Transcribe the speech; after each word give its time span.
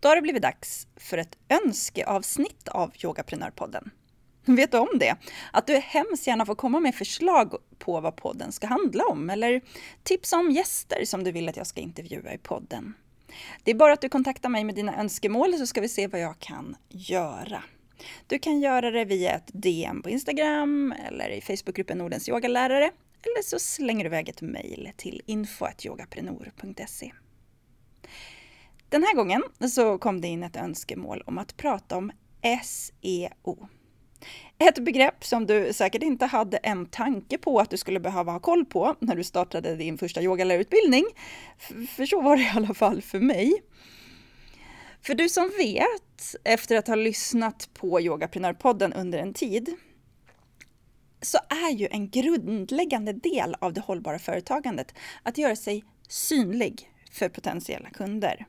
Då 0.00 0.08
har 0.08 0.16
det 0.16 0.22
blivit 0.22 0.42
dags 0.42 0.86
för 0.96 1.18
ett 1.18 1.36
önskeavsnitt 1.48 2.68
av 2.68 2.92
Yogaprenörpodden. 3.04 3.90
Vet 4.44 4.72
du 4.72 4.78
om 4.78 4.98
det? 4.98 5.16
Att 5.52 5.66
du 5.66 5.76
hemskt 5.76 6.26
gärna 6.26 6.46
får 6.46 6.54
komma 6.54 6.80
med 6.80 6.94
förslag 6.94 7.54
på 7.78 8.00
vad 8.00 8.16
podden 8.16 8.52
ska 8.52 8.66
handla 8.66 9.04
om 9.04 9.30
eller 9.30 9.60
tips 10.02 10.32
om 10.32 10.50
gäster 10.50 11.04
som 11.04 11.24
du 11.24 11.32
vill 11.32 11.48
att 11.48 11.56
jag 11.56 11.66
ska 11.66 11.80
intervjua 11.80 12.34
i 12.34 12.38
podden. 12.38 12.94
Det 13.62 13.70
är 13.70 13.74
bara 13.74 13.92
att 13.92 14.00
du 14.00 14.08
kontaktar 14.08 14.48
mig 14.48 14.64
med 14.64 14.74
dina 14.74 15.00
önskemål 15.00 15.54
så 15.58 15.66
ska 15.66 15.80
vi 15.80 15.88
se 15.88 16.06
vad 16.06 16.20
jag 16.20 16.38
kan 16.38 16.76
göra. 16.88 17.62
Du 18.26 18.38
kan 18.38 18.60
göra 18.60 18.90
det 18.90 19.04
via 19.04 19.32
ett 19.32 19.50
DM 19.52 20.02
på 20.02 20.10
Instagram 20.10 20.94
eller 21.06 21.30
i 21.30 21.40
Facebookgruppen 21.40 21.98
Nordens 21.98 22.28
yogalärare 22.28 22.90
eller 23.22 23.42
så 23.42 23.58
slänger 23.58 24.04
du 24.04 24.08
iväg 24.08 24.28
ett 24.28 24.42
mejl 24.42 24.90
till 24.96 25.22
info.yogaprenor.se. 25.26 27.12
Den 28.90 29.02
här 29.02 29.14
gången 29.14 29.42
så 29.70 29.98
kom 29.98 30.20
det 30.20 30.28
in 30.28 30.42
ett 30.42 30.56
önskemål 30.56 31.22
om 31.26 31.38
att 31.38 31.56
prata 31.56 31.96
om 31.96 32.12
SEO. 32.64 33.68
Ett 34.58 34.78
begrepp 34.78 35.24
som 35.24 35.46
du 35.46 35.72
säkert 35.72 36.02
inte 36.02 36.26
hade 36.26 36.56
en 36.56 36.86
tanke 36.86 37.38
på 37.38 37.60
att 37.60 37.70
du 37.70 37.76
skulle 37.76 38.00
behöva 38.00 38.32
ha 38.32 38.40
koll 38.40 38.64
på 38.64 38.96
när 39.00 39.16
du 39.16 39.24
startade 39.24 39.76
din 39.76 39.98
första 39.98 40.22
yogalärarutbildning. 40.22 41.04
För 41.96 42.06
så 42.06 42.20
var 42.20 42.36
det 42.36 42.42
i 42.42 42.50
alla 42.54 42.74
fall 42.74 43.02
för 43.02 43.20
mig. 43.20 43.62
För 45.02 45.14
du 45.14 45.28
som 45.28 45.52
vet, 45.58 46.34
efter 46.44 46.76
att 46.76 46.88
ha 46.88 46.94
lyssnat 46.94 47.68
på 47.74 48.00
Yogaprenörpodden 48.00 48.92
under 48.92 49.18
en 49.18 49.34
tid, 49.34 49.76
så 51.22 51.38
är 51.48 51.70
ju 51.70 51.88
en 51.90 52.10
grundläggande 52.10 53.12
del 53.12 53.54
av 53.58 53.72
det 53.72 53.80
hållbara 53.80 54.18
företagandet 54.18 54.94
att 55.22 55.38
göra 55.38 55.56
sig 55.56 55.84
synlig 56.08 56.90
för 57.12 57.28
potentiella 57.28 57.90
kunder 57.90 58.46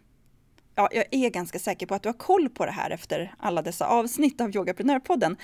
ja, 0.80 0.90
jag 0.92 1.06
är 1.12 1.30
ganska 1.30 1.60
säker 1.60 1.86
på 1.86 1.96
att 1.96 2.04
du 2.04 2.10
har 2.10 2.14
koll 2.14 2.50
på 2.50 2.66
det 2.66 2.72
här 2.72 2.90
efter 2.90 3.36
alla 3.38 3.62
dessa 3.62 3.88
avsnitt 3.88 4.42
av 4.42 4.56
Yogaprenörpodden. 4.56 5.38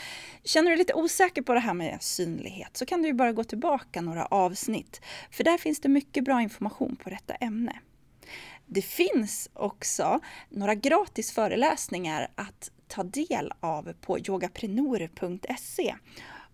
Känner 0.43 0.69
du 0.69 0.75
dig 0.75 0.77
lite 0.77 0.93
osäker 0.93 1.41
på 1.41 1.53
det 1.53 1.59
här 1.59 1.73
med 1.73 1.97
synlighet 2.01 2.77
så 2.77 2.85
kan 2.85 3.01
du 3.01 3.07
ju 3.07 3.13
bara 3.13 3.31
gå 3.31 3.43
tillbaka 3.43 4.01
några 4.01 4.25
avsnitt, 4.25 5.01
för 5.31 5.43
där 5.43 5.57
finns 5.57 5.79
det 5.79 5.89
mycket 5.89 6.23
bra 6.23 6.41
information 6.41 6.95
på 7.03 7.09
detta 7.09 7.33
ämne. 7.33 7.79
Det 8.65 8.81
finns 8.81 9.49
också 9.53 10.19
några 10.49 10.75
gratis 10.75 11.31
föreläsningar 11.31 12.27
att 12.35 12.71
ta 12.87 13.03
del 13.03 13.51
av 13.59 13.93
på 14.01 14.19
yogaprenor.se. 14.19 15.95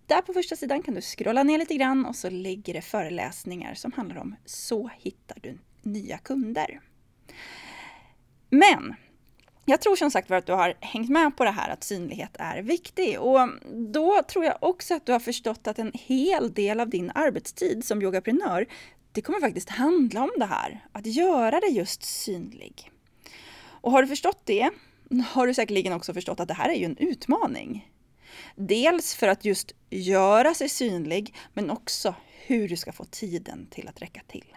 Där 0.06 0.22
på 0.22 0.34
första 0.34 0.56
sidan 0.56 0.84
kan 0.84 0.94
du 0.94 1.02
scrolla 1.02 1.44
ner 1.44 1.58
lite 1.58 1.76
grann 1.76 2.06
och 2.06 2.16
så 2.16 2.30
ligger 2.30 2.73
det 2.73 2.82
föreläsningar 2.82 3.73
som 3.73 3.92
handlar 3.92 4.18
om 4.18 4.36
Så 4.45 4.90
hittar 4.98 5.38
du 5.42 5.58
nya 5.82 6.18
kunder. 6.18 6.82
Men 8.54 8.96
jag 9.66 9.82
tror 9.82 9.96
som 9.96 10.12
sagt 10.12 10.30
var 10.30 10.38
att 10.38 10.46
du 10.46 10.54
har 10.54 10.74
hängt 10.80 11.10
med 11.10 11.38
på 11.38 11.44
det 11.44 11.52
här 11.52 11.70
att 11.70 11.84
synlighet 11.84 12.36
är 12.40 12.62
viktig 12.62 13.20
och 13.20 13.50
då 13.94 14.22
tror 14.28 14.46
jag 14.46 14.58
också 14.62 14.94
att 14.94 15.06
du 15.06 15.12
har 15.12 15.20
förstått 15.20 15.68
att 15.68 15.80
en 15.80 15.92
hel 15.94 16.54
del 16.54 16.80
av 16.80 16.90
din 16.90 17.12
arbetstid 17.16 17.86
som 17.86 18.02
yogaprenör, 18.02 18.66
det 19.11 19.22
kommer 19.22 19.40
faktiskt 19.40 19.70
handla 19.70 20.23
om 20.23 20.32
det 20.38 20.45
här, 20.45 20.86
att 20.92 21.06
göra 21.06 21.60
dig 21.60 21.72
just 21.72 22.04
synlig. 22.04 22.92
Och 23.64 23.92
har 23.92 24.02
du 24.02 24.08
förstått 24.08 24.42
det, 24.44 24.70
har 25.30 25.48
du 25.48 25.54
säkerligen 25.54 25.94
också 25.94 26.14
förstått 26.14 26.40
att 26.40 26.48
det 26.48 26.54
här 26.54 26.70
är 26.70 26.76
ju 26.76 26.86
en 26.86 26.98
utmaning. 26.98 27.92
Dels 28.56 29.16
för 29.16 29.28
att 29.28 29.45
just 29.45 29.72
göra 29.90 30.54
sig 30.54 30.70
synlig, 30.70 31.36
men 31.54 31.70
också 31.70 32.16
hur 32.45 32.70
du 32.70 32.78
ska 32.78 32.92
få 32.92 33.06
tiden 33.06 33.67
till 33.70 33.88
att 33.88 34.02
räcka 34.02 34.22
till. 34.28 34.56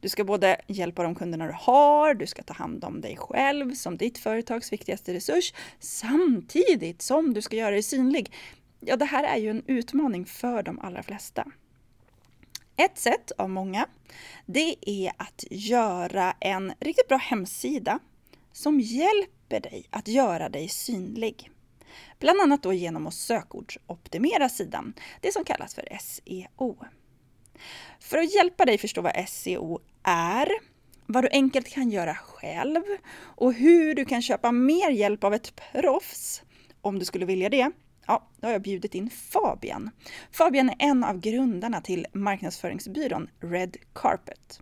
Du 0.00 0.08
ska 0.08 0.24
både 0.24 0.60
hjälpa 0.66 1.02
de 1.02 1.14
kunderna 1.14 1.46
du 1.46 1.54
har, 1.56 2.14
du 2.14 2.26
ska 2.26 2.42
ta 2.42 2.54
hand 2.54 2.84
om 2.84 3.00
dig 3.00 3.16
själv 3.16 3.74
som 3.74 3.96
ditt 3.96 4.18
företags 4.18 4.72
viktigaste 4.72 5.14
resurs, 5.14 5.54
samtidigt 5.78 7.02
som 7.02 7.34
du 7.34 7.42
ska 7.42 7.56
göra 7.56 7.70
dig 7.70 7.82
synlig. 7.82 8.32
Ja, 8.80 8.96
det 8.96 9.04
här 9.04 9.24
är 9.24 9.36
ju 9.36 9.50
en 9.50 9.62
utmaning 9.66 10.26
för 10.26 10.62
de 10.62 10.78
allra 10.78 11.02
flesta. 11.02 11.46
Ett 12.76 12.98
sätt 12.98 13.30
av 13.38 13.50
många, 13.50 13.86
det 14.46 14.76
är 14.90 15.12
att 15.16 15.44
göra 15.50 16.34
en 16.40 16.72
riktigt 16.80 17.08
bra 17.08 17.18
hemsida 17.18 17.98
som 18.52 18.80
hjälper 18.80 19.60
dig 19.60 19.86
att 19.90 20.08
göra 20.08 20.48
dig 20.48 20.68
synlig. 20.68 21.50
Bland 22.18 22.40
annat 22.40 22.62
då 22.62 22.72
genom 22.72 23.06
att 23.06 23.14
sökordsoptimera 23.14 24.48
sidan, 24.48 24.92
det 25.20 25.32
som 25.32 25.44
kallas 25.44 25.74
för 25.74 25.98
SEO. 26.00 26.76
För 28.00 28.18
att 28.18 28.34
hjälpa 28.34 28.64
dig 28.64 28.78
förstå 28.78 29.02
vad 29.02 29.28
SEO 29.28 29.80
är, 30.02 30.48
vad 31.06 31.24
du 31.24 31.28
enkelt 31.32 31.68
kan 31.68 31.90
göra 31.90 32.14
själv 32.14 32.82
och 33.20 33.54
hur 33.54 33.94
du 33.94 34.04
kan 34.04 34.22
köpa 34.22 34.52
mer 34.52 34.90
hjälp 34.90 35.24
av 35.24 35.34
ett 35.34 35.60
proffs, 35.72 36.42
om 36.80 36.98
du 36.98 37.04
skulle 37.04 37.26
vilja 37.26 37.48
det, 37.48 37.70
ja, 38.06 38.28
då 38.40 38.46
har 38.46 38.52
jag 38.52 38.62
bjudit 38.62 38.94
in 38.94 39.10
Fabian. 39.10 39.90
Fabian 40.32 40.70
är 40.70 40.76
en 40.78 41.04
av 41.04 41.20
grundarna 41.20 41.80
till 41.80 42.06
marknadsföringsbyrån 42.12 43.28
Red 43.40 43.76
Carpet. 43.92 44.60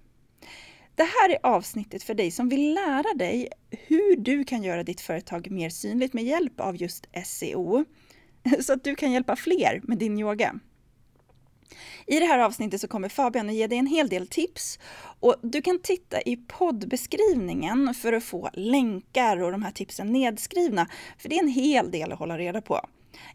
Det 0.94 1.04
här 1.04 1.28
är 1.30 1.38
avsnittet 1.42 2.02
för 2.02 2.14
dig 2.14 2.30
som 2.30 2.48
vill 2.48 2.74
lära 2.74 3.14
dig 3.14 3.48
hur 3.70 4.16
du 4.16 4.44
kan 4.44 4.62
göra 4.62 4.82
ditt 4.82 5.00
företag 5.00 5.50
mer 5.50 5.70
synligt 5.70 6.14
med 6.14 6.24
hjälp 6.24 6.60
av 6.60 6.76
just 6.76 7.06
SEO, 7.24 7.84
så 8.60 8.72
att 8.72 8.84
du 8.84 8.94
kan 8.94 9.12
hjälpa 9.12 9.36
fler 9.36 9.80
med 9.84 9.98
din 9.98 10.18
yoga. 10.18 10.60
I 12.06 12.20
det 12.20 12.26
här 12.26 12.38
avsnittet 12.38 12.80
så 12.80 12.88
kommer 12.88 13.08
Fabian 13.08 13.48
att 13.48 13.54
ge 13.54 13.66
dig 13.66 13.78
en 13.78 13.86
hel 13.86 14.08
del 14.08 14.26
tips 14.26 14.78
och 15.20 15.34
du 15.42 15.62
kan 15.62 15.78
titta 15.78 16.20
i 16.20 16.36
poddbeskrivningen 16.36 17.94
för 17.94 18.12
att 18.12 18.24
få 18.24 18.50
länkar 18.52 19.42
och 19.42 19.52
de 19.52 19.62
här 19.62 19.70
tipsen 19.70 20.12
nedskrivna, 20.12 20.88
för 21.18 21.28
det 21.28 21.36
är 21.36 21.42
en 21.42 21.48
hel 21.48 21.90
del 21.90 22.12
att 22.12 22.18
hålla 22.18 22.38
reda 22.38 22.60
på. 22.60 22.80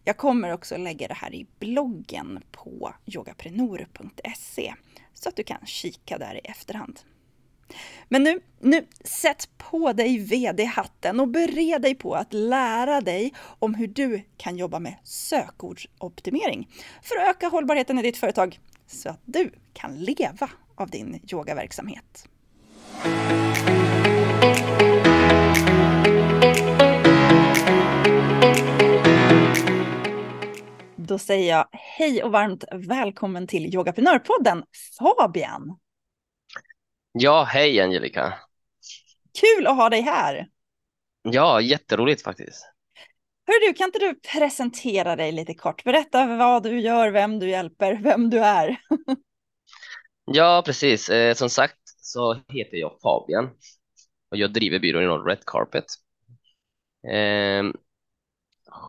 Jag 0.03 0.17
kommer 0.17 0.53
också 0.53 0.77
lägga 0.77 1.07
det 1.07 1.13
här 1.13 1.33
i 1.33 1.47
bloggen 1.59 2.39
på 2.51 2.93
yogaprenor.se 3.05 4.73
så 5.13 5.29
att 5.29 5.35
du 5.35 5.43
kan 5.43 5.65
kika 5.65 6.17
där 6.17 6.35
i 6.35 6.39
efterhand. 6.39 6.99
Men 8.07 8.23
nu, 8.23 8.39
nu, 8.59 8.87
sätt 9.03 9.49
på 9.57 9.93
dig 9.93 10.17
VD-hatten 10.17 11.19
och 11.19 11.27
bered 11.27 11.81
dig 11.81 11.95
på 11.95 12.15
att 12.15 12.33
lära 12.33 13.01
dig 13.01 13.33
om 13.59 13.75
hur 13.75 13.87
du 13.87 14.21
kan 14.37 14.57
jobba 14.57 14.79
med 14.79 14.95
sökordsoptimering 15.03 16.69
för 17.01 17.15
att 17.15 17.29
öka 17.29 17.47
hållbarheten 17.47 17.99
i 17.99 18.01
ditt 18.01 18.17
företag 18.17 18.59
så 18.87 19.09
att 19.09 19.21
du 19.25 19.51
kan 19.73 19.95
leva 19.95 20.49
av 20.75 20.89
din 20.89 21.19
yogaverksamhet. 21.31 22.27
Då 30.95 31.19
säger 31.19 31.55
jag 31.55 31.67
hej 31.71 32.23
och 32.23 32.31
varmt 32.31 32.63
välkommen 32.71 33.47
till 33.47 33.75
Yogaprenörpodden 33.75 34.63
Fabian. 34.97 35.77
Ja, 37.13 37.43
hej 37.43 37.79
Angelica. 37.79 38.33
Kul 39.39 39.67
att 39.67 39.75
ha 39.75 39.89
dig 39.89 40.01
här. 40.01 40.47
Ja, 41.23 41.61
jätteroligt 41.61 42.23
faktiskt. 42.23 42.69
Hör 43.47 43.67
du, 43.67 43.73
kan 43.73 43.85
inte 43.85 43.99
du 43.99 44.15
presentera 44.15 45.15
dig 45.15 45.31
lite 45.31 45.53
kort? 45.53 45.83
Berätta 45.83 46.25
vad 46.37 46.63
du 46.63 46.79
gör, 46.79 47.11
vem 47.11 47.39
du 47.39 47.49
hjälper, 47.49 47.99
vem 48.03 48.29
du 48.29 48.39
är. 48.39 48.77
ja, 50.25 50.63
precis. 50.65 51.09
Eh, 51.09 51.33
som 51.33 51.49
sagt 51.49 51.79
så 51.85 52.33
heter 52.33 52.77
jag 52.77 52.99
Fabian 53.01 53.49
och 54.31 54.37
jag 54.37 54.53
driver 54.53 54.79
byrån 54.79 55.03
inom 55.03 55.25
Red 55.25 55.45
Carpet. 55.45 55.85
Eh, 57.07 57.63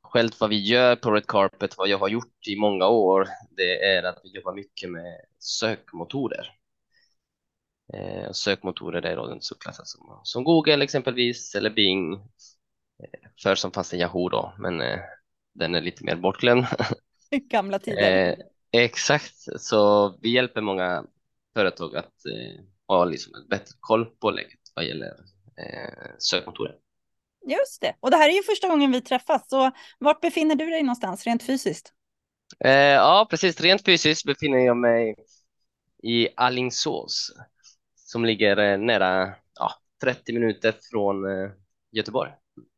själv 0.03 0.31
vad 0.41 0.51
vi 0.51 0.63
gör 0.63 0.97
på 0.97 1.11
Red 1.11 1.27
Carpet, 1.27 1.79
vad 1.79 1.89
jag 1.89 1.99
har 1.99 2.09
gjort 2.09 2.49
i 2.49 2.57
många 2.57 2.89
år, 2.89 3.29
det 3.51 3.85
är 3.85 4.03
att 4.03 4.21
vi 4.25 4.31
jobbar 4.31 4.55
mycket 4.55 4.91
med 4.91 5.21
sökmotorer. 5.39 6.53
Eh, 7.93 8.33
sökmotorer 8.33 9.03
är 9.03 9.17
då 9.17 9.27
den 9.27 9.43
subklassen 9.43 9.87
som, 9.87 10.21
som 10.23 10.45
Google 10.45 10.85
exempelvis 10.85 11.55
eller 11.55 11.71
Bing. 11.71 12.15
Eh, 12.15 13.31
för 13.43 13.55
som 13.55 13.73
fanns 13.73 13.91
det 13.91 13.97
Yahoo 13.97 14.29
då, 14.29 14.55
men 14.59 14.81
eh, 14.81 14.99
den 15.55 15.75
är 15.75 15.81
lite 15.81 16.05
mer 16.05 16.17
bortglömd. 16.17 16.67
Gamla 17.51 17.79
tider. 17.79 18.29
Eh, 18.29 18.35
exakt, 18.73 19.35
så 19.59 20.09
vi 20.23 20.31
hjälper 20.35 20.61
många 20.61 21.05
företag 21.55 21.97
att 21.97 22.27
eh, 22.27 22.65
ha 22.89 23.05
liksom 23.05 23.35
en 23.35 23.49
bättre 23.49 23.75
koll 23.81 24.07
på 24.07 24.31
läget 24.31 24.61
vad 24.75 24.85
gäller 24.85 25.09
eh, 25.57 26.09
sökmotorer. 26.19 26.77
Just 27.47 27.81
det. 27.81 27.97
Och 28.01 28.11
det 28.11 28.17
här 28.17 28.29
är 28.29 28.33
ju 28.33 28.43
första 28.43 28.69
gången 28.69 28.93
vi 28.93 29.01
träffas, 29.01 29.49
så 29.49 29.71
vart 29.99 30.21
befinner 30.21 30.55
du 30.55 30.71
dig 30.71 30.83
någonstans 30.83 31.25
rent 31.25 31.43
fysiskt? 31.43 31.93
Ja, 32.59 33.27
precis. 33.31 33.61
Rent 33.61 33.85
fysiskt 33.85 34.25
befinner 34.25 34.59
jag 34.59 34.77
mig 34.77 35.15
i 36.03 36.29
Allingsås 36.37 37.33
som 38.15 38.25
ligger 38.25 38.57
eh, 38.57 38.79
nära 38.79 39.35
ja, 39.59 39.71
30 40.03 40.33
minuter 40.33 40.75
från 40.91 41.25
eh, 41.25 41.51
Göteborg. 41.93 42.31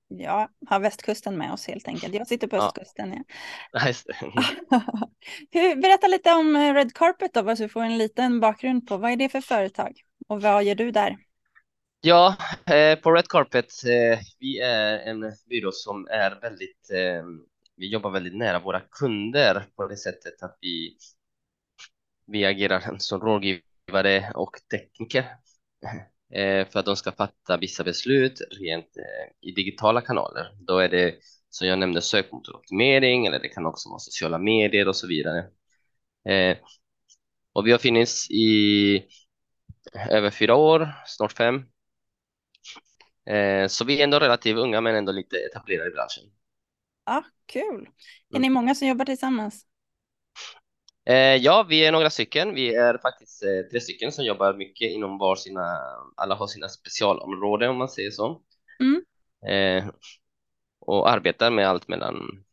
Ja, 0.09 0.49
har 0.67 0.81
västkusten 0.81 1.39
med 1.39 1.53
oss 1.53 1.67
helt 1.67 1.89
enkelt. 1.89 2.15
Jag 2.15 2.27
sitter 2.27 2.47
på 2.47 2.57
östkusten. 2.57 3.25
Ja. 3.73 3.81
Berätta 5.77 6.07
lite 6.07 6.33
om 6.33 6.57
eh, 6.57 6.75
Red 6.75 6.95
Carpet 6.95 7.35
då, 7.35 7.57
så 7.57 7.63
vi 7.63 7.69
får 7.69 7.83
en 7.83 7.99
liten 7.99 8.41
bakgrund 8.41 8.89
på 8.89 8.97
vad 8.97 9.11
är 9.11 9.17
det 9.17 9.29
för 9.29 9.41
företag 9.41 10.01
och 10.29 10.43
vad 10.43 10.65
gör 10.65 10.75
du 10.75 10.91
där? 10.91 11.17
Ja, 12.01 12.37
eh, 12.67 12.99
på 12.99 13.13
Red 13.13 13.29
Carpet, 13.29 13.85
eh, 13.85 14.19
vi 14.39 14.61
är 14.61 14.99
en 14.99 15.33
byrå 15.51 15.73
som 15.73 16.07
är 16.11 16.41
väldigt, 16.41 16.91
eh, 16.91 17.25
vi 17.77 17.89
jobbar 17.89 18.11
väldigt 18.11 18.37
nära 18.37 18.59
våra 18.59 18.81
kunder 18.81 19.65
på 19.77 19.87
det 19.87 19.97
sättet 19.97 20.43
att 20.43 20.59
vi, 20.61 20.97
vi 22.27 22.45
agerar 22.45 22.99
som 22.99 23.21
rådgivare 23.21 23.63
och 24.35 24.57
tekniker 24.71 25.25
eh, 26.35 26.69
för 26.69 26.79
att 26.79 26.87
de 26.87 26.97
ska 26.97 27.13
fatta 27.13 27.57
vissa 27.57 27.85
beslut 27.85 28.41
rent 28.61 28.97
eh, 28.97 29.49
i 29.49 29.53
digitala 29.53 30.01
kanaler. 30.01 30.53
Då 30.61 30.79
är 30.79 30.89
det 30.89 31.15
som 31.51 31.69
jag 31.69 31.79
nämnde 31.79 32.03
sökmotoroptimering 32.03 33.27
eller 33.27 33.39
det 33.39 33.49
kan 33.49 33.67
också 33.67 33.89
vara 33.89 33.99
sociala 33.99 34.39
medier 34.39 34.89
och 34.89 34.97
så 34.97 35.07
vidare. 35.07 35.45
Eh, 36.29 36.57
och 37.53 37.67
vi 37.67 37.73
har 37.73 37.79
funnits 37.79 38.31
i 38.31 39.05
över 40.11 40.31
fyra 40.31 40.55
år, 40.55 40.93
snart 41.07 41.33
fem. 41.33 41.65
Så 43.69 43.85
vi 43.85 44.01
är 44.01 44.05
ändå 44.05 44.19
relativt 44.19 44.57
unga 44.57 44.81
men 44.81 44.95
ändå 44.95 45.13
lite 45.13 45.37
etablerade 45.37 45.91
i 45.91 45.93
branschen. 45.93 46.25
Ja, 47.07 47.25
kul. 47.47 47.89
Är 48.35 48.39
ni 48.39 48.47
mm. 48.47 48.53
många 48.53 48.75
som 48.75 48.89
jobbar 48.89 49.05
tillsammans? 49.05 49.66
Eh, 51.07 51.37
ja, 51.37 51.67
vi 51.69 51.85
är 51.85 51.93
några 51.93 52.11
stycken. 52.11 52.55
Vi 52.55 52.75
är 52.75 52.99
faktiskt 52.99 53.43
eh, 53.43 53.71
tre 53.71 53.81
stycken 53.81 54.13
som 54.13 54.25
jobbar 54.25 54.55
mycket 54.55 54.91
inom 54.91 55.19
var 55.19 55.37
sina, 55.37 55.79
alla 56.17 56.35
har 56.35 56.47
sina 56.47 56.69
specialområden 56.69 57.71
om 57.71 57.77
man 57.77 57.89
säger 57.89 58.11
så. 58.11 58.43
Mm. 58.81 59.03
Eh, 59.47 59.91
och 60.81 61.11
arbetar 61.11 61.51
med 61.51 61.69
allt 61.69 61.89
mellan 61.89 62.45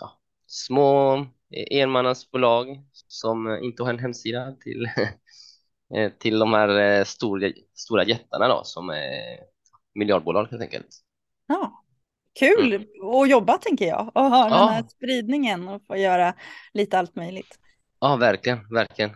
ja, 0.00 0.20
små 0.46 1.26
enmannansbolag 1.70 2.84
som 2.92 3.58
inte 3.62 3.82
har 3.82 3.90
en 3.90 3.98
hemsida 3.98 4.52
till, 4.52 4.88
till 6.18 6.38
de 6.38 6.52
här 6.52 7.04
stora, 7.04 7.52
stora 7.74 8.04
jättarna 8.04 8.48
då, 8.48 8.60
som 8.64 8.90
är 8.90 9.38
miljardbolag 9.94 10.46
helt 10.50 10.62
enkelt. 10.62 10.88
Ja, 11.46 11.84
kul 12.38 12.72
mm. 12.74 12.88
att 13.14 13.30
jobba 13.30 13.58
tänker 13.58 13.86
jag 13.86 14.10
och 14.14 14.22
ha 14.22 14.48
ja. 14.48 14.58
den 14.58 14.68
här 14.68 14.82
spridningen 14.88 15.68
och 15.68 15.86
få 15.86 15.96
göra 15.96 16.34
lite 16.72 16.98
allt 16.98 17.16
möjligt. 17.16 17.58
Ja, 18.00 18.16
verkligen, 18.16 18.58
verkligen. 18.70 19.10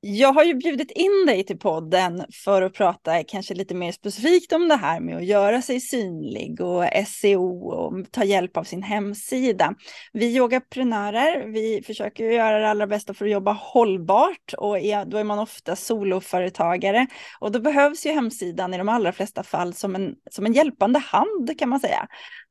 Jag 0.00 0.32
har 0.32 0.44
ju 0.44 0.54
bjudit 0.54 0.90
in 0.90 1.26
dig 1.26 1.44
till 1.44 1.58
podden 1.58 2.24
för 2.44 2.62
att 2.62 2.74
prata 2.74 3.24
kanske 3.24 3.54
lite 3.54 3.74
mer 3.74 3.92
specifikt 3.92 4.52
om 4.52 4.68
det 4.68 4.76
här 4.76 5.00
med 5.00 5.16
att 5.16 5.24
göra 5.24 5.62
sig 5.62 5.80
synlig 5.80 6.60
och 6.60 6.84
SEO 7.06 7.68
och 7.68 8.12
ta 8.12 8.24
hjälp 8.24 8.56
av 8.56 8.64
sin 8.64 8.82
hemsida. 8.82 9.74
Vi 10.12 10.36
yogaprenörer, 10.36 11.46
vi 11.46 11.82
försöker 11.86 12.24
göra 12.24 12.58
det 12.58 12.70
allra 12.70 12.86
bästa 12.86 13.14
för 13.14 13.24
att 13.24 13.30
jobba 13.30 13.52
hållbart 13.52 14.54
och 14.58 14.76
då 15.06 15.18
är 15.18 15.24
man 15.24 15.38
ofta 15.38 15.76
soloföretagare 15.76 17.06
och 17.40 17.52
då 17.52 17.60
behövs 17.60 18.06
ju 18.06 18.10
hemsidan 18.10 18.74
i 18.74 18.78
de 18.78 18.88
allra 18.88 19.12
flesta 19.12 19.42
fall 19.42 19.74
som 19.74 19.94
en, 19.94 20.14
som 20.30 20.46
en 20.46 20.52
hjälpande 20.52 20.98
hand 20.98 21.58
kan 21.58 21.68
man 21.68 21.80
säga. 21.80 22.08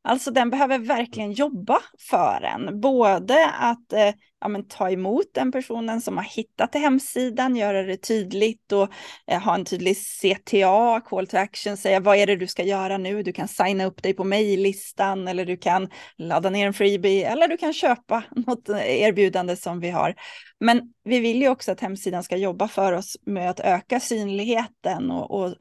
Alltså 0.08 0.32
den 0.32 0.50
behöver 0.50 0.80
verkligen 0.80 1.32
jobba 1.32 1.80
för 2.10 2.42
en, 2.42 2.82
både 2.82 3.50
att 3.50 3.94
eh, 3.94 4.14
ja, 4.40 4.48
men, 4.48 4.68
ta 4.68 4.90
emot 4.90 5.26
den 5.34 5.52
personen 5.52 6.02
som 6.02 6.18
har 6.18 6.24
hittat 6.24 6.72
till 6.72 6.82
hemsidan, 6.82 7.56
göra 7.56 7.84
det 7.84 7.98
tydligt 7.98 8.72
och 8.72 8.90
eh, 9.32 9.42
ha 9.42 9.56
en 9.56 9.66
tydlig 9.66 9.98
CTA, 9.98 11.02
call 11.02 11.28
to 11.28 11.38
action, 11.38 11.78
säga 11.78 12.00
vad 12.00 12.18
är 12.18 12.28
det 12.28 12.36
du 12.36 12.48
ska 12.48 12.64
göra 12.64 12.98
nu, 12.98 13.24
du 13.24 13.34
kan 13.34 13.48
signa 13.48 13.86
upp 13.86 14.04
dig 14.04 14.14
på 14.14 14.24
mejllistan 14.24 15.28
eller 15.28 15.46
du 15.46 15.58
kan 15.58 15.90
ladda 16.18 16.50
ner 16.50 16.68
en 16.68 16.74
freebie 16.74 17.28
eller 17.28 17.48
du 17.48 17.58
kan 17.58 17.74
köpa 17.74 18.24
något 18.36 18.70
eh, 18.70 19.02
erbjudande 19.02 19.56
som 19.56 19.80
vi 19.80 19.90
har. 19.90 20.16
Men 20.60 20.82
vi 21.04 21.20
vill 21.20 21.42
ju 21.42 21.50
också 21.50 21.72
att 21.72 21.82
hemsidan 21.82 22.24
ska 22.24 22.38
jobba 22.38 22.68
för 22.68 22.94
oss 22.94 23.18
med 23.26 23.50
att 23.50 23.60
öka 23.60 24.00
synligheten 24.00 25.12
och, 25.12 25.32
och 25.32 25.56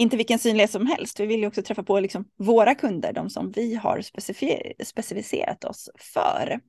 inte 0.00 0.16
vilken 0.16 0.38
synlighet 0.38 0.70
som 0.70 0.86
helst. 0.86 1.20
Vi 1.20 1.26
vill 1.26 1.40
ju 1.40 1.46
också 1.46 1.62
träffa 1.62 1.82
på 1.82 2.00
liksom 2.00 2.24
våra 2.38 2.74
kunder, 2.74 3.12
de 3.12 3.30
som 3.30 3.50
vi 3.50 3.74
har 3.74 4.02
specificerat 4.84 5.64
oss 5.64 5.90
för. 5.98 6.60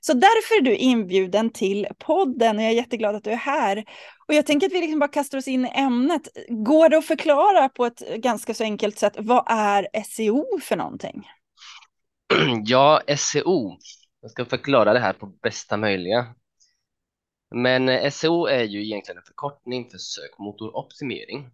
Så 0.00 0.12
därför 0.12 0.54
är 0.54 0.60
du 0.60 0.76
inbjuden 0.76 1.50
till 1.50 1.86
podden 1.98 2.56
och 2.56 2.62
jag 2.62 2.70
är 2.70 2.74
jätteglad 2.74 3.14
att 3.14 3.24
du 3.24 3.30
är 3.30 3.36
här. 3.36 3.84
Och 4.28 4.34
jag 4.34 4.46
tänker 4.46 4.66
att 4.66 4.72
vi 4.72 4.80
liksom 4.80 4.98
bara 4.98 5.08
kastar 5.08 5.38
oss 5.38 5.48
in 5.48 5.64
i 5.64 5.72
ämnet. 5.74 6.28
Går 6.48 6.88
det 6.88 6.98
att 6.98 7.06
förklara 7.06 7.68
på 7.68 7.86
ett 7.86 8.16
ganska 8.16 8.54
så 8.54 8.64
enkelt 8.64 8.98
sätt, 8.98 9.14
vad 9.18 9.44
är 9.46 10.02
SEO 10.04 10.60
för 10.62 10.76
någonting? 10.76 11.28
Ja, 12.64 13.00
SEO. 13.16 13.78
Jag 14.20 14.30
ska 14.30 14.44
förklara 14.44 14.92
det 14.92 15.00
här 15.00 15.12
på 15.12 15.26
bästa 15.26 15.76
möjliga. 15.76 16.26
Men 17.54 18.12
SEO 18.12 18.46
är 18.46 18.62
ju 18.62 18.84
egentligen 18.84 19.18
en 19.18 19.24
förkortning 19.24 19.90
för 19.90 19.98
sökmotoroptimering. 19.98 21.50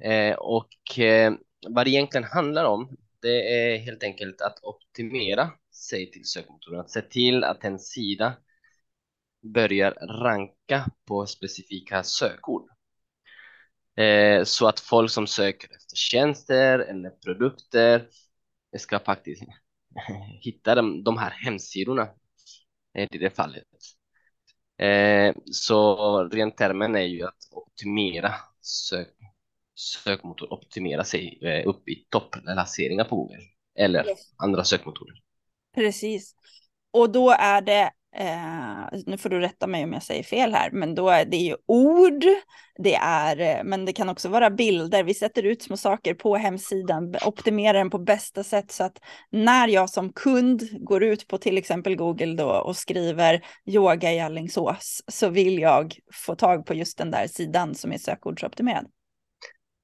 Eh, 0.00 0.34
och 0.34 0.98
eh, 0.98 1.32
vad 1.68 1.86
det 1.86 1.90
egentligen 1.90 2.24
handlar 2.24 2.64
om, 2.64 2.96
det 3.22 3.58
är 3.58 3.78
helt 3.78 4.02
enkelt 4.02 4.40
att 4.40 4.64
optimera 4.64 5.50
sig 5.74 6.10
till 6.10 6.24
sökmotorn, 6.24 6.80
att 6.80 6.90
se 6.90 7.02
till 7.02 7.44
att 7.44 7.64
en 7.64 7.78
sida 7.78 8.36
börjar 9.42 9.90
ranka 10.22 10.90
på 11.06 11.26
specifika 11.26 12.02
sökord. 12.02 12.68
Eh, 13.96 14.44
så 14.44 14.68
att 14.68 14.80
folk 14.80 15.10
som 15.10 15.26
söker 15.26 15.68
efter 15.76 15.96
tjänster 15.96 16.78
eller 16.78 17.10
produkter 17.10 18.08
ska 18.78 18.98
faktiskt 18.98 19.42
hitta 20.40 20.74
de, 20.74 21.04
de 21.04 21.18
här 21.18 21.30
hemsidorna 21.30 22.08
eh, 22.94 23.08
i 23.12 23.18
det 23.18 23.30
fallet. 23.36 23.64
Eh, 24.78 25.34
så 25.44 26.24
rent 26.28 26.56
termen 26.56 26.96
är 26.96 27.02
ju 27.02 27.22
att 27.22 27.48
optimera 27.50 28.34
sök, 28.60 29.08
sökmotor 29.78 30.52
optimera 30.52 31.04
sig 31.04 31.38
eh, 31.42 31.68
upp 31.68 31.88
i 31.88 31.94
topplaceringar 32.10 33.04
på 33.04 33.16
Google 33.16 33.42
eller 33.78 34.08
yes. 34.08 34.18
andra 34.36 34.64
sökmotorer. 34.64 35.14
Precis. 35.74 36.34
Och 36.92 37.12
då 37.12 37.30
är 37.30 37.60
det, 37.60 37.90
eh, 38.16 39.00
nu 39.06 39.18
får 39.18 39.28
du 39.28 39.40
rätta 39.40 39.66
mig 39.66 39.84
om 39.84 39.92
jag 39.92 40.02
säger 40.02 40.22
fel 40.22 40.54
här, 40.54 40.70
men 40.70 40.94
då 40.94 41.08
är 41.08 41.24
det 41.24 41.36
ju 41.36 41.56
ord, 41.66 42.24
det 42.78 42.94
är, 42.94 43.40
eh, 43.40 43.64
men 43.64 43.84
det 43.84 43.92
kan 43.92 44.08
också 44.08 44.28
vara 44.28 44.50
bilder. 44.50 45.04
Vi 45.04 45.14
sätter 45.14 45.42
ut 45.42 45.62
små 45.62 45.76
saker 45.76 46.14
på 46.14 46.36
hemsidan, 46.36 47.14
optimerar 47.26 47.78
den 47.78 47.90
på 47.90 47.98
bästa 47.98 48.44
sätt 48.44 48.70
så 48.70 48.84
att 48.84 48.98
när 49.30 49.68
jag 49.68 49.90
som 49.90 50.12
kund 50.12 50.84
går 50.84 51.02
ut 51.02 51.28
på 51.28 51.38
till 51.38 51.58
exempel 51.58 51.96
Google 51.96 52.34
då 52.34 52.50
och 52.50 52.76
skriver 52.76 53.44
yoga 53.66 54.12
i 54.12 54.20
Allingsås 54.20 55.02
så 55.08 55.28
vill 55.28 55.58
jag 55.58 55.98
få 56.12 56.34
tag 56.34 56.66
på 56.66 56.74
just 56.74 56.98
den 56.98 57.10
där 57.10 57.26
sidan 57.26 57.74
som 57.74 57.92
är 57.92 57.98
sökordsoptimerad. 57.98 58.86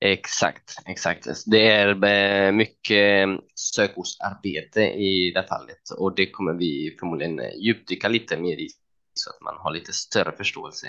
Exakt, 0.04 0.76
exakt. 0.86 1.26
Det 1.46 1.70
är 1.70 2.04
eh, 2.04 2.52
mycket 2.52 3.28
sökordsarbete 3.54 4.82
i 4.82 5.32
det 5.34 5.46
fallet 5.48 5.90
och 5.98 6.14
det 6.14 6.30
kommer 6.30 6.52
vi 6.52 6.96
förmodligen 7.00 7.38
eh, 7.38 7.54
djupdyka 7.56 8.08
lite 8.08 8.36
mer 8.36 8.56
i 8.56 8.68
så 9.14 9.30
att 9.30 9.40
man 9.40 9.54
har 9.58 9.70
lite 9.70 9.92
större 9.92 10.36
förståelse 10.36 10.86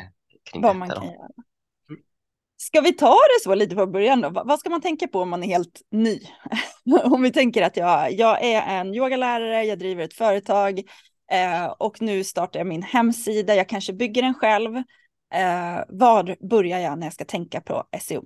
kring 0.52 0.62
Vad. 0.62 0.76
Man 0.76 0.90
kan 0.90 1.06
göra. 1.06 1.30
Ska 2.58 2.82
vi 2.82 2.94
ta 2.94 3.12
det 3.14 3.44
så 3.44 3.56
lite 3.56 3.76
på 3.76 3.88
början 3.88 4.22
då? 4.22 4.30
Vad 4.30 4.60
ska 4.60 4.70
man 4.70 4.82
tänka 4.82 5.08
på 5.08 5.22
om 5.22 5.30
man 5.30 5.44
är 5.44 5.48
helt 5.48 5.82
ny? 5.92 6.20
om 7.04 7.22
vi 7.22 7.32
tänker 7.32 7.62
att 7.62 7.78
jag, 7.78 8.12
jag 8.12 8.44
är 8.44 8.80
en 8.80 8.96
yogalärare, 8.96 9.64
jag 9.64 9.80
driver 9.80 10.04
ett 10.04 10.14
företag 10.14 10.80
eh, 11.32 11.66
och 11.66 12.02
nu 12.02 12.24
startar 12.24 12.60
jag 12.60 12.68
min 12.68 12.84
hemsida, 12.84 13.56
jag 13.56 13.70
kanske 13.70 13.94
bygger 13.94 14.22
den 14.22 14.34
själv. 14.34 14.76
Eh, 15.34 15.84
var 15.90 16.48
börjar 16.50 16.80
jag 16.80 17.00
när 17.00 17.06
jag 17.06 17.14
ska 17.14 17.26
tänka 17.26 17.62
på 17.62 17.84
SEO? 18.02 18.26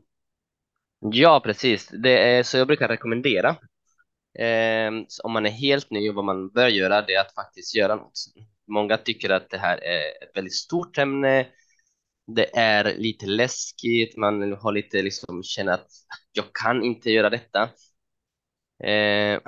Ja, 0.99 1.41
precis. 1.43 1.87
Det 1.87 2.23
är, 2.37 2.43
så 2.43 2.57
jag 2.57 2.67
brukar 2.67 2.87
rekommendera 2.87 3.49
eh, 4.39 4.91
om 5.23 5.33
man 5.33 5.45
är 5.45 5.49
helt 5.51 5.91
ny 5.91 6.09
och 6.09 6.15
vad 6.15 6.25
man 6.25 6.49
bör 6.49 6.67
göra 6.67 7.01
det 7.01 7.13
är 7.15 7.21
att 7.21 7.35
faktiskt 7.35 7.75
göra 7.75 7.95
något. 7.95 8.19
Många 8.67 8.97
tycker 8.97 9.29
att 9.29 9.49
det 9.49 9.57
här 9.57 9.77
är 9.77 9.99
ett 10.23 10.37
väldigt 10.37 10.55
stort 10.55 10.97
ämne. 10.97 11.47
Det 12.35 12.57
är 12.57 12.95
lite 12.97 13.25
läskigt. 13.25 14.17
Man 14.17 14.53
har 14.53 14.71
lite 14.71 15.01
liksom 15.01 15.43
känner 15.43 15.73
att 15.73 15.87
jag 16.33 16.45
kan 16.53 16.83
inte 16.83 17.11
göra 17.11 17.29
detta. 17.29 17.69
Eh, 18.83 19.39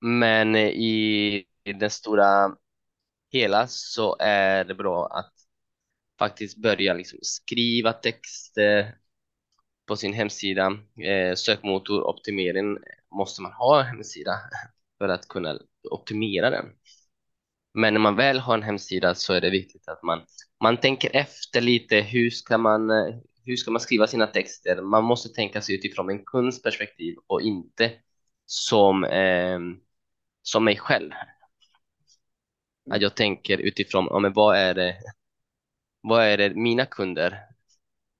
men 0.00 0.56
i, 0.56 1.44
i 1.64 1.72
den 1.72 1.90
stora 1.90 2.56
hela 3.32 3.66
så 3.68 4.16
är 4.20 4.64
det 4.64 4.74
bra 4.74 5.06
att 5.06 5.32
faktiskt 6.18 6.58
börja 6.58 6.94
liksom 6.94 7.18
skriva 7.22 7.92
texter, 7.92 8.98
på 9.86 9.96
sin 9.96 10.12
hemsida. 10.12 10.66
Eh, 11.04 11.34
sökmotoroptimering 11.34 12.78
måste 13.14 13.42
man 13.42 13.52
ha 13.52 13.80
en 13.80 13.86
hemsida 13.86 14.32
för 14.98 15.08
att 15.08 15.28
kunna 15.28 15.58
optimera 15.90 16.50
den. 16.50 16.66
Men 17.74 17.94
när 17.94 18.00
man 18.00 18.16
väl 18.16 18.38
har 18.38 18.54
en 18.54 18.62
hemsida 18.62 19.14
så 19.14 19.32
är 19.32 19.40
det 19.40 19.50
viktigt 19.50 19.88
att 19.88 20.02
man, 20.02 20.22
man 20.62 20.76
tänker 20.76 21.16
efter 21.16 21.60
lite. 21.60 22.00
Hur 22.00 22.30
ska 22.30 22.58
man, 22.58 22.90
hur 23.44 23.56
ska 23.56 23.70
man 23.70 23.80
skriva 23.80 24.06
sina 24.06 24.26
texter? 24.26 24.82
Man 24.82 25.04
måste 25.04 25.28
tänka 25.28 25.60
sig 25.60 25.74
utifrån 25.74 26.10
en 26.10 26.24
kunds 26.24 26.62
perspektiv 26.62 27.16
och 27.26 27.42
inte 27.42 27.92
som, 28.46 29.04
eh, 29.04 29.58
som 30.42 30.64
mig 30.64 30.76
själv. 30.76 31.10
Att 32.90 33.02
jag 33.02 33.14
tänker 33.14 33.58
utifrån, 33.58 34.06
ja, 34.10 34.18
men 34.18 34.32
vad 34.32 34.56
är 34.56 34.74
det, 34.74 34.96
vad 36.00 36.24
är 36.24 36.38
det 36.38 36.54
mina 36.54 36.86
kunder, 36.86 37.40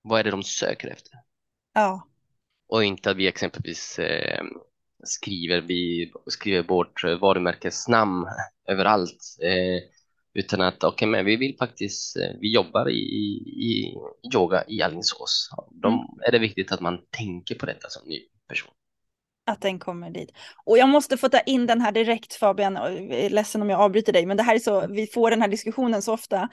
vad 0.03 0.21
är 0.21 0.25
det 0.25 0.31
de 0.31 0.43
söker 0.43 0.89
efter? 0.89 1.13
Ja. 1.75 2.09
Och 2.69 2.85
inte 2.85 3.11
att 3.11 3.17
vi 3.17 3.27
exempelvis 3.27 3.99
eh, 3.99 4.45
skriver, 5.05 5.61
vi 5.61 6.13
skriver 6.27 6.63
bort 6.63 7.05
varumärkesnamn 7.21 8.27
överallt. 8.69 9.37
Eh, 9.43 9.83
utan 10.35 10.61
att, 10.61 10.85
okay, 10.85 11.09
men 11.09 11.25
vi 11.25 11.37
vill 11.37 11.57
faktiskt, 11.59 12.17
eh, 12.17 12.31
vi 12.41 12.55
jobbar 12.55 12.89
i, 12.89 13.01
i 13.01 13.95
yoga 14.35 14.65
i 14.69 14.83
Alingsås. 14.83 15.51
Då 15.71 15.89
mm. 15.89 16.01
är 16.27 16.33
det 16.33 16.39
viktigt 16.39 16.73
att 16.73 16.81
man 16.81 16.99
tänker 17.11 17.55
på 17.55 17.67
detta 17.67 17.89
som 17.89 18.09
ny 18.09 18.21
person. 18.49 18.71
Att 19.47 19.61
den 19.61 19.79
kommer 19.79 20.11
dit. 20.11 20.31
Och 20.65 20.79
jag 20.79 20.89
måste 20.89 21.17
få 21.17 21.29
ta 21.29 21.41
in 21.41 21.67
den 21.67 21.81
här 21.81 21.93
direkt 21.93 22.35
Fabian, 22.35 22.77
är 22.77 23.31
ledsen 23.31 23.63
om 23.63 23.71
jag 23.71 23.81
avbryter 23.81 24.13
dig, 24.13 24.27
men 24.27 24.37
det 24.37 24.43
här 24.43 24.55
är 24.55 24.59
så, 24.59 24.87
vi 24.87 25.07
får 25.07 25.31
den 25.31 25.43
här 25.43 25.49
diskussionen 25.49 26.03
så 26.03 26.13
ofta, 26.13 26.49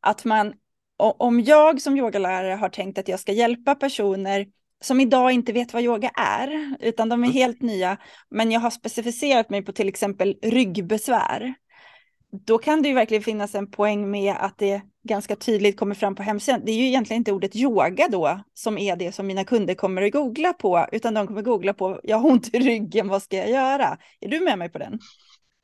att 0.00 0.24
man, 0.24 0.54
om 0.96 1.40
jag 1.40 1.82
som 1.82 1.96
yogalärare 1.96 2.54
har 2.54 2.68
tänkt 2.68 2.98
att 2.98 3.08
jag 3.08 3.20
ska 3.20 3.32
hjälpa 3.32 3.74
personer 3.74 4.46
som 4.80 5.00
idag 5.00 5.32
inte 5.32 5.52
vet 5.52 5.72
vad 5.72 5.82
yoga 5.82 6.10
är, 6.14 6.76
utan 6.80 7.08
de 7.08 7.22
är 7.22 7.26
mm. 7.26 7.34
helt 7.34 7.62
nya, 7.62 7.96
men 8.30 8.50
jag 8.50 8.60
har 8.60 8.70
specificerat 8.70 9.50
mig 9.50 9.62
på 9.62 9.72
till 9.72 9.88
exempel 9.88 10.36
ryggbesvär. 10.42 11.54
Då 12.46 12.58
kan 12.58 12.82
det 12.82 12.88
ju 12.88 12.94
verkligen 12.94 13.22
finnas 13.22 13.54
en 13.54 13.70
poäng 13.70 14.10
med 14.10 14.34
att 14.38 14.58
det 14.58 14.82
ganska 15.08 15.36
tydligt 15.36 15.76
kommer 15.76 15.94
fram 15.94 16.14
på 16.14 16.22
hemsidan. 16.22 16.62
Det 16.64 16.72
är 16.72 16.76
ju 16.76 16.86
egentligen 16.86 17.20
inte 17.20 17.32
ordet 17.32 17.56
yoga 17.56 18.08
då 18.08 18.40
som 18.54 18.78
är 18.78 18.96
det 18.96 19.12
som 19.12 19.26
mina 19.26 19.44
kunder 19.44 19.74
kommer 19.74 20.02
att 20.02 20.12
googla 20.12 20.52
på, 20.52 20.86
utan 20.92 21.14
de 21.14 21.26
kommer 21.26 21.42
googla 21.42 21.74
på, 21.74 22.00
jag 22.02 22.16
har 22.16 22.30
ont 22.30 22.54
i 22.54 22.58
ryggen, 22.58 23.08
vad 23.08 23.22
ska 23.22 23.36
jag 23.36 23.50
göra? 23.50 23.98
Är 24.20 24.28
du 24.28 24.40
med 24.40 24.58
mig 24.58 24.68
på 24.68 24.78
den? 24.78 24.98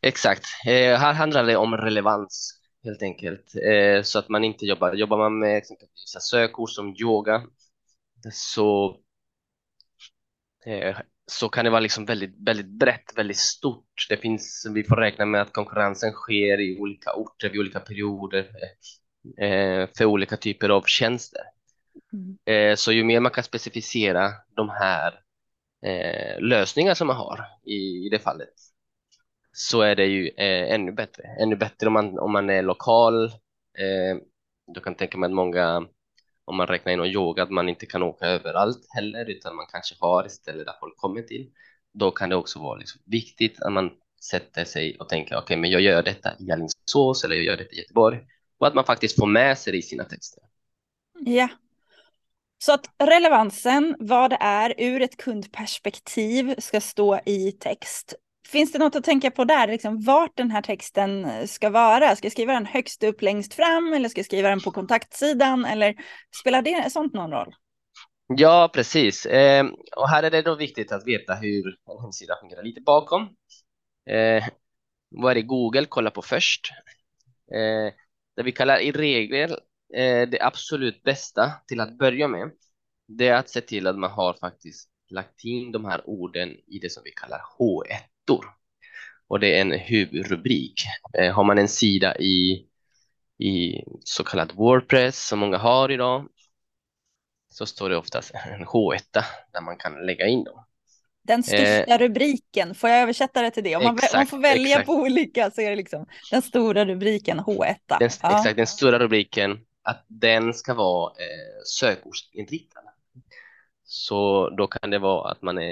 Exakt, 0.03 0.45
eh, 0.67 0.99
här 0.99 1.13
handlar 1.13 1.45
det 1.45 1.57
om 1.57 1.77
relevans 1.77 2.59
helt 2.85 3.03
enkelt, 3.03 3.55
eh, 3.55 4.03
så 4.03 4.19
att 4.19 4.29
man 4.29 4.45
inte 4.45 4.67
jobbar, 4.67 4.95
jobbar 4.95 5.19
man 5.19 5.39
med 5.39 5.57
exempelvis 5.57 6.17
sökord 6.31 6.71
som 6.71 6.97
yoga, 7.01 7.43
så 8.31 9.01
Eh, 10.67 10.97
så 11.27 11.49
kan 11.49 11.65
det 11.65 11.71
vara 11.71 11.81
liksom 11.81 12.05
väldigt, 12.05 12.35
väldigt 12.39 12.67
brett, 12.67 13.13
väldigt 13.17 13.37
stort. 13.37 14.07
Det 14.09 14.17
finns, 14.17 14.67
vi 14.75 14.85
får 14.85 14.97
räkna 14.97 15.27
med 15.27 15.43
att 15.43 15.53
konkurrensen 15.53 16.13
sker 16.13 16.61
i 16.61 16.79
olika 16.81 17.13
orter 17.13 17.51
vid 17.51 17.61
olika 17.61 17.81
perioder 17.81 18.47
eh, 19.41 19.89
för 19.97 20.05
olika 20.05 20.37
typer 20.37 20.69
av 20.69 20.83
tjänster. 20.87 21.43
Mm. 22.13 22.39
Eh, 22.45 22.77
så 22.77 22.93
ju 22.93 23.05
mer 23.05 23.21
man 23.21 23.33
kan 23.33 23.45
specificera 23.45 24.31
de 24.57 24.69
här 24.69 25.21
eh, 25.87 26.41
lösningar 26.41 26.95
som 26.95 27.07
man 27.07 27.17
har 27.17 27.47
i, 27.65 28.07
i 28.07 28.09
det 28.11 28.19
fallet 28.19 28.55
så 29.53 29.81
är 29.81 29.97
det 29.97 30.07
ju 30.07 30.29
eh, 30.29 30.75
ännu 30.75 30.93
bättre. 30.93 31.23
Ännu 31.41 31.57
bättre 31.57 31.87
om 31.87 31.93
man, 31.93 32.19
om 32.19 32.33
man 32.33 32.51
är 32.51 32.63
lokal. 32.63 33.25
Eh, 33.79 34.17
då 34.75 34.81
kan 34.81 34.95
tänka 34.95 35.19
mig 35.19 35.27
att 35.27 35.33
många 35.33 35.87
om 36.53 36.57
man 36.57 36.67
räknar 36.67 36.93
in 36.93 37.01
och 37.01 37.07
yoga, 37.07 37.43
att 37.43 37.51
man 37.51 37.69
inte 37.69 37.87
kan 37.87 38.03
åka 38.03 38.27
överallt 38.27 38.87
heller, 38.89 39.31
utan 39.31 39.57
man 39.57 39.67
kanske 39.73 39.95
har 40.01 40.25
ett 40.25 40.33
ställe 40.33 40.65
där 40.65 40.75
folk 40.81 40.97
kommer 40.97 41.23
till. 41.23 41.51
Då 41.93 42.11
kan 42.11 42.29
det 42.29 42.37
också 42.37 42.59
vara 42.59 42.79
liksom 42.79 43.01
viktigt 43.05 43.63
att 43.63 43.73
man 43.73 43.91
sätter 44.23 44.65
sig 44.65 44.97
och 44.99 45.09
tänker, 45.09 45.35
okej, 45.35 45.43
okay, 45.43 45.57
men 45.57 45.71
jag 45.71 45.81
gör 45.81 46.03
detta 46.03 46.33
i 46.39 46.51
Alingsås 46.51 47.25
eller 47.25 47.37
jag 47.37 47.45
gör 47.45 47.57
detta 47.57 47.75
i 47.75 47.79
Göteborg. 47.79 48.19
Och 48.59 48.67
att 48.67 48.75
man 48.75 48.85
faktiskt 48.85 49.19
får 49.19 49.27
med 49.27 49.59
sig 49.59 49.73
det 49.73 49.79
i 49.79 49.83
sina 49.83 50.05
texter. 50.05 50.43
Ja. 51.21 51.49
Så 52.59 52.73
att 52.73 52.85
relevansen, 52.99 53.97
vad 53.99 54.31
det 54.31 54.39
är 54.41 54.75
ur 54.79 55.03
ett 55.03 55.17
kundperspektiv 55.17 56.55
ska 56.59 56.81
stå 56.81 57.21
i 57.27 57.53
text. 57.53 58.15
Finns 58.49 58.73
det 58.73 58.79
något 58.79 58.97
att 58.97 59.05
tänka 59.05 59.31
på 59.31 59.45
där, 59.45 59.69
liksom 59.69 60.03
vart 60.03 60.37
den 60.37 60.51
här 60.51 60.63
texten 60.63 61.27
ska 61.49 61.71
vara? 61.71 62.17
Ska 62.17 62.27
jag 62.27 62.33
skriva 62.33 62.53
den 62.53 62.67
högst 62.67 63.03
upp 63.03 63.23
längst 63.23 63.55
fram 63.55 63.93
eller 63.93 64.09
ska 64.09 64.19
jag 64.19 64.27
skriva 64.27 64.49
den 64.49 64.61
på 64.61 64.71
kontaktsidan 64.71 65.65
eller 65.65 65.95
spelar 66.41 66.63
det 66.63 66.91
sånt 66.91 67.13
någon 67.13 67.31
roll? 67.31 67.55
Ja, 68.27 68.71
precis. 68.75 69.27
Eh, 69.27 69.67
och 69.97 70.09
här 70.09 70.23
är 70.23 70.31
det 70.31 70.43
då 70.43 70.55
viktigt 70.55 70.93
att 70.93 71.07
veta 71.07 71.35
hur 71.35 71.67
en 71.67 72.03
hemsida 72.03 72.37
fungerar 72.41 72.63
lite 72.63 72.81
bakom. 72.81 73.23
Eh, 74.11 74.45
vad 75.11 75.31
är 75.31 75.35
det 75.35 75.43
Google 75.43 75.85
kollar 75.85 76.11
på 76.11 76.23
först? 76.23 76.73
Eh, 77.55 77.95
det 78.37 78.43
vi 78.43 78.53
kallar 78.53 78.79
i 78.79 78.93
regel 78.93 79.51
eh, 79.95 80.29
det 80.29 80.41
absolut 80.41 81.03
bästa 81.03 81.53
till 81.67 81.81
att 81.81 81.99
börja 81.99 82.29
med, 82.29 82.51
det 83.09 83.29
är 83.29 83.35
att 83.35 83.49
se 83.49 83.61
till 83.61 83.87
att 83.87 83.99
man 83.99 84.11
har 84.11 84.35
faktiskt 84.35 84.91
lagt 85.09 85.45
in 85.45 85.73
de 85.73 85.85
här 85.85 86.09
orden 86.09 86.49
i 86.49 86.79
det 86.79 86.91
som 86.91 87.03
vi 87.05 87.11
kallar 87.11 87.41
H1 87.59 88.12
ettor. 88.23 88.47
Och 89.29 89.41
det 89.41 89.57
är 89.57 89.61
en 89.61 89.73
huvudrubrik. 89.73 90.75
Eh, 91.19 91.35
har 91.35 91.45
man 91.45 91.59
en 91.59 91.69
sida 91.69 92.17
i, 92.17 92.67
i 93.39 93.85
så 94.05 94.25
kallad 94.25 94.53
Wordpress 94.55 95.27
som 95.27 95.39
många 95.39 95.59
har 95.59 95.91
idag 95.91 96.29
så 97.53 97.67
står 97.67 97.91
det 97.91 97.97
oftast 97.97 98.33
en 98.35 98.65
H1 98.65 99.23
där 99.53 99.61
man 99.61 99.77
kan 99.77 100.07
lägga 100.07 100.27
in 100.27 100.45
dem. 100.45 100.65
Den 101.23 101.43
största 101.43 101.95
eh, 101.95 101.99
rubriken, 101.99 102.75
får 102.75 102.91
jag 102.91 102.99
översätta 102.99 103.43
det 103.43 103.51
till 103.51 103.65
det? 103.65 103.77
Om 103.77 103.85
man, 103.85 103.95
exakt, 103.95 104.15
man 104.15 104.27
får 104.27 104.39
välja 104.39 104.69
exakt. 104.69 104.87
på 104.87 104.93
olika 104.93 105.51
så 105.51 105.61
är 105.61 105.71
det 105.71 105.77
liksom 105.77 106.07
den 106.31 106.43
stora 106.43 106.85
rubriken 106.85 107.41
H1. 107.41 107.77
Den, 107.87 107.99
ja. 108.01 108.07
Exakt, 108.07 108.57
den 108.57 108.67
stora 108.67 108.99
rubriken, 108.99 109.61
att 109.83 110.05
den 110.09 110.55
ska 110.55 110.75
vara 110.75 111.11
eh, 111.11 111.63
sökordsinriktad. 111.65 112.81
Så 113.85 114.51
då 114.51 114.67
kan 114.67 114.91
det 114.91 114.99
vara 114.99 115.31
att 115.31 115.43
man 115.43 115.59
är 115.59 115.71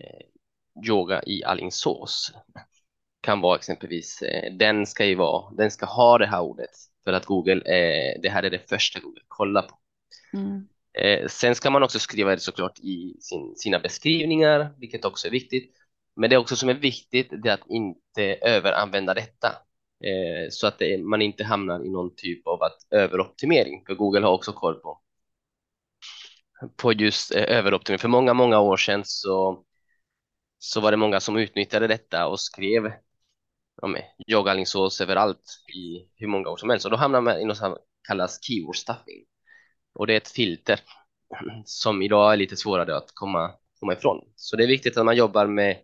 eh, 0.00 0.26
yoga 0.84 1.22
i 1.26 1.44
Alingsås 1.44 2.32
kan 3.20 3.40
vara 3.40 3.56
exempelvis, 3.56 4.22
eh, 4.22 4.52
den 4.52 4.86
ska 4.86 5.04
ju 5.04 5.14
vara, 5.14 5.54
den 5.54 5.70
ska 5.70 5.86
ha 5.86 6.18
det 6.18 6.26
här 6.26 6.40
ordet 6.40 6.70
för 7.04 7.12
att 7.12 7.24
Google, 7.24 7.54
eh, 7.54 8.20
det 8.22 8.28
här 8.28 8.42
är 8.42 8.50
det 8.50 8.68
första 8.68 9.00
Google 9.00 9.22
kollar 9.28 9.62
på. 9.62 9.78
Mm. 10.32 10.68
Eh, 10.98 11.28
sen 11.28 11.54
ska 11.54 11.70
man 11.70 11.82
också 11.82 11.98
skriva 11.98 12.30
det 12.30 12.40
såklart 12.40 12.78
i 12.78 13.16
sin, 13.20 13.56
sina 13.56 13.78
beskrivningar, 13.78 14.74
vilket 14.78 15.04
också 15.04 15.26
är 15.26 15.30
viktigt. 15.30 15.72
Men 16.16 16.30
det 16.30 16.36
också 16.36 16.56
som 16.56 16.68
är 16.68 16.74
viktigt 16.74 17.28
det 17.42 17.48
är 17.48 17.54
att 17.54 17.66
inte 17.68 18.22
överanvända 18.34 19.14
detta 19.14 19.52
så 20.50 20.66
att 20.66 20.78
det, 20.78 20.98
man 20.98 21.22
inte 21.22 21.44
hamnar 21.44 21.84
i 21.84 21.88
någon 21.88 22.14
typ 22.16 22.46
av 22.46 22.62
att 22.62 22.76
överoptimering. 22.90 23.84
För 23.86 23.94
Google 23.94 24.26
har 24.26 24.32
också 24.32 24.52
koll 24.52 24.74
på 24.74 25.00
på 26.76 26.92
just 26.92 27.30
överoptimering. 27.30 27.98
För 27.98 28.08
många, 28.08 28.34
många 28.34 28.60
år 28.60 28.76
sedan 28.76 29.02
så 29.04 29.64
så 30.58 30.80
var 30.80 30.90
det 30.90 30.96
många 30.96 31.20
som 31.20 31.36
utnyttjade 31.36 31.86
detta 31.86 32.26
och 32.26 32.40
skrev 32.40 32.92
ja, 33.82 33.96
yoga 34.26 34.50
Alingsås 34.50 35.00
överallt 35.00 35.64
i 35.74 36.08
hur 36.14 36.26
många 36.26 36.50
år 36.50 36.56
som 36.56 36.70
helst. 36.70 36.84
Och 36.84 36.90
då 36.90 36.96
hamnar 36.96 37.20
man 37.20 37.40
i 37.40 37.44
något 37.44 37.56
som 37.56 37.76
kallas 38.08 38.38
keyword 38.42 38.76
stuffing. 38.76 39.24
Och 39.94 40.06
det 40.06 40.12
är 40.12 40.16
ett 40.16 40.28
filter 40.28 40.80
som 41.64 42.02
idag 42.02 42.32
är 42.32 42.36
lite 42.36 42.56
svårare 42.56 42.96
att 42.96 43.10
komma, 43.14 43.54
komma 43.80 43.92
ifrån. 43.92 44.24
Så 44.36 44.56
det 44.56 44.64
är 44.64 44.68
viktigt 44.68 44.96
att 44.96 45.04
man 45.04 45.16
jobbar 45.16 45.46
med, 45.46 45.76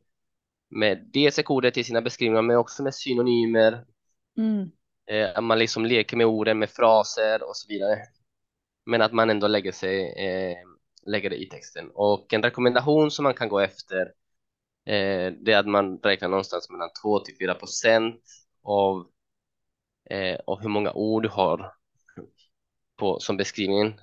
med 0.71 1.11
DC-koder 1.13 1.71
till 1.71 1.85
sina 1.85 2.01
beskrivningar, 2.01 2.43
men 2.43 2.57
också 2.57 2.83
med 2.83 2.95
synonymer. 2.95 3.85
Mm. 4.39 4.71
Eh, 5.11 5.39
att 5.39 5.45
man 5.45 5.59
liksom 5.59 5.87
leker 5.87 6.17
med 6.17 6.27
orden, 6.27 6.59
med 6.59 6.71
fraser 6.71 7.43
och 7.43 7.57
så 7.57 7.69
vidare. 7.69 7.99
Men 8.87 9.03
att 9.03 9.13
man 9.13 9.31
ändå 9.31 9.47
lägger, 9.47 9.73
sig, 9.73 10.03
eh, 10.03 10.57
lägger 11.07 11.31
det 11.31 11.43
i 11.43 11.49
texten. 11.49 11.91
Och 11.95 12.33
en 12.33 12.43
rekommendation 12.43 13.11
som 13.11 13.23
man 13.23 13.35
kan 13.35 13.49
gå 13.49 13.61
efter 13.61 14.13
eh, 14.85 15.33
det 15.33 15.53
är 15.53 15.57
att 15.57 15.67
man 15.67 15.99
räknar 15.99 16.29
någonstans 16.29 16.71
mellan 16.71 16.91
2 17.03 17.19
till 17.19 17.37
4 17.41 17.55
procent 17.55 18.23
av, 18.63 19.07
eh, 20.11 20.39
av 20.47 20.61
hur 20.61 20.69
många 20.69 20.93
ord 20.93 21.23
du 21.23 21.29
har 21.29 21.75
på, 22.97 23.21
som 23.21 23.37
beskrivningen. 23.37 23.95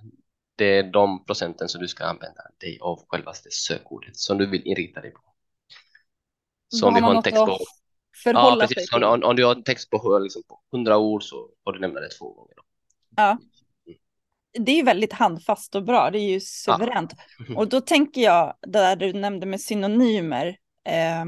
Det 0.56 0.78
är 0.78 0.84
de 0.84 1.26
procenten 1.26 1.70
som 1.70 1.82
du 1.82 1.88
ska 1.88 2.06
använda 2.06 2.42
dig 2.58 2.78
av 2.82 3.06
självaste 3.08 3.50
sökordet 3.52 4.18
som 4.18 4.38
du 4.38 4.46
vill 4.46 4.68
inrikta 4.68 5.02
dig 5.02 5.12
på. 5.12 5.22
Så 6.68 6.88
om 6.88 6.94
vi 6.94 7.00
har 7.00 7.16
en 7.16 7.24
text 7.24 7.46
på 7.46 7.60
ja, 8.26 8.58
precis. 8.60 8.94
Om, 8.94 9.04
om, 9.04 9.24
om, 9.24 9.36
du 9.36 9.46
har 9.46 9.56
en 9.56 9.64
text 9.64 9.90
på, 9.90 10.20
liksom, 10.20 10.44
på 10.48 10.62
100 10.74 10.98
ord 10.98 11.24
så 11.24 11.50
får 11.64 11.74
du 11.74 11.80
nämna 11.80 12.00
det 12.00 12.10
två 12.10 12.34
gånger. 12.34 12.54
Då. 12.56 12.64
Ja. 13.16 13.38
Det 14.60 14.72
är 14.72 14.76
ju 14.76 14.84
väldigt 14.84 15.14
handfast 15.14 15.76
och 15.76 15.84
bra, 15.84 16.12
det 16.12 16.20
är 16.20 16.30
ju 16.30 16.40
suveränt. 16.40 17.14
Ja. 17.48 17.56
Och 17.58 17.68
då 17.68 17.82
tänker 17.82 18.22
jag, 18.22 18.58
där 18.62 18.96
du 18.96 19.14
nämnde 19.14 19.46
med 19.46 19.62
synonymer, 19.62 20.58
eh, 20.88 21.26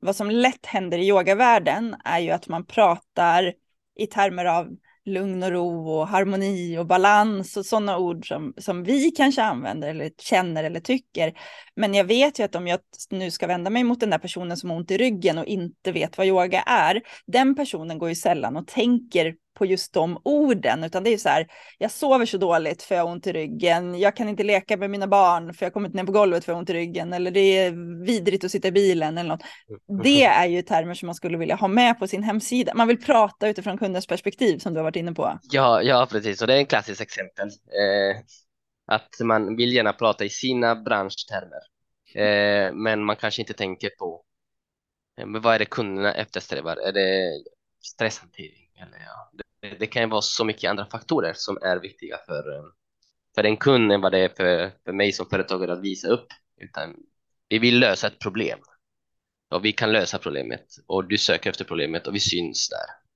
vad 0.00 0.16
som 0.16 0.30
lätt 0.30 0.66
händer 0.66 0.98
i 0.98 1.08
yogavärlden 1.08 1.96
är 2.04 2.18
ju 2.18 2.30
att 2.30 2.48
man 2.48 2.66
pratar 2.66 3.52
i 3.98 4.06
termer 4.06 4.44
av 4.44 4.76
lugn 5.04 5.42
och 5.42 5.50
ro 5.50 5.90
och 5.90 6.08
harmoni 6.08 6.78
och 6.78 6.86
balans 6.86 7.56
och 7.56 7.66
sådana 7.66 7.98
ord 7.98 8.28
som, 8.28 8.54
som 8.56 8.84
vi 8.84 9.10
kanske 9.10 9.42
använder 9.42 9.88
eller 9.88 10.10
känner 10.18 10.64
eller 10.64 10.80
tycker. 10.80 11.32
Men 11.76 11.94
jag 11.94 12.04
vet 12.04 12.38
ju 12.38 12.44
att 12.44 12.54
om 12.54 12.66
jag 12.66 12.80
nu 13.10 13.30
ska 13.30 13.46
vända 13.46 13.70
mig 13.70 13.84
mot 13.84 14.00
den 14.00 14.10
där 14.10 14.18
personen 14.18 14.56
som 14.56 14.70
har 14.70 14.76
ont 14.76 14.90
i 14.90 14.98
ryggen 14.98 15.38
och 15.38 15.46
inte 15.46 15.92
vet 15.92 16.18
vad 16.18 16.26
yoga 16.26 16.62
är, 16.62 17.02
den 17.26 17.54
personen 17.54 17.98
går 17.98 18.08
ju 18.08 18.14
sällan 18.14 18.56
och 18.56 18.66
tänker 18.66 19.34
på 19.56 19.66
just 19.66 19.92
de 19.92 20.20
orden, 20.24 20.84
utan 20.84 21.04
det 21.04 21.10
är 21.10 21.18
så 21.18 21.28
här, 21.28 21.46
jag 21.78 21.90
sover 21.90 22.26
så 22.26 22.38
dåligt 22.38 22.82
för 22.82 22.94
jag 22.94 23.02
har 23.02 23.12
ont 23.12 23.26
i 23.26 23.32
ryggen, 23.32 23.98
jag 23.98 24.16
kan 24.16 24.28
inte 24.28 24.42
leka 24.42 24.76
med 24.76 24.90
mina 24.90 25.06
barn 25.06 25.54
för 25.54 25.66
jag 25.66 25.72
kommer 25.72 25.88
inte 25.88 25.96
ner 25.96 26.04
på 26.04 26.12
golvet 26.12 26.44
för 26.44 26.52
jag 26.52 26.56
har 26.56 26.60
ont 26.60 26.70
i 26.70 26.74
ryggen, 26.74 27.12
eller 27.12 27.30
det 27.30 27.40
är 27.40 27.72
vidrigt 28.04 28.44
att 28.44 28.50
sitta 28.50 28.68
i 28.68 28.72
bilen 28.72 29.18
eller 29.18 29.28
något. 29.28 29.42
Mm. 29.90 30.02
Det 30.02 30.24
är 30.24 30.46
ju 30.46 30.62
termer 30.62 30.94
som 30.94 31.06
man 31.06 31.14
skulle 31.14 31.38
vilja 31.38 31.54
ha 31.54 31.68
med 31.68 31.98
på 31.98 32.06
sin 32.06 32.22
hemsida. 32.22 32.74
Man 32.74 32.88
vill 32.88 33.00
prata 33.00 33.48
utifrån 33.48 33.78
kundens 33.78 34.06
perspektiv 34.06 34.58
som 34.58 34.74
du 34.74 34.78
har 34.78 34.84
varit 34.84 34.96
inne 34.96 35.12
på. 35.12 35.38
Ja, 35.42 35.82
ja 35.82 36.06
precis, 36.10 36.40
och 36.40 36.46
det 36.46 36.54
är 36.54 36.58
en 36.58 36.66
klassisk 36.66 37.00
exempel. 37.00 37.48
Eh, 37.48 38.22
att 38.86 39.20
man 39.20 39.56
vill 39.56 39.72
gärna 39.72 39.92
prata 39.92 40.24
i 40.24 40.28
sina 40.28 40.76
branschtermer, 40.76 41.62
eh, 42.14 42.72
men 42.72 43.04
man 43.04 43.16
kanske 43.16 43.42
inte 43.42 43.54
tänker 43.54 43.90
på 43.98 44.24
eh, 45.18 45.26
vad 45.26 45.54
är 45.54 45.58
det 45.58 45.64
kunderna 45.64 46.14
eftersträvar? 46.14 46.76
Är 46.76 46.92
det 46.92 47.32
stresshantering? 47.82 48.70
Eller 48.76 48.98
ja, 49.06 49.30
det, 49.70 49.76
det 49.78 49.86
kan 49.86 50.02
ju 50.02 50.08
vara 50.08 50.22
så 50.22 50.44
mycket 50.44 50.70
andra 50.70 50.86
faktorer 50.86 51.32
som 51.36 51.58
är 51.62 51.76
viktiga 51.76 52.18
för, 52.26 52.56
eh, 52.56 52.64
för 53.34 53.44
en 53.44 53.56
kund 53.56 53.92
än 53.92 54.00
vad 54.00 54.12
det 54.12 54.18
är 54.18 54.28
för, 54.28 54.70
för 54.84 54.92
mig 54.92 55.12
som 55.12 55.26
företagare 55.30 55.72
att 55.72 55.82
visa 55.82 56.08
upp. 56.08 56.26
Utan 56.60 56.96
vi 57.48 57.58
vill 57.58 57.78
lösa 57.78 58.06
ett 58.06 58.18
problem 58.18 58.58
och 59.50 59.64
vi 59.64 59.72
kan 59.72 59.92
lösa 59.92 60.18
problemet 60.18 60.66
och 60.86 61.08
du 61.08 61.18
söker 61.18 61.50
efter 61.50 61.64
problemet 61.64 62.06
och 62.06 62.14
vi 62.14 62.20
syns 62.20 62.68
där. 62.68 63.06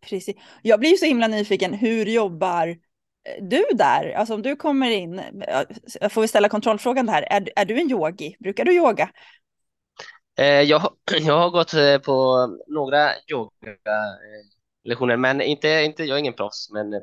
Precis. 0.00 0.36
Jag 0.62 0.80
blir 0.80 0.96
så 0.96 1.06
himla 1.06 1.26
nyfiken, 1.26 1.74
hur 1.74 2.06
jobbar 2.06 2.68
eh, 2.68 3.44
du 3.44 3.64
där? 3.74 4.12
Alltså 4.12 4.34
om 4.34 4.42
du 4.42 4.56
kommer 4.56 4.90
in, 4.90 5.22
jag 6.00 6.12
får 6.12 6.20
vi 6.20 6.28
ställa 6.28 6.48
kontrollfrågan 6.48 7.08
här, 7.08 7.22
är, 7.22 7.48
är 7.56 7.64
du 7.64 7.80
en 7.80 7.90
yogi? 7.90 8.36
Brukar 8.38 8.64
du 8.64 8.76
yoga? 8.76 9.10
Eh, 10.38 10.46
jag, 10.46 10.82
jag 11.20 11.38
har 11.38 11.50
gått 11.50 12.04
på 12.04 12.48
några 12.66 13.10
yogalektioner, 14.84 15.16
men 15.16 15.40
inte, 15.40 15.68
inte, 15.68 16.04
jag 16.04 16.14
är 16.14 16.20
ingen 16.20 16.34
proffs. 16.34 16.70
Men... 16.70 16.90
Nej, 16.90 17.02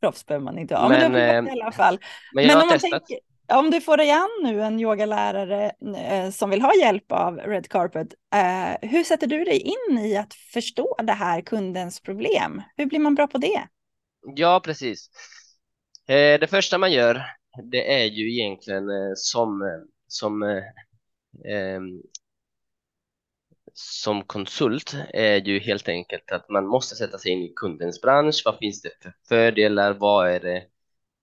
proffs 0.00 0.26
behöver 0.26 0.44
man 0.44 0.58
inte 0.58 0.76
ha, 0.76 0.88
men, 0.88 1.12
men 1.12 1.44
du 1.44 1.50
i 1.50 1.52
alla 1.60 1.72
fall. 1.72 1.98
Men 2.34 2.44
jag 2.44 2.58
men 2.58 2.68
har 2.68 2.72
testat. 2.72 3.06
Tänker, 3.06 3.18
om 3.52 3.70
du 3.70 3.80
får 3.80 3.96
dig 3.96 4.10
an 4.10 4.28
nu 4.42 4.62
en 4.62 4.80
yogalärare 4.80 5.72
eh, 5.96 6.30
som 6.30 6.50
vill 6.50 6.62
ha 6.62 6.74
hjälp 6.74 7.12
av 7.12 7.36
Red 7.36 7.68
Carpet, 7.68 8.08
eh, 8.34 8.88
hur 8.90 9.04
sätter 9.04 9.26
du 9.26 9.44
dig 9.44 9.58
in 9.58 9.98
i 9.98 10.16
att 10.16 10.34
förstå 10.34 10.96
det 11.02 11.12
här 11.12 11.40
kundens 11.40 12.00
problem? 12.00 12.62
Hur 12.76 12.86
blir 12.86 12.98
man 12.98 13.14
bra 13.14 13.26
på 13.26 13.38
det? 13.38 13.68
Ja, 14.34 14.60
precis. 14.64 15.10
Eh, 16.08 16.40
det 16.40 16.50
första 16.50 16.78
man 16.78 16.92
gör, 16.92 17.22
det 17.70 18.02
är 18.02 18.04
ju 18.04 18.32
egentligen 18.32 18.90
eh, 18.90 19.12
som, 19.14 19.62
eh, 19.62 19.68
som, 20.08 20.42
eh, 20.42 21.80
som 23.78 24.22
konsult, 24.22 24.94
är 25.14 25.36
ju 25.48 25.58
helt 25.58 25.88
enkelt 25.88 26.32
att 26.32 26.48
man 26.48 26.66
måste 26.66 26.94
sätta 26.94 27.18
sig 27.18 27.32
in 27.32 27.42
i 27.42 27.52
kundens 27.56 28.00
bransch. 28.00 28.42
Vad 28.44 28.58
finns 28.58 28.82
det 28.82 28.90
för 29.02 29.12
fördelar? 29.28 29.92
Vad 29.92 30.30
är 30.30 30.40
det, 30.40 30.66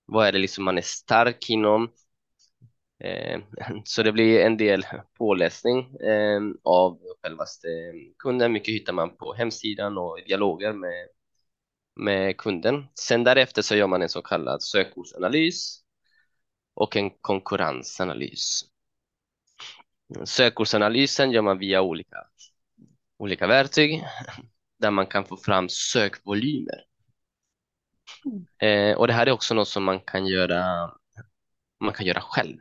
vad 0.05 0.27
är 0.27 0.31
det 0.31 0.39
liksom 0.39 0.63
man 0.63 0.77
är 0.77 0.81
stark 0.81 1.49
inom? 1.49 1.91
Eh, 3.03 3.39
så 3.83 4.03
det 4.03 4.11
blir 4.11 4.39
en 4.39 4.57
del 4.57 4.85
påläsning 5.17 5.95
eh, 5.95 6.41
av 6.63 6.99
självaste 7.23 7.67
kunden. 8.19 8.51
Mycket 8.51 8.73
hittar 8.73 8.93
man 8.93 9.17
på 9.17 9.33
hemsidan 9.33 9.97
och 9.97 10.19
dialoger 10.27 10.73
med, 10.73 11.07
med 11.95 12.37
kunden. 12.37 12.85
Sen 12.99 13.23
därefter 13.23 13.61
så 13.61 13.75
gör 13.75 13.87
man 13.87 14.01
en 14.01 14.09
så 14.09 14.21
kallad 14.21 14.63
sökordsanalys 14.63 15.83
och 16.73 16.95
en 16.95 17.09
konkurrensanalys. 17.09 18.73
Sökordsanalysen 20.25 21.31
gör 21.31 21.41
man 21.41 21.57
via 21.57 21.81
olika, 21.81 22.17
olika 23.17 23.47
verktyg 23.47 24.03
där 24.79 24.91
man 24.91 25.07
kan 25.07 25.25
få 25.25 25.37
fram 25.37 25.69
sökvolymer. 25.69 26.85
Eh, 28.61 28.97
och 28.97 29.07
det 29.07 29.13
här 29.13 29.27
är 29.27 29.31
också 29.31 29.53
något 29.53 29.67
som 29.67 29.83
man 29.83 29.99
kan 29.99 30.27
göra 30.27 30.91
man 31.83 31.93
kan 31.93 32.05
göra 32.05 32.21
själv. 32.21 32.57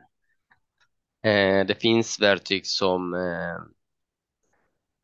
Eh, 1.23 1.65
det 1.65 1.81
finns 1.81 2.19
verktyg 2.19 2.67
som 2.67 3.13
eh, 3.13 3.55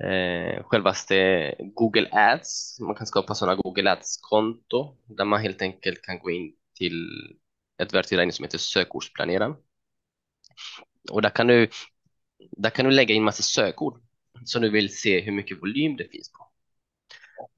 eh, 0.09 0.63
självaste 0.63 1.55
Google 1.59 2.09
Ads. 2.11 2.79
Man 2.79 2.95
kan 2.95 3.07
skapa 3.07 3.35
sådana 3.35 3.55
Google 3.55 3.91
Ads-konto 3.91 4.97
där 5.05 5.25
man 5.25 5.41
helt 5.41 5.61
enkelt 5.61 6.01
kan 6.01 6.19
gå 6.19 6.31
in 6.31 6.55
till 6.75 7.07
ett 7.81 7.93
verktyg 7.93 8.17
där 8.17 8.31
som 8.31 8.43
heter 8.43 8.57
sökordsplaneraren. 8.57 9.55
Och 11.11 11.21
där 11.21 11.29
kan 11.29 11.47
du, 11.47 11.69
där 12.51 12.69
kan 12.69 12.85
du 12.85 12.91
lägga 12.91 13.15
in 13.15 13.23
massa 13.23 13.43
sökord 13.43 14.01
som 14.45 14.61
du 14.61 14.69
vill 14.69 14.97
se 14.97 15.21
hur 15.21 15.31
mycket 15.31 15.61
volym 15.61 15.95
det 15.95 16.07
finns 16.11 16.31
på. 16.31 16.49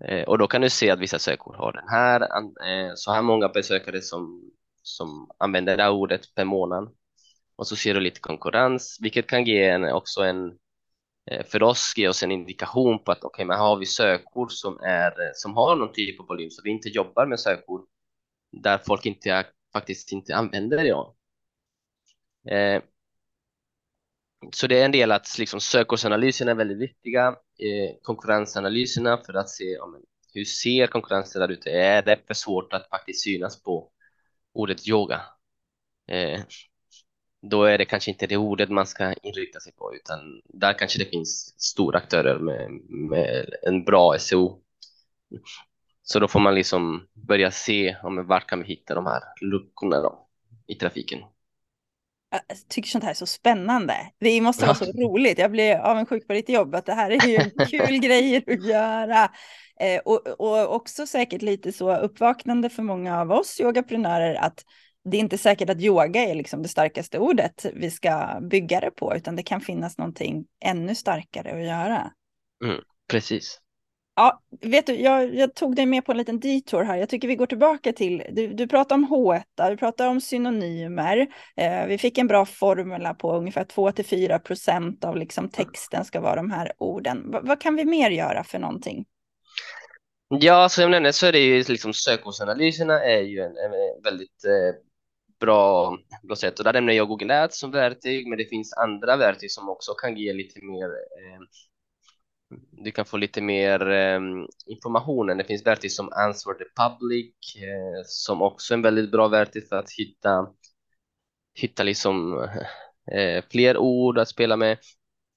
Eh, 0.06 0.24
och 0.24 0.38
då 0.38 0.48
kan 0.48 0.62
du 0.62 0.70
se 0.70 0.90
att 0.90 1.00
vissa 1.00 1.20
sökord 1.20 1.56
har 1.56 1.74
den 1.74 1.88
här, 1.88 2.22
eh, 2.68 2.92
så 2.96 3.12
här 3.12 3.22
många 3.22 3.50
besökare 3.50 4.02
som, 4.02 4.52
som 4.82 5.32
använder 5.38 5.78
det 5.78 5.84
här 5.84 5.92
ordet 5.92 6.36
per 6.36 6.46
månad 6.46 6.96
och 7.56 7.68
så 7.68 7.76
ser 7.76 7.94
du 7.94 8.00
lite 8.00 8.20
konkurrens, 8.20 8.98
vilket 9.02 9.28
kan 9.28 9.46
ge 9.46 9.70
en, 9.70 9.84
också 9.84 10.22
en 10.22 10.58
eh, 11.32 11.46
för 11.46 11.64
oss 11.64 11.94
ge 11.98 12.08
oss 12.08 12.24
en 12.24 12.32
indikation 12.32 13.04
på 13.04 13.12
att 13.12 13.24
okej, 13.24 13.28
okay, 13.28 13.46
men 13.46 13.60
har 13.60 13.78
vi 13.78 13.86
sökord 13.86 14.52
som, 14.52 14.80
är, 14.80 15.14
som 15.34 15.56
har 15.56 15.76
någon 15.76 15.94
typ 15.94 16.20
av 16.20 16.28
volym 16.28 16.50
så 16.50 16.62
vi 16.64 16.70
inte 16.70 16.90
jobbar 16.90 17.26
med 17.26 17.40
sökord 17.40 17.88
där 18.52 18.78
folk 18.78 19.06
inte 19.06 19.46
faktiskt 19.74 20.12
inte 20.12 20.36
använder 20.36 20.78
det. 20.78 20.90
Eh, 22.56 22.82
så 24.54 24.68
det 24.68 24.80
är 24.80 24.86
en 24.86 24.92
del 24.92 25.12
att 25.12 25.38
liksom, 25.40 25.60
sökordsanalyserna 25.60 26.52
är 26.52 26.56
väldigt 26.56 26.78
viktiga, 26.78 27.28
eh, 27.60 27.96
konkurrensanalyserna 28.02 29.18
för 29.26 29.34
att 29.34 29.50
se 29.50 29.80
om, 29.80 30.04
hur 30.34 30.46
ser 30.46 30.88
konkurrensen 30.88 31.42
där 31.42 31.52
ute? 31.52 31.70
Är 31.70 32.02
det 32.02 32.20
för 32.28 32.34
svårt 32.34 32.74
att 32.74 32.90
faktiskt 32.90 33.24
synas 33.24 33.64
på 33.64 33.92
ordet 34.54 34.88
yoga? 34.88 35.22
Eh, 36.08 36.42
då 37.42 37.64
är 37.64 37.78
det 37.78 37.86
kanske 37.86 38.12
inte 38.12 38.28
det 38.28 38.38
ordet 38.38 38.70
man 38.70 38.88
ska 38.88 39.14
inrikta 39.14 39.60
sig 39.60 39.74
på, 39.74 39.96
utan 39.96 40.42
där 40.46 40.74
kanske 40.74 41.00
det 41.00 41.06
finns 41.06 41.56
stora 41.58 41.98
aktörer 41.98 42.40
med, 42.40 42.72
med 42.90 43.54
en 43.64 43.84
bra 43.84 44.20
SEO. 44.20 44.62
Så 46.04 46.20
då 46.20 46.28
får 46.28 46.40
man 46.40 46.56
liksom 46.56 47.08
börja 47.14 47.52
se 47.52 47.98
om 48.04 48.28
vart 48.28 48.48
kan 48.48 48.60
vi 48.60 48.66
hitta 48.66 48.96
de 48.96 49.06
här 49.06 49.22
luckorna 49.42 50.02
då, 50.02 50.28
i 50.68 50.76
trafiken. 50.76 51.20
Jag 52.32 52.42
tycker 52.70 52.90
sånt 52.90 53.04
här 53.04 53.12
är 53.12 53.16
så 53.16 53.26
spännande. 53.26 53.96
Det 54.20 54.42
måste 54.42 54.66
vara 54.66 54.76
så 54.76 54.86
roligt. 54.86 55.38
Jag 55.38 55.52
blir 55.52 55.76
avundsjuk 55.76 56.28
på 56.28 56.34
ditt 56.34 56.50
jobb, 56.50 56.76
att 56.76 56.86
det 56.86 56.94
här 56.94 57.12
är 57.12 57.28
ju 57.28 57.50
kul 57.70 57.98
grejer 57.98 58.44
att 58.48 58.66
göra. 58.66 59.30
Eh, 59.80 60.00
och, 60.06 60.28
och 60.28 60.76
också 60.76 61.08
säkert 61.08 61.42
lite 61.42 61.72
så 61.72 61.96
uppvaknande 61.96 62.70
för 62.70 62.84
många 62.84 63.22
av 63.22 63.32
oss 63.32 63.60
yogaprenörer 63.60 64.36
att 64.36 64.64
det 65.04 65.18
är 65.18 65.22
inte 65.22 65.38
säkert 65.38 65.70
att 65.70 65.82
yoga 65.82 66.24
är 66.24 66.36
liksom 66.36 66.62
det 66.62 66.70
starkaste 66.70 67.20
ordet 67.20 67.66
vi 67.74 67.92
ska 67.92 68.40
bygga 68.42 68.80
det 68.80 68.92
på, 68.92 69.16
utan 69.16 69.36
det 69.36 69.44
kan 69.44 69.62
finnas 69.62 69.98
någonting 69.98 70.46
ännu 70.66 70.96
starkare 70.96 71.52
att 71.52 71.66
göra. 71.66 72.12
Mm, 72.64 72.82
precis. 73.08 73.60
Ja, 74.22 74.42
vet 74.62 74.86
du, 74.86 74.96
jag, 74.96 75.36
jag, 75.36 75.56
tog 75.56 75.76
dig 75.76 75.86
med 75.86 76.06
på 76.06 76.12
en 76.12 76.18
liten 76.18 76.40
detour 76.40 76.84
här. 76.84 76.98
Jag 76.98 77.10
tycker 77.10 77.28
vi 77.28 77.36
går 77.36 77.46
tillbaka 77.46 77.94
till, 77.94 78.24
du, 78.32 78.48
du 78.48 78.68
pratar 78.68 78.96
om 78.96 79.08
H1, 79.08 79.70
du 79.70 79.78
pratar 79.78 80.08
om 80.08 80.22
synonymer. 80.22 81.28
Eh, 81.56 81.86
vi 81.88 81.98
fick 81.98 82.18
en 82.18 82.28
bra 82.28 82.46
formula 82.46 83.14
på 83.14 83.38
ungefär 83.38 83.64
2-4 83.64 84.40
procent 84.40 85.06
av 85.06 85.18
liksom 85.18 85.50
texten 85.50 86.06
ska 86.06 86.22
vara 86.22 86.36
de 86.36 86.52
här 86.52 86.72
orden. 86.78 87.32
V 87.32 87.40
vad 87.44 87.62
kan 87.62 87.76
vi 87.76 87.86
mer 87.86 88.10
göra 88.10 88.44
för 88.44 88.60
någonting? 88.60 89.06
Ja, 90.28 90.70
som 90.70 90.82
jag 90.82 90.92
nämnde 90.92 91.14
så 91.14 91.26
är 91.26 91.32
det 91.32 91.40
ju 91.40 91.64
liksom 91.68 91.94
sökordsanalyserna 91.94 93.04
är 93.04 93.22
ju 93.22 93.40
en, 93.40 93.58
en 93.58 94.04
väldigt 94.04 94.46
eh, 94.46 94.82
bra, 95.40 95.98
bra 96.24 96.36
sätt. 96.36 96.60
Och 96.60 96.66
där 96.66 96.74
nämner 96.74 96.94
jag 96.94 97.08
Google 97.08 97.44
Ads 97.44 97.60
som 97.60 97.72
verktyg, 97.72 98.28
men 98.28 98.38
det 98.38 98.46
finns 98.46 98.74
andra 98.74 99.18
verktyg 99.18 99.52
som 99.52 99.70
också 99.70 99.94
kan 99.94 100.18
ge 100.18 100.34
lite 100.34 100.60
mer 100.66 100.86
eh, 100.86 101.42
du 102.72 102.92
kan 102.92 103.06
få 103.06 103.18
lite 103.18 103.42
mer 103.42 103.90
eh, 103.90 104.20
information. 104.66 105.38
Det 105.38 105.44
finns 105.44 105.66
verktyg 105.66 105.92
som 105.92 106.10
Answer 106.14 106.54
the 106.54 106.66
Public 106.82 107.34
eh, 107.56 108.04
som 108.06 108.42
också 108.42 108.74
är 108.74 108.76
en 108.76 108.82
väldigt 108.82 109.12
bra 109.12 109.28
verktyg 109.28 109.68
för 109.70 109.76
att 109.76 109.92
hitta, 109.92 110.48
hitta 111.54 111.84
liksom, 111.84 112.44
eh, 113.12 113.44
fler 113.52 113.78
ord 113.78 114.18
att 114.18 114.30
spela 114.30 114.58
med. 114.58 114.78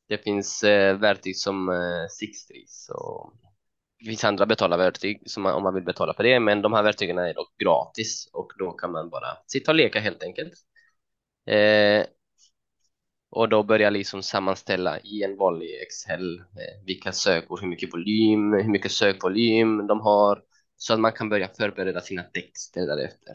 Det 0.09 0.19
finns 0.19 0.63
eh, 0.65 0.99
verktyg 0.99 1.37
som 1.37 1.69
eh, 1.69 2.07
Sixtrees 2.11 2.91
och 2.95 3.33
det 3.99 4.11
finns 4.11 4.25
andra 4.25 4.47
betalarverktyg 4.47 5.23
som 5.31 5.43
man, 5.43 5.55
om 5.55 5.63
man 5.63 5.75
vill 5.75 5.85
betala 5.85 6.15
för 6.15 6.23
det, 6.23 6.41
men 6.41 6.63
de 6.63 6.73
här 6.73 6.83
verktygen 6.83 7.19
är 7.19 7.35
dock 7.35 7.57
gratis 7.59 8.29
och 8.33 8.53
då 8.59 8.73
kan 8.73 8.93
man 8.93 9.11
bara 9.11 9.37
sitta 9.47 9.71
och 9.71 9.77
leka 9.77 10.01
helt 10.01 10.23
enkelt. 10.23 10.53
Eh, 11.47 12.07
och 13.35 13.49
då 13.49 13.63
börja 13.63 13.91
liksom 13.91 14.23
sammanställa 14.23 15.01
i 15.01 15.23
en 15.23 15.37
vanlig 15.37 15.83
Excel 15.83 16.39
eh, 16.39 16.85
vilka 16.87 17.13
sökord, 17.13 17.61
hur 17.61 17.69
mycket 17.69 17.95
volym, 17.95 18.53
hur 18.53 18.69
mycket 18.69 18.93
sökvolym 18.93 19.87
de 19.87 20.01
har 20.01 20.43
så 20.77 20.95
att 20.95 21.01
man 21.01 21.13
kan 21.13 21.29
börja 21.29 21.49
förbereda 21.49 22.01
sina 22.01 22.23
texter 22.23 22.87
därefter. 22.87 23.35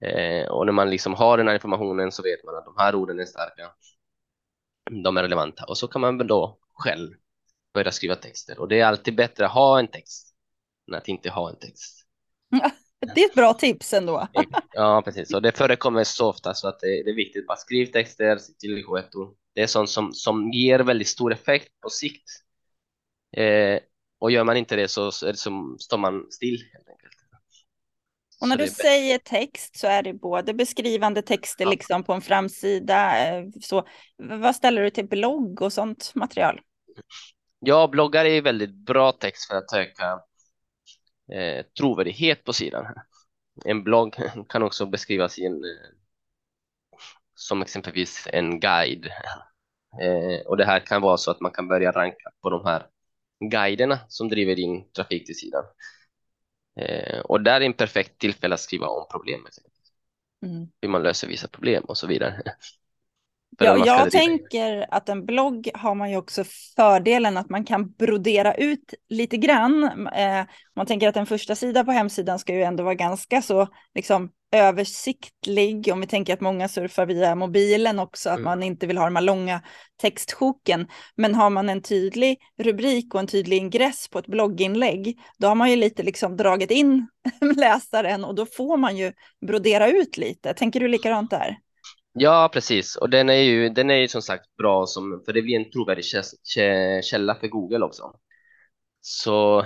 Eh, 0.00 0.48
och 0.48 0.66
när 0.66 0.72
man 0.72 0.90
liksom 0.90 1.14
har 1.14 1.38
den 1.38 1.46
här 1.46 1.54
informationen 1.54 2.12
så 2.12 2.22
vet 2.22 2.44
man 2.44 2.56
att 2.56 2.64
de 2.64 2.74
här 2.78 2.94
orden 2.94 3.20
är 3.20 3.24
starka. 3.24 3.70
De 5.04 5.16
är 5.16 5.22
relevanta 5.22 5.64
och 5.64 5.78
så 5.78 5.88
kan 5.88 6.00
man 6.00 6.18
då 6.18 6.58
själv 6.74 7.10
börja 7.74 7.90
skriva 7.90 8.14
texter 8.14 8.60
och 8.60 8.68
det 8.68 8.80
är 8.80 8.86
alltid 8.86 9.16
bättre 9.16 9.46
att 9.46 9.52
ha 9.52 9.78
en 9.78 9.88
text 9.88 10.34
än 10.88 10.94
att 10.94 11.08
inte 11.08 11.30
ha 11.30 11.50
en 11.50 11.56
text. 11.56 12.06
Det 13.14 13.20
är 13.20 13.28
ett 13.28 13.34
bra 13.34 13.54
tips 13.54 13.92
ändå. 13.92 14.28
Ja, 14.72 15.02
precis. 15.04 15.34
Och 15.34 15.42
det 15.42 15.56
förekommer 15.56 16.04
så 16.04 16.28
ofta 16.28 16.54
så 16.54 16.68
att 16.68 16.80
det, 16.80 17.00
är 17.00 17.14
viktigt. 17.14 17.46
Bara 17.46 17.56
skriv 17.56 17.86
texter 17.86 18.38
till 18.58 18.84
ettor. 18.98 19.34
Det 19.54 19.62
är 19.62 19.66
sånt 19.66 19.90
som, 19.90 20.12
som 20.12 20.52
ger 20.52 20.80
väldigt 20.80 21.08
stor 21.08 21.32
effekt 21.32 21.80
på 21.80 21.88
sikt. 21.88 22.28
Eh, 23.36 23.80
och 24.18 24.30
gör 24.30 24.44
man 24.44 24.56
inte 24.56 24.76
det 24.76 24.88
så, 24.88 25.12
så, 25.12 25.34
som, 25.34 25.76
står 25.80 25.98
man 25.98 26.26
still 26.30 26.58
helt 26.72 26.88
enkelt. 26.88 27.12
Och 28.40 28.48
när 28.48 28.56
du 28.56 28.68
säger 28.68 29.18
text 29.18 29.78
så 29.78 29.86
är 29.86 30.02
det 30.02 30.14
både 30.14 30.54
beskrivande 30.54 31.22
texter 31.22 31.64
ja. 31.64 31.70
liksom 31.70 32.04
på 32.04 32.12
en 32.12 32.20
framsida. 32.20 33.28
Eh, 33.28 33.44
så, 33.60 33.86
vad 34.16 34.56
ställer 34.56 34.82
du 34.82 34.90
till 34.90 35.08
blogg 35.08 35.62
och 35.62 35.72
sånt 35.72 36.12
material? 36.14 36.60
Ja, 37.58 37.88
bloggar 37.88 38.24
är 38.24 38.42
väldigt 38.42 38.74
bra 38.74 39.12
text 39.12 39.48
för 39.48 39.56
att 39.56 39.72
öka 39.72 40.20
eh, 41.34 41.64
trovärdighet 41.78 42.44
på 42.44 42.52
sidan. 42.52 42.86
En 43.64 43.84
blogg 43.84 44.14
kan 44.48 44.62
också 44.62 44.86
beskrivas 44.86 45.38
i 45.38 45.44
en, 45.44 45.64
eh, 45.64 45.90
som 47.34 47.62
exempelvis 47.62 48.28
en 48.32 48.60
guide. 48.60 49.06
Eh, 50.00 50.46
och 50.46 50.56
det 50.56 50.64
här 50.64 50.80
kan 50.80 51.02
vara 51.02 51.16
så 51.16 51.30
att 51.30 51.40
man 51.40 51.52
kan 51.52 51.68
börja 51.68 51.92
ranka 51.92 52.30
på 52.42 52.50
de 52.50 52.64
här 52.64 52.86
guiderna 53.50 53.98
som 54.08 54.28
driver 54.28 54.58
in 54.58 54.92
trafik 54.92 55.26
till 55.26 55.38
sidan. 55.38 55.64
Eh, 56.80 57.20
och 57.20 57.40
där 57.40 57.60
är 57.60 57.64
en 57.64 57.72
perfekt 57.72 58.18
tillfälle 58.18 58.54
att 58.54 58.60
skriva 58.60 58.86
om 58.86 59.06
problemet. 59.10 59.52
Mm. 60.46 60.68
Hur 60.82 60.88
man 60.88 61.02
löser 61.02 61.28
vissa 61.28 61.48
problem 61.48 61.84
och 61.84 61.98
så 61.98 62.06
vidare. 62.06 62.42
Ja, 63.58 63.86
jag 63.86 64.10
tänker 64.10 64.86
att 64.90 65.08
en 65.08 65.26
blogg 65.26 65.70
har 65.74 65.94
man 65.94 66.10
ju 66.10 66.16
också 66.16 66.44
fördelen 66.76 67.36
att 67.36 67.50
man 67.50 67.64
kan 67.64 67.92
brodera 67.92 68.54
ut 68.54 68.94
lite 69.08 69.36
grann. 69.36 70.08
Eh, 70.08 70.44
man 70.76 70.86
tänker 70.86 71.08
att 71.08 71.16
en 71.16 71.26
första 71.26 71.54
sida 71.54 71.84
på 71.84 71.92
hemsidan 71.92 72.38
ska 72.38 72.54
ju 72.54 72.62
ändå 72.62 72.84
vara 72.84 72.94
ganska 72.94 73.42
så 73.42 73.68
liksom 73.94 74.30
översiktlig. 74.52 75.88
Om 75.92 76.00
vi 76.00 76.06
tänker 76.06 76.34
att 76.34 76.40
många 76.40 76.68
surfar 76.68 77.06
via 77.06 77.34
mobilen 77.34 77.98
också, 77.98 78.30
att 78.30 78.38
mm. 78.38 78.44
man 78.44 78.62
inte 78.62 78.86
vill 78.86 78.98
ha 78.98 79.04
de 79.04 79.16
här 79.16 79.22
långa 79.22 79.62
textsjoken. 80.00 80.86
Men 81.16 81.34
har 81.34 81.50
man 81.50 81.68
en 81.68 81.82
tydlig 81.82 82.38
rubrik 82.58 83.14
och 83.14 83.20
en 83.20 83.26
tydlig 83.26 83.56
ingress 83.56 84.08
på 84.08 84.18
ett 84.18 84.26
blogginlägg, 84.26 85.18
då 85.38 85.48
har 85.48 85.54
man 85.54 85.70
ju 85.70 85.76
lite 85.76 86.02
liksom 86.02 86.36
dragit 86.36 86.70
in 86.70 87.08
läsaren 87.56 88.24
och 88.24 88.34
då 88.34 88.46
får 88.46 88.76
man 88.76 88.96
ju 88.96 89.12
brodera 89.46 89.88
ut 89.88 90.16
lite. 90.16 90.54
Tänker 90.54 90.80
du 90.80 90.88
likadant 90.88 91.30
där? 91.30 91.58
Ja, 92.12 92.50
precis. 92.52 92.96
Och 92.96 93.10
den 93.10 93.28
är 93.28 93.34
ju, 93.34 93.68
den 93.68 93.90
är 93.90 93.94
ju 93.94 94.08
som 94.08 94.22
sagt 94.22 94.56
bra, 94.56 94.86
som, 94.86 95.22
för 95.24 95.32
det 95.32 95.42
blir 95.42 95.56
en 95.56 95.70
trovärdig 95.70 96.04
källa 97.04 97.34
för 97.34 97.48
Google 97.48 97.84
också. 97.84 98.14
Så 99.00 99.64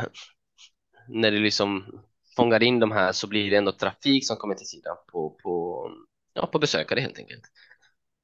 när 1.09 1.31
du 1.31 1.39
liksom 1.41 2.01
fångar 2.37 2.63
in 2.63 2.81
de 2.81 2.93
här 2.93 3.13
så 3.13 3.27
blir 3.27 3.51
det 3.51 3.57
ändå 3.57 3.73
trafik 3.73 4.27
som 4.27 4.37
kommer 4.37 4.55
till 4.55 4.67
sidan 4.67 4.97
på, 5.13 5.31
på, 5.43 5.83
ja, 6.33 6.47
på 6.47 6.59
besökare 6.59 7.01
helt 7.01 7.19
enkelt. 7.19 7.43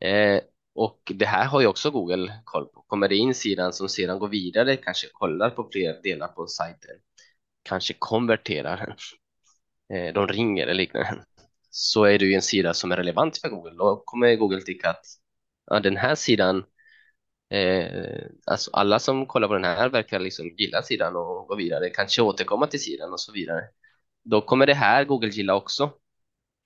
Eh, 0.00 0.40
och 0.74 1.12
det 1.14 1.26
här 1.26 1.44
har 1.44 1.60
ju 1.60 1.66
också 1.66 1.90
Google 1.90 2.32
koll 2.44 2.66
på. 2.66 2.82
Kommer 2.86 3.08
det 3.08 3.16
in 3.16 3.34
sidan 3.34 3.72
som 3.72 3.88
sedan 3.88 4.18
går 4.18 4.28
vidare, 4.28 4.76
kanske 4.76 5.06
kollar 5.12 5.50
på 5.50 5.68
fler 5.72 6.02
delar 6.02 6.28
på 6.28 6.46
sajten, 6.46 6.96
kanske 7.62 7.94
konverterar, 7.98 8.96
eh, 9.94 10.14
de 10.14 10.26
ringer 10.28 10.62
eller 10.62 10.74
liknande 10.74 11.24
så 11.74 12.04
är 12.04 12.18
det 12.18 12.24
ju 12.24 12.34
en 12.34 12.42
sida 12.42 12.74
som 12.74 12.92
är 12.92 12.96
relevant 12.96 13.38
för 13.38 13.48
Google. 13.48 13.74
Då 13.76 14.02
kommer 14.06 14.36
Google 14.36 14.60
tycka 14.60 14.90
att 14.90 15.06
ja, 15.66 15.80
den 15.80 15.96
här 15.96 16.14
sidan, 16.14 16.64
eh, 17.50 18.24
alltså 18.46 18.70
alla 18.72 18.98
som 18.98 19.26
kollar 19.26 19.48
på 19.48 19.54
den 19.54 19.64
här 19.64 19.88
verkar 19.88 20.18
liksom 20.18 20.48
gilla 20.56 20.82
sidan 20.82 21.16
och 21.16 21.46
gå 21.46 21.54
vidare, 21.56 21.90
kanske 21.90 22.22
återkomma 22.22 22.66
till 22.66 22.82
sidan 22.82 23.12
och 23.12 23.20
så 23.20 23.32
vidare. 23.32 23.64
Då 24.24 24.40
kommer 24.40 24.66
det 24.66 24.74
här 24.74 25.04
Google 25.04 25.28
gilla 25.28 25.54
också. 25.54 25.92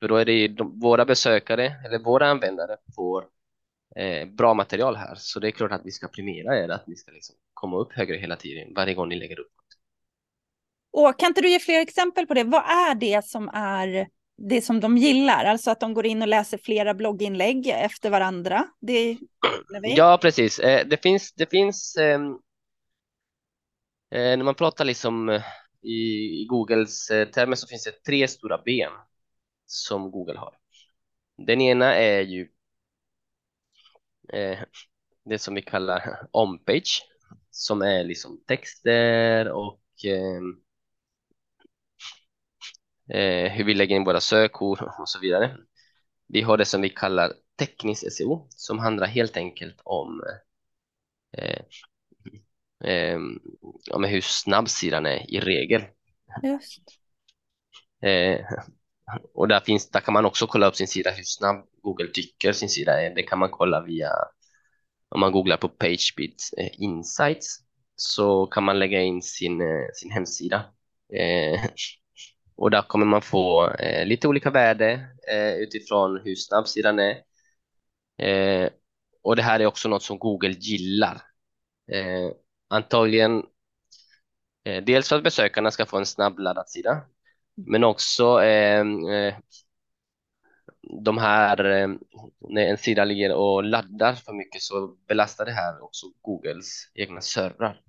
För 0.01 0.09
då 0.09 0.17
är 0.17 0.25
det 0.25 0.49
de, 0.49 0.81
våra 0.81 1.05
besökare 1.05 1.77
eller 1.87 1.99
våra 1.99 2.29
användare 2.29 2.77
får 2.97 3.25
eh, 3.97 4.29
bra 4.29 4.55
material 4.55 4.97
här. 4.97 5.15
Så 5.15 5.41
det 5.41 5.49
är 5.49 5.51
klart 5.51 5.73
att 5.73 5.83
vi 5.85 5.91
ska 5.91 6.09
premiera 6.09 6.59
er, 6.59 6.69
att 6.69 6.87
ni 6.87 6.97
ska 6.97 7.13
liksom 7.13 7.37
komma 7.55 7.77
upp 7.77 7.93
högre 7.93 8.17
hela 8.17 8.37
tiden 8.37 8.75
varje 8.75 8.95
gång 8.95 9.09
ni 9.09 9.17
lägger 9.17 9.41
upp. 9.41 9.53
Och 10.91 11.19
kan 11.19 11.27
inte 11.27 11.41
du 11.41 11.51
ge 11.51 11.59
fler 11.59 11.81
exempel 11.81 12.27
på 12.27 12.35
det? 12.35 12.45
Vad 12.45 12.63
är 12.63 12.95
det 12.95 13.25
som 13.25 13.51
är 13.55 14.09
det 14.37 14.63
som 14.63 14.81
de 14.81 14.97
gillar, 14.97 15.45
alltså 15.45 15.71
att 15.71 15.81
de 15.81 15.95
går 15.95 16.07
in 16.07 16.23
och 16.23 16.29
läser 16.29 16.59
flera 16.59 16.95
blogginlägg 16.95 17.69
efter 17.69 18.11
varandra. 18.11 18.67
Det, 18.81 19.19
ja, 19.83 20.19
precis. 20.23 20.59
Eh, 20.59 20.87
det 20.87 21.03
finns, 21.03 21.33
det 21.33 21.51
finns 21.51 21.97
ehm, 21.97 22.31
eh, 24.11 24.37
när 24.37 24.45
man 24.45 24.55
pratar 24.55 24.85
liksom 24.85 25.29
eh, 25.29 25.43
i, 25.83 26.47
Googles 26.49 27.07
termer 27.07 27.57
så 27.57 27.67
finns 27.67 27.85
det 27.85 28.03
tre 28.07 28.29
stora 28.29 28.59
ben 28.65 28.93
som 29.67 30.11
Google 30.11 30.39
har. 30.39 30.55
Den 31.47 31.61
ena 31.61 31.95
är 31.95 32.21
ju 32.21 32.49
det 35.25 35.39
som 35.39 35.55
vi 35.55 35.63
kallar 35.63 36.29
on-page 36.33 37.03
som 37.51 37.83
är 37.83 38.05
liksom 38.05 38.45
texter 38.47 39.49
och 39.49 39.81
ehm, 40.05 40.66
eh, 43.15 43.53
hur 43.53 43.65
vi 43.65 43.75
lägger 43.75 43.97
in 43.97 44.05
våra 44.05 44.21
sökord 44.21 44.83
och 44.99 45.09
så 45.09 45.19
vidare. 45.19 45.57
Vi 46.29 46.43
har 46.43 46.57
det 46.57 46.65
som 46.65 46.81
vi 46.83 46.89
kallar 46.89 47.33
teknisk 47.59 48.13
SEO 48.13 48.47
som 48.51 48.79
handlar 48.79 49.07
helt 49.07 49.37
enkelt 49.37 49.81
om 49.85 50.23
eh, 51.39 51.63
eh, 52.85 53.19
om 53.91 54.05
hur 54.05 54.21
snabb 54.21 54.69
sidan 54.69 55.07
är 55.07 55.31
i 55.31 55.41
regel. 55.41 55.83
Just. 56.43 56.83
Eh, 58.03 58.41
och 59.35 59.49
där, 59.49 59.61
finns, 59.61 59.91
där 59.91 60.01
kan 60.01 60.15
man 60.15 60.25
också 60.25 60.47
kolla 60.47 60.67
upp 60.67 60.77
sin 60.77 60.89
sida, 60.89 61.11
hur 61.11 61.23
snabb 61.23 61.67
Google 61.83 62.09
tycker 62.09 62.53
sin 62.53 62.69
sida 62.69 63.03
är. 63.03 63.15
Det 63.15 63.23
kan 63.23 63.39
man 63.39 63.51
kolla 63.51 63.83
via, 63.83 64.11
om 65.09 65.21
man 65.21 65.33
googlar 65.33 65.57
på 65.57 65.69
PageSpeed 65.69 66.35
eh, 66.59 66.71
Insights 66.73 67.59
så 67.97 68.47
kan 68.47 68.65
man 68.65 68.79
lägga 68.79 69.03
in 69.03 69.23
sin, 69.23 69.61
eh, 69.61 69.87
sin 69.95 70.11
hemsida. 70.11 70.65
Eh, 71.15 71.65
och 72.57 72.71
där 72.71 72.83
kommer 72.83 73.07
man 73.07 73.23
få 73.23 73.71
eh, 73.71 74.07
lite 74.07 74.29
olika 74.29 74.51
värde 74.51 75.09
eh, 75.33 75.55
utifrån 75.55 76.21
hur 76.25 76.35
snabb 76.35 76.69
sidan 76.69 76.99
är. 76.99 77.17
Eh, 78.19 78.71
och 79.23 79.37
det 79.37 79.43
här 79.43 79.61
är 79.61 79.67
också 79.67 79.89
något 79.89 80.03
som 80.03 80.19
Google 80.19 80.55
gillar. 80.59 81.23
Eh, 81.93 82.31
antagligen 82.69 83.43
eh, 84.65 84.85
dels 84.85 85.09
för 85.09 85.17
att 85.17 85.23
besökarna 85.23 85.71
ska 85.71 85.87
få 85.87 85.99
en 85.99 86.07
snabb 86.07 86.39
laddad 86.39 86.69
sida, 86.69 87.05
men 87.55 87.85
också 87.85 88.43
eh, 88.43 88.85
de 91.05 91.19
här, 91.19 91.57
när 92.41 92.67
en 92.67 92.79
sida 92.79 93.05
ligger 93.05 93.35
och 93.35 93.65
laddar 93.65 94.15
för 94.15 94.33
mycket 94.33 94.63
så 94.63 94.97
belastar 95.09 95.45
det 95.45 95.53
här 95.53 95.85
också 95.85 96.07
Googles 96.23 96.91
egna 96.95 97.21
servrar. 97.21 97.81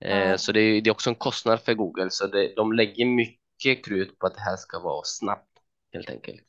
Mm. 0.00 0.38
Så 0.38 0.52
det 0.52 0.60
är, 0.60 0.80
det 0.80 0.90
är, 0.90 0.92
också 0.92 1.10
en 1.10 1.16
kostnad 1.16 1.60
för 1.60 1.74
Google, 1.74 2.10
så 2.10 2.26
det, 2.26 2.54
de 2.56 2.72
lägger 2.72 3.06
mycket 3.06 3.43
mycket 3.54 3.84
krut 3.84 4.18
på 4.18 4.26
att 4.26 4.34
det 4.34 4.40
här 4.40 4.56
ska 4.56 4.80
vara 4.80 5.02
snabbt 5.04 5.48
helt 5.92 6.10
enkelt. 6.10 6.44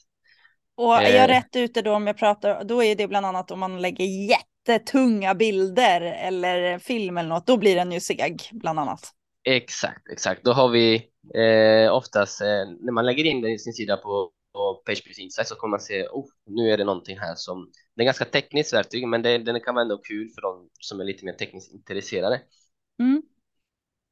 Och 0.77 0.95
är 0.95 1.15
jag 1.15 1.23
eh. 1.23 1.27
rätt 1.27 1.55
ute 1.55 1.81
då 1.81 1.93
om 1.93 2.07
jag 2.07 2.17
pratar, 2.17 2.63
då 2.63 2.83
är 2.83 2.95
det 2.95 3.07
bland 3.07 3.25
annat 3.25 3.51
om 3.51 3.59
man 3.59 3.81
lägger 3.81 4.05
jättetunga 4.05 5.35
bilder 5.35 6.01
eller 6.01 6.79
film 6.79 7.17
eller 7.17 7.29
något, 7.29 7.47
då 7.47 7.57
blir 7.57 7.75
den 7.75 7.91
ju 7.91 7.99
seg 7.99 8.49
bland 8.51 8.79
annat. 8.79 9.11
Exakt, 9.43 10.09
exakt. 10.11 10.43
Då 10.43 10.51
har 10.51 10.69
vi 10.69 10.95
eh, 11.35 11.93
oftast 11.93 12.41
eh, 12.41 12.47
när 12.79 12.91
man 12.91 13.05
lägger 13.05 13.23
in 13.23 13.41
den 13.41 13.51
i 13.51 13.59
sin 13.59 13.73
sida 13.73 13.97
på, 13.97 14.31
på 14.53 14.81
PagePrease 14.85 15.21
Insight 15.21 15.47
så 15.47 15.55
kommer 15.55 15.71
man 15.71 15.79
se, 15.79 16.07
oh, 16.07 16.25
nu 16.45 16.71
är 16.71 16.77
det 16.77 16.83
någonting 16.83 17.19
här 17.19 17.35
som, 17.35 17.71
det 17.95 18.01
är 18.01 18.05
ganska 18.05 18.25
tekniskt 18.25 18.73
verktyg, 18.73 19.07
men 19.07 19.21
det, 19.21 19.37
den 19.37 19.61
kan 19.61 19.75
vara 19.75 19.81
ändå 19.81 19.97
kul 19.97 20.29
för 20.35 20.41
de 20.41 20.69
som 20.79 20.99
är 20.99 21.05
lite 21.05 21.25
mer 21.25 21.33
tekniskt 21.33 21.73
intresserade. 21.73 22.41
Mm. 22.99 23.21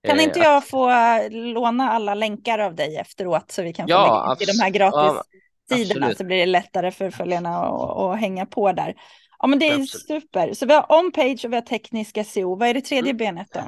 Kan 0.08 0.20
inte 0.20 0.40
eh, 0.40 0.46
jag 0.46 0.68
få 0.68 0.92
låna 1.30 1.92
alla 1.92 2.14
länkar 2.14 2.60
av 2.60 2.76
dig 2.76 2.98
efteråt 2.98 3.52
så 3.52 3.64
vi 3.64 3.74
kan 3.74 3.88
få 3.88 3.92
ja, 3.92 4.26
lägga 4.26 4.36
till 4.36 4.58
de 4.58 4.64
här 4.64 4.70
gratis-sidorna 4.70 6.10
ja, 6.10 6.16
så 6.16 6.24
blir 6.24 6.38
det 6.38 6.46
lättare 6.46 6.92
för 6.92 7.12
följarna 7.12 7.60
att, 7.60 8.20
hänga 8.20 8.46
på 8.46 8.72
där. 8.72 8.96
Ja, 9.40 9.48
men 9.48 9.60
det 9.60 9.70
är 9.70 9.74
absolut. 9.74 10.08
super. 10.08 10.54
Så 10.54 10.66
vi 10.66 10.74
har 10.74 11.00
on-page 11.00 11.46
och 11.46 11.52
vi 11.52 11.56
har 11.56 11.62
tekniska 11.62 12.24
SEO. 12.24 12.56
Vad 12.56 12.68
är 12.68 12.74
det 12.74 12.82
tredje 12.82 13.10
mm. 13.10 13.18
benet 13.18 13.48
då? 13.54 13.60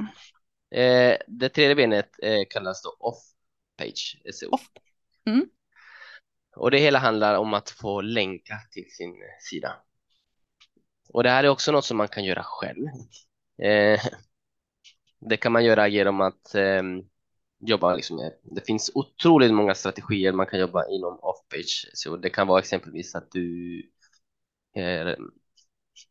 Eh, 0.77 1.17
det 1.27 1.49
tredje 1.49 1.75
benet 1.75 2.09
eh, 2.23 2.43
kallas 2.49 2.81
då 2.83 2.89
off-page 2.99 4.33
SEO. 4.33 4.49
Off. 4.51 4.67
Mm. 5.27 5.45
Och 6.55 6.71
det 6.71 6.77
hela 6.77 6.99
handlar 6.99 7.35
om 7.35 7.53
att 7.53 7.69
få 7.69 8.01
länka 8.01 8.59
till 8.71 8.85
sin 8.89 9.15
sida. 9.49 9.75
Och 11.09 11.23
det 11.23 11.29
här 11.29 11.43
är 11.43 11.47
också 11.47 11.71
något 11.71 11.85
som 11.85 11.97
man 11.97 12.07
kan 12.07 12.23
göra 12.23 12.43
själv. 12.43 12.87
Eh, 13.61 14.01
det 15.19 15.37
kan 15.37 15.51
man 15.51 15.65
göra 15.65 15.87
genom 15.87 16.21
att 16.21 16.55
eh, 16.55 16.83
jobba 17.59 17.95
liksom 17.95 18.17
med. 18.17 18.33
Det 18.43 18.61
finns 18.61 18.91
otroligt 18.95 19.53
många 19.53 19.75
strategier 19.75 20.31
man 20.31 20.47
kan 20.47 20.59
jobba 20.59 20.87
inom 20.87 21.19
off-page. 21.21 21.89
Så 21.93 22.17
det 22.17 22.29
kan 22.29 22.47
vara 22.47 22.59
exempelvis 22.59 23.15
att 23.15 23.31
du 23.31 23.77
eh, 24.75 25.15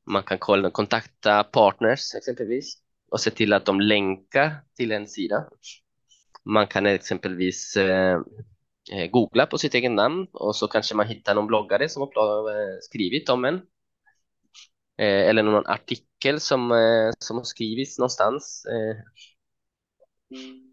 man 0.06 0.22
kan 0.22 0.38
kolla, 0.38 0.70
kontakta 0.70 1.44
partners 1.44 2.14
exempelvis 2.14 2.78
och 3.10 3.20
se 3.20 3.30
till 3.30 3.52
att 3.52 3.66
de 3.66 3.80
länkar 3.80 4.56
till 4.76 4.92
en 4.92 5.06
sida. 5.06 5.44
Man 6.44 6.66
kan 6.66 6.86
exempelvis 6.86 7.76
eh, 7.76 8.20
eh 8.92 9.10
googla 9.10 9.46
på 9.46 9.58
sitt 9.58 9.74
eget 9.74 9.92
namn 9.92 10.26
och 10.32 10.56
så 10.56 10.68
kanske 10.68 10.94
man 10.94 11.06
hittar 11.06 11.34
någon 11.34 11.46
bloggare 11.46 11.88
som 11.88 12.02
har 12.02 12.50
eh, 12.50 12.76
skrivit 12.80 13.28
om 13.28 13.44
en. 13.44 13.60
Eh, 14.96 15.28
eller 15.28 15.42
någon 15.42 15.66
artikel 15.66 16.40
som, 16.40 16.72
eh, 16.72 17.12
som 17.18 17.36
har 17.36 17.44
skrivits 17.44 17.98
någonstans. 17.98 18.66
Eh, 18.66 18.96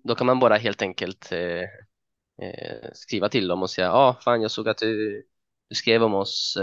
då 0.03 0.15
kan 0.15 0.27
man 0.27 0.39
bara 0.39 0.57
helt 0.57 0.81
enkelt 0.81 1.33
skriva 2.93 3.29
till 3.29 3.47
dem 3.47 3.61
och 3.61 3.69
säga 3.69 3.87
ja, 3.87 3.93
ah, 3.93 4.21
fan 4.21 4.41
jag 4.41 4.51
såg 4.51 4.69
att 4.69 4.77
du, 4.77 5.23
du 5.69 5.75
skrev 5.75 6.03
om 6.03 6.13
oss. 6.13 6.57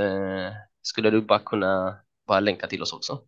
skulle 0.83 1.11
du 1.11 1.21
bara 1.21 1.39
kunna 1.39 2.01
bara 2.27 2.41
länka 2.41 2.67
till 2.67 2.83
oss 2.83 2.93
också? 2.93 3.23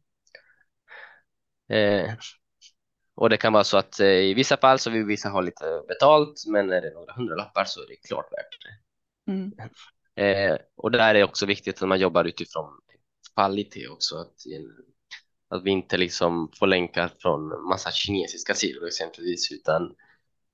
Och 3.14 3.31
det 3.31 3.37
kan 3.37 3.53
vara 3.53 3.64
så 3.64 3.77
att 3.77 4.01
i 4.01 4.35
vissa 4.35 4.57
fall 4.57 4.79
så 4.79 4.90
vill 4.90 5.05
vissa 5.05 5.29
ha 5.29 5.40
lite 5.40 5.83
betalt, 5.88 6.45
men 6.47 6.73
är 6.73 6.81
det 6.81 6.95
några 6.95 7.12
hundralappar 7.12 7.64
så 7.64 7.83
är 7.83 7.87
det 7.87 7.97
klart 8.09 8.33
värt 8.33 8.59
det. 8.62 9.33
Mm. 9.33 9.53
Eh, 10.14 10.59
och 10.77 10.90
där 10.90 11.14
är 11.14 11.25
också 11.25 11.47
viktigt 11.47 11.83
att 11.83 11.88
man 11.88 12.01
jobbar 12.01 12.25
utifrån 12.25 12.81
kvalitet 13.40 13.88
också. 13.88 14.16
Att, 14.16 14.35
att 15.48 15.64
vi 15.64 15.70
inte 15.70 15.96
liksom 15.96 16.50
får 16.59 16.66
länkar 16.66 17.11
från 17.18 17.68
massa 17.68 17.90
kinesiska 17.90 18.55
sidor 18.55 18.87
exempelvis, 18.87 19.53
utan 19.53 19.94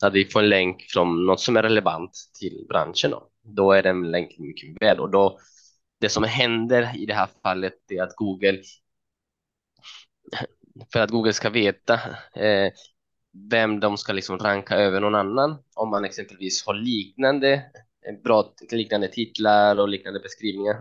att 0.05 0.13
vi 0.13 0.25
får 0.25 0.43
en 0.43 0.49
länk 0.49 0.83
från 0.83 1.27
något 1.27 1.41
som 1.41 1.57
är 1.57 1.63
relevant 1.63 2.13
till 2.41 2.67
branschen. 2.69 3.11
Då, 3.11 3.29
då 3.43 3.73
är 3.73 3.83
den 3.83 4.11
länken 4.11 4.47
mycket 4.47 4.83
väl. 4.83 5.01
Och 5.01 5.11
då, 5.11 5.39
det 6.01 6.09
som 6.09 6.25
händer 6.25 6.93
i 6.97 7.07
det 7.07 7.15
här 7.15 7.29
fallet 7.43 7.91
är 7.91 8.03
att 8.03 8.17
Google, 8.17 8.63
för 10.93 11.01
att 11.01 11.11
Google 11.11 11.33
ska 11.33 11.51
veta 11.51 11.95
eh, 12.35 12.73
vem 13.51 13.81
de 13.81 13.97
ska 13.97 14.13
liksom 14.13 14.39
ranka 14.39 14.77
över 14.77 15.01
någon 15.01 15.15
annan, 15.15 15.57
om 15.75 15.91
man 15.91 16.05
exempelvis 16.05 16.67
har 16.67 16.75
liknande 16.75 17.53
eh, 18.09 18.23
bra 18.25 18.55
liknande 18.71 19.09
titlar 19.09 19.81
och 19.81 19.89
liknande 19.89 20.21
beskrivningar 20.21 20.77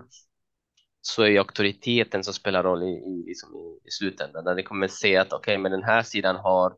så 1.08 1.24
är 1.24 1.28
ju 1.28 1.38
auktoriteten 1.38 2.24
som 2.24 2.34
spelar 2.34 2.64
roll 2.64 2.84
i, 2.84 2.86
i, 2.86 3.24
liksom 3.28 3.56
i, 3.56 3.88
i 3.88 3.92
slutändan. 3.92 4.44
Där 4.44 4.56
det 4.56 4.64
kommer 4.64 4.88
se 4.88 5.18
att 5.18 5.34
okej, 5.34 5.38
okay, 5.38 5.58
men 5.58 5.72
den 5.72 5.84
här 5.84 6.02
sidan 6.04 6.36
har 6.36 6.78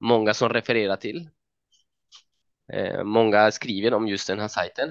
många 0.00 0.34
som 0.34 0.48
refererar 0.48 0.96
till. 0.96 1.28
Eh, 2.72 3.04
många 3.04 3.50
skriver 3.50 3.94
om 3.94 4.08
just 4.08 4.26
den 4.26 4.40
här 4.40 4.48
sajten. 4.48 4.88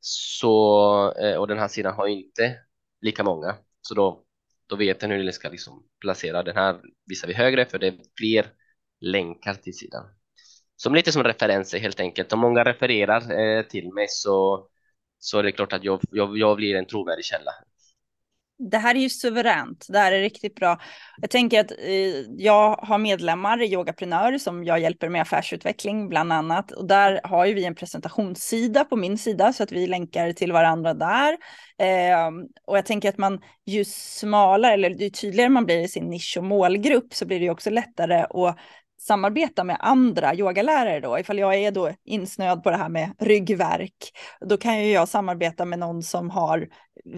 Så, 0.00 1.12
eh, 1.12 1.36
och 1.36 1.48
den 1.48 1.58
här 1.58 1.68
sidan 1.68 1.94
har 1.94 2.06
inte 2.06 2.58
lika 3.00 3.24
många. 3.24 3.56
Så 3.80 3.94
då, 3.94 4.24
då 4.66 4.76
vet 4.76 5.00
den 5.00 5.10
hur 5.10 5.24
den 5.24 5.32
ska 5.32 5.48
liksom 5.48 5.86
placera. 6.00 6.42
Den 6.42 6.56
här 6.56 6.80
visar 7.06 7.28
vi 7.28 7.34
högre 7.34 7.66
för 7.66 7.78
det 7.78 7.86
är 7.86 7.98
fler 8.18 8.46
länkar 9.00 9.54
till 9.54 9.76
sidan. 9.76 10.04
Som 10.76 10.94
lite 10.94 11.12
som 11.12 11.24
referenser 11.24 11.78
helt 11.78 12.00
enkelt. 12.00 12.32
Om 12.32 12.40
många 12.40 12.64
refererar 12.64 13.40
eh, 13.40 13.62
till 13.62 13.92
mig 13.92 14.06
så, 14.08 14.68
så 15.18 15.38
är 15.38 15.42
det 15.42 15.52
klart 15.52 15.72
att 15.72 15.84
jag, 15.84 16.00
jag, 16.10 16.38
jag 16.38 16.56
blir 16.56 16.74
en 16.74 16.86
trovärdig 16.86 17.24
källa 17.24 17.52
det 18.60 18.78
här 18.78 18.94
är 18.94 18.98
ju 18.98 19.08
suveränt. 19.08 19.86
Det 19.88 19.98
här 19.98 20.12
är 20.12 20.20
riktigt 20.20 20.54
bra. 20.54 20.78
Jag 21.20 21.30
tänker 21.30 21.60
att 21.60 21.70
eh, 21.70 22.20
jag 22.36 22.76
har 22.76 22.98
medlemmar 22.98 23.62
i 23.62 23.72
Yogaprenör 23.72 24.38
som 24.38 24.64
jag 24.64 24.80
hjälper 24.80 25.08
med 25.08 25.22
affärsutveckling 25.22 26.08
bland 26.08 26.32
annat. 26.32 26.72
Och 26.72 26.86
där 26.86 27.20
har 27.24 27.46
ju 27.46 27.54
vi 27.54 27.64
en 27.64 27.74
presentationssida 27.74 28.84
på 28.84 28.96
min 28.96 29.18
sida 29.18 29.52
så 29.52 29.62
att 29.62 29.72
vi 29.72 29.86
länkar 29.86 30.32
till 30.32 30.52
varandra 30.52 30.94
där. 30.94 31.32
Eh, 31.78 32.30
och 32.66 32.76
jag 32.76 32.86
tänker 32.86 33.08
att 33.08 33.18
man 33.18 33.40
ju 33.66 33.84
smalare 33.84 34.74
eller 34.74 34.90
ju 34.90 35.10
tydligare 35.10 35.50
man 35.50 35.66
blir 35.66 35.80
i 35.84 35.88
sin 35.88 36.10
nisch 36.10 36.34
och 36.38 36.44
målgrupp 36.44 37.14
så 37.14 37.26
blir 37.26 37.38
det 37.38 37.44
ju 37.44 37.50
också 37.50 37.70
lättare 37.70 38.20
att 38.20 38.58
samarbeta 39.00 39.64
med 39.64 39.76
andra 39.80 40.34
yogalärare 40.34 41.00
då. 41.00 41.18
Ifall 41.18 41.38
jag 41.38 41.54
är 41.54 41.70
då 41.70 41.92
insnöad 42.04 42.62
på 42.62 42.70
det 42.70 42.76
här 42.76 42.88
med 42.88 43.14
ryggverk, 43.18 44.12
då 44.40 44.56
kan 44.56 44.84
ju 44.84 44.92
jag 44.92 45.08
samarbeta 45.08 45.64
med 45.64 45.78
någon 45.78 46.02
som 46.02 46.30
har, 46.30 46.68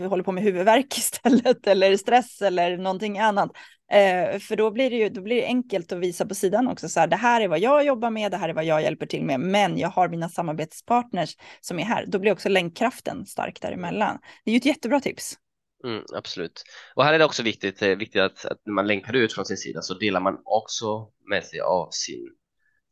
håller 0.08 0.22
på 0.22 0.32
med 0.32 0.44
huvudvärk 0.44 0.98
istället, 0.98 1.66
eller 1.66 1.96
stress 1.96 2.42
eller 2.42 2.76
någonting 2.76 3.18
annat. 3.18 3.50
Eh, 3.92 4.38
för 4.38 4.56
då 4.56 4.70
blir, 4.70 4.90
det 4.90 4.96
ju, 4.96 5.08
då 5.08 5.20
blir 5.20 5.36
det 5.36 5.46
enkelt 5.46 5.92
att 5.92 5.98
visa 5.98 6.26
på 6.26 6.34
sidan 6.34 6.68
också, 6.68 6.88
så 6.88 7.00
här, 7.00 7.06
det 7.06 7.16
här 7.16 7.40
är 7.40 7.48
vad 7.48 7.58
jag 7.58 7.84
jobbar 7.84 8.10
med, 8.10 8.30
det 8.30 8.36
här 8.36 8.48
är 8.48 8.54
vad 8.54 8.64
jag 8.64 8.82
hjälper 8.82 9.06
till 9.06 9.24
med, 9.24 9.40
men 9.40 9.78
jag 9.78 9.88
har 9.88 10.08
mina 10.08 10.28
samarbetspartners 10.28 11.36
som 11.60 11.78
är 11.78 11.84
här. 11.84 12.04
Då 12.06 12.18
blir 12.18 12.32
också 12.32 12.48
länkkraften 12.48 13.26
stark 13.26 13.60
däremellan. 13.60 14.18
Det 14.44 14.50
är 14.50 14.52
ju 14.52 14.58
ett 14.58 14.64
jättebra 14.64 15.00
tips. 15.00 15.38
Mm, 15.84 16.04
absolut. 16.14 16.62
Och 16.94 17.04
här 17.04 17.14
är 17.14 17.18
det 17.18 17.24
också 17.24 17.42
viktigt, 17.42 17.82
eh, 17.82 17.88
viktigt 17.88 18.22
att, 18.22 18.44
att 18.44 18.60
när 18.64 18.72
man 18.72 18.86
länkar 18.86 19.16
ut 19.16 19.32
från 19.32 19.44
sin 19.44 19.56
sida 19.56 19.82
så 19.82 19.94
delar 19.94 20.20
man 20.20 20.38
också 20.44 21.10
med 21.30 21.44
sig 21.44 21.60
av 21.60 21.88
sin, 21.90 22.34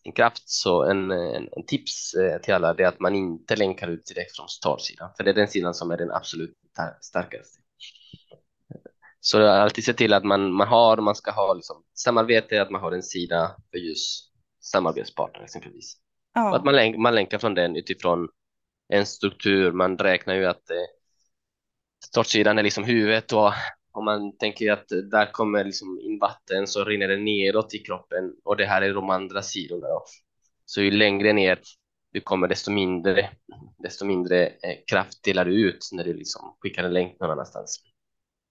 sin 0.03 0.13
kraft. 0.13 0.43
Så 0.51 0.85
en, 0.85 1.11
en, 1.11 1.49
en 1.53 1.67
tips 1.67 2.15
eh, 2.15 2.41
till 2.41 2.55
alla 2.55 2.75
är 2.75 2.87
att 2.87 3.01
man 3.01 3.15
inte 3.15 3.57
länkar 3.57 3.89
ut 3.89 4.07
direkt 4.07 4.37
från 4.37 4.49
startsidan, 4.49 5.11
för 5.17 5.25
det 5.25 5.31
är 5.31 5.35
den 5.35 5.49
sidan 5.49 5.75
som 5.75 5.91
är 5.91 5.97
den 5.97 6.11
absolut 6.11 6.55
starkaste. 7.01 7.61
Så 9.21 9.47
alltid 9.47 9.85
se 9.85 9.93
till 9.93 10.13
att 10.13 10.25
man, 10.25 10.53
man 10.53 10.69
har, 10.69 10.97
man 10.97 11.15
ska 11.15 11.31
ha 11.31 11.55
liksom 11.55 11.85
samarbete, 11.95 12.63
att 12.63 12.71
man 12.71 12.81
har 12.81 12.93
en 12.93 13.03
sida 13.03 13.57
för 13.71 13.79
just 13.79 14.31
samarbetspartner 14.61 15.43
exempelvis. 15.43 15.97
Ja. 16.35 16.57
Att 16.57 16.65
man, 16.65 16.77
länk, 16.77 16.97
man 16.97 17.15
länkar 17.15 17.39
från 17.39 17.55
den 17.55 17.77
utifrån 17.77 18.29
en 18.89 19.07
struktur. 19.07 19.73
Man 19.73 19.99
räknar 19.99 20.35
ju 20.35 20.47
att 20.47 20.71
eh, 20.71 20.77
startsidan 22.05 22.59
är 22.59 22.63
liksom 22.63 22.85
huvudet 22.85 23.33
och 23.33 23.53
om 23.93 24.05
man 24.05 24.37
tänker 24.37 24.73
att 24.73 24.89
där 25.11 25.33
kommer 25.33 25.65
liksom 25.65 26.01
in 26.01 26.19
vatten 26.19 26.67
så 26.67 26.85
rinner 26.85 27.09
det 27.09 27.17
neråt 27.17 27.75
i 27.75 27.79
kroppen 27.79 28.35
och 28.45 28.57
det 28.57 28.67
här 28.67 28.83
är 28.83 28.95
de 28.95 29.11
andra 29.11 29.43
sidorna. 29.43 29.89
Då. 29.89 30.05
Så 30.65 30.83
ju 30.83 30.91
längre 30.91 31.33
ner 31.33 31.59
du 32.13 32.21
kommer 32.21 32.49
desto 32.49 32.71
mindre, 32.71 33.31
desto 33.79 34.05
mindre 34.05 34.47
eh, 34.47 34.77
kraft 34.87 35.23
delar 35.23 35.45
du 35.45 35.69
ut 35.69 35.89
när 35.93 36.05
du 36.05 36.15
liksom 36.15 36.57
skickar 36.61 36.85
en 36.85 36.93
länk 36.93 37.21
någon 37.21 37.31
annanstans. 37.31 37.83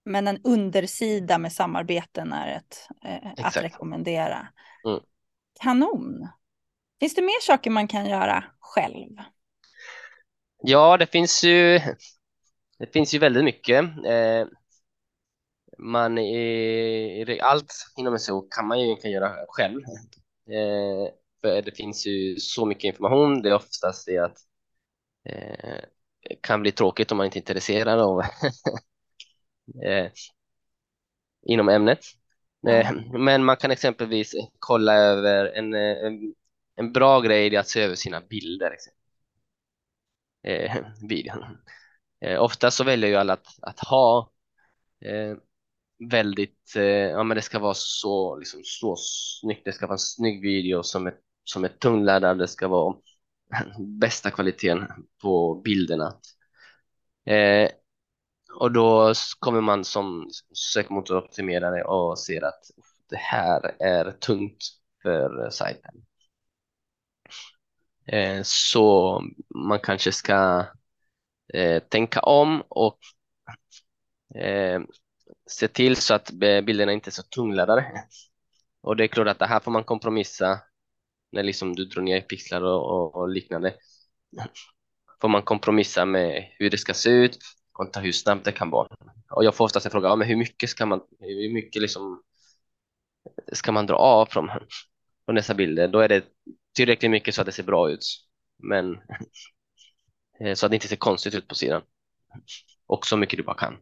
Men 0.04 0.28
en 0.28 0.40
undersida 0.44 1.38
med 1.38 1.52
samarbeten 1.52 2.32
är 2.32 2.56
ett, 2.56 2.88
eh, 3.04 3.46
att 3.46 3.56
rekommendera. 3.56 4.48
Mm. 4.86 5.00
Kanon. 5.60 6.28
Finns 7.00 7.14
det 7.14 7.22
mer 7.22 7.40
saker 7.42 7.70
man 7.70 7.88
kan 7.88 8.06
göra 8.06 8.44
själv? 8.60 9.16
Ja, 10.62 10.96
det 10.96 11.06
finns 11.06 11.44
ju 11.44 11.80
det 12.80 12.92
finns 12.92 13.14
ju 13.14 13.18
väldigt 13.18 13.44
mycket. 13.44 13.84
Eh, 14.06 14.46
man 15.78 16.18
är, 16.18 17.42
allt 17.42 17.72
inom 17.96 18.18
SEO 18.18 18.48
kan 18.50 18.66
man 18.66 18.80
ju 18.80 18.86
egentligen 18.86 19.14
göra 19.14 19.34
själv. 19.48 19.80
Eh, 20.50 21.12
för 21.40 21.62
det 21.62 21.76
finns 21.76 22.06
ju 22.06 22.36
så 22.36 22.66
mycket 22.66 22.84
information. 22.84 23.42
Det 23.42 23.48
är 23.48 23.54
oftast 23.54 24.06
det 24.06 24.18
att 24.18 24.38
eh, 25.24 25.80
kan 26.40 26.62
bli 26.62 26.72
tråkigt 26.72 27.12
om 27.12 27.16
man 27.16 27.26
inte 27.26 27.38
är 27.38 27.40
intresserad 27.40 28.00
av 28.00 28.22
inom 31.46 31.68
ämnet. 31.68 32.00
Men 33.12 33.44
man 33.44 33.56
kan 33.56 33.70
exempelvis 33.70 34.34
kolla 34.58 34.94
över 34.94 35.46
en, 35.46 35.74
en, 35.74 36.34
en 36.76 36.92
bra 36.92 37.20
grej 37.20 37.54
är 37.54 37.60
att 37.60 37.68
se 37.68 37.82
över 37.82 37.94
sina 37.94 38.20
bilder. 38.20 38.76
Eh, 40.42 40.76
videon. 41.08 41.44
Eh, 42.20 42.42
ofta 42.42 42.70
så 42.70 42.84
väljer 42.84 43.10
ju 43.10 43.16
alla 43.16 43.32
att, 43.32 43.46
att 43.62 43.80
ha 43.80 44.30
eh, 45.04 45.36
väldigt, 46.10 46.76
eh, 46.76 46.82
ja 46.84 47.22
men 47.22 47.34
det 47.34 47.42
ska 47.42 47.58
vara 47.58 47.74
så, 47.74 48.36
liksom, 48.36 48.60
så 48.64 48.96
snyggt, 48.98 49.64
det 49.64 49.72
ska 49.72 49.86
vara 49.86 49.94
en 49.94 49.98
snygg 49.98 50.42
video 50.42 50.82
som 50.82 51.06
är, 51.06 51.14
som 51.44 51.64
är 51.64 51.68
tungladdad, 51.68 52.38
det 52.38 52.48
ska 52.48 52.68
vara 52.68 52.96
bästa 54.00 54.30
kvaliteten 54.30 54.88
på 55.22 55.54
bilderna. 55.64 56.14
Eh, 57.26 57.70
och 58.60 58.72
då 58.72 59.12
kommer 59.38 59.60
man 59.60 59.84
som 59.84 60.30
sökmotoroptimerare 60.54 61.84
och 61.84 62.18
ser 62.18 62.42
att 62.44 62.60
det 63.10 63.16
här 63.16 63.76
är 63.82 64.12
tungt 64.12 64.64
för 65.02 65.44
eh, 65.44 65.50
sajten. 65.50 65.94
Eh, 68.06 68.40
så 68.44 69.20
man 69.54 69.80
kanske 69.80 70.12
ska 70.12 70.64
eh, 71.54 71.82
tänka 71.82 72.20
om 72.20 72.62
och 72.68 72.98
eh, 74.34 74.80
se 75.50 75.68
till 75.68 75.96
så 75.96 76.14
att 76.14 76.32
eh, 76.42 76.60
bilderna 76.60 76.92
inte 76.92 77.10
är 77.10 77.12
så 77.12 77.22
tungladdade. 77.22 78.04
Och 78.82 78.96
det 78.96 79.04
är 79.04 79.08
klart 79.08 79.28
att 79.28 79.38
det 79.38 79.46
här 79.46 79.60
får 79.60 79.70
man 79.70 79.84
kompromissa 79.84 80.60
när 81.32 81.42
liksom 81.42 81.76
du 81.76 81.84
drar 81.84 82.02
ner 82.02 82.20
pixlar 82.20 82.62
och, 82.62 82.90
och, 82.90 83.16
och 83.16 83.28
liknande. 83.28 83.74
Får 85.20 85.28
man 85.28 85.42
kompromissa 85.42 86.04
med 86.04 86.48
hur 86.58 86.70
det 86.70 86.78
ska 86.78 86.94
se 86.94 87.10
ut 87.10 87.38
kontra 87.72 88.02
hur 88.02 88.12
snabbt 88.12 88.44
det 88.44 88.52
kan 88.52 88.70
vara. 88.70 88.88
Och 89.30 89.44
jag 89.44 89.54
får 89.54 89.64
oftast 89.64 89.86
en 89.86 89.92
fråga, 89.92 90.08
ja, 90.08 90.16
men 90.16 90.28
hur 90.28 90.36
mycket 90.36 90.70
ska 90.70 90.86
man, 90.86 91.00
hur 91.20 91.52
mycket 91.52 91.82
liksom 91.82 92.22
ska 93.52 93.72
man 93.72 93.86
dra 93.86 93.94
av 93.94 94.26
från, 94.26 94.50
från 95.24 95.34
dessa 95.34 95.54
bilder? 95.54 95.88
Då 95.88 95.98
är 95.98 96.08
det 96.08 96.24
tillräckligt 96.74 97.10
mycket 97.10 97.34
så 97.34 97.40
att 97.40 97.46
det 97.46 97.52
ser 97.52 97.62
bra 97.62 97.90
ut, 97.90 98.04
men 98.62 98.98
så 100.54 100.66
att 100.66 100.70
det 100.72 100.76
inte 100.76 100.88
ser 100.88 100.96
konstigt 100.96 101.34
ut 101.34 101.48
på 101.48 101.54
sidan. 101.54 101.82
Och 102.86 103.06
så 103.06 103.16
mycket 103.16 103.36
du 103.36 103.42
bara 103.42 103.56
kan. 103.56 103.76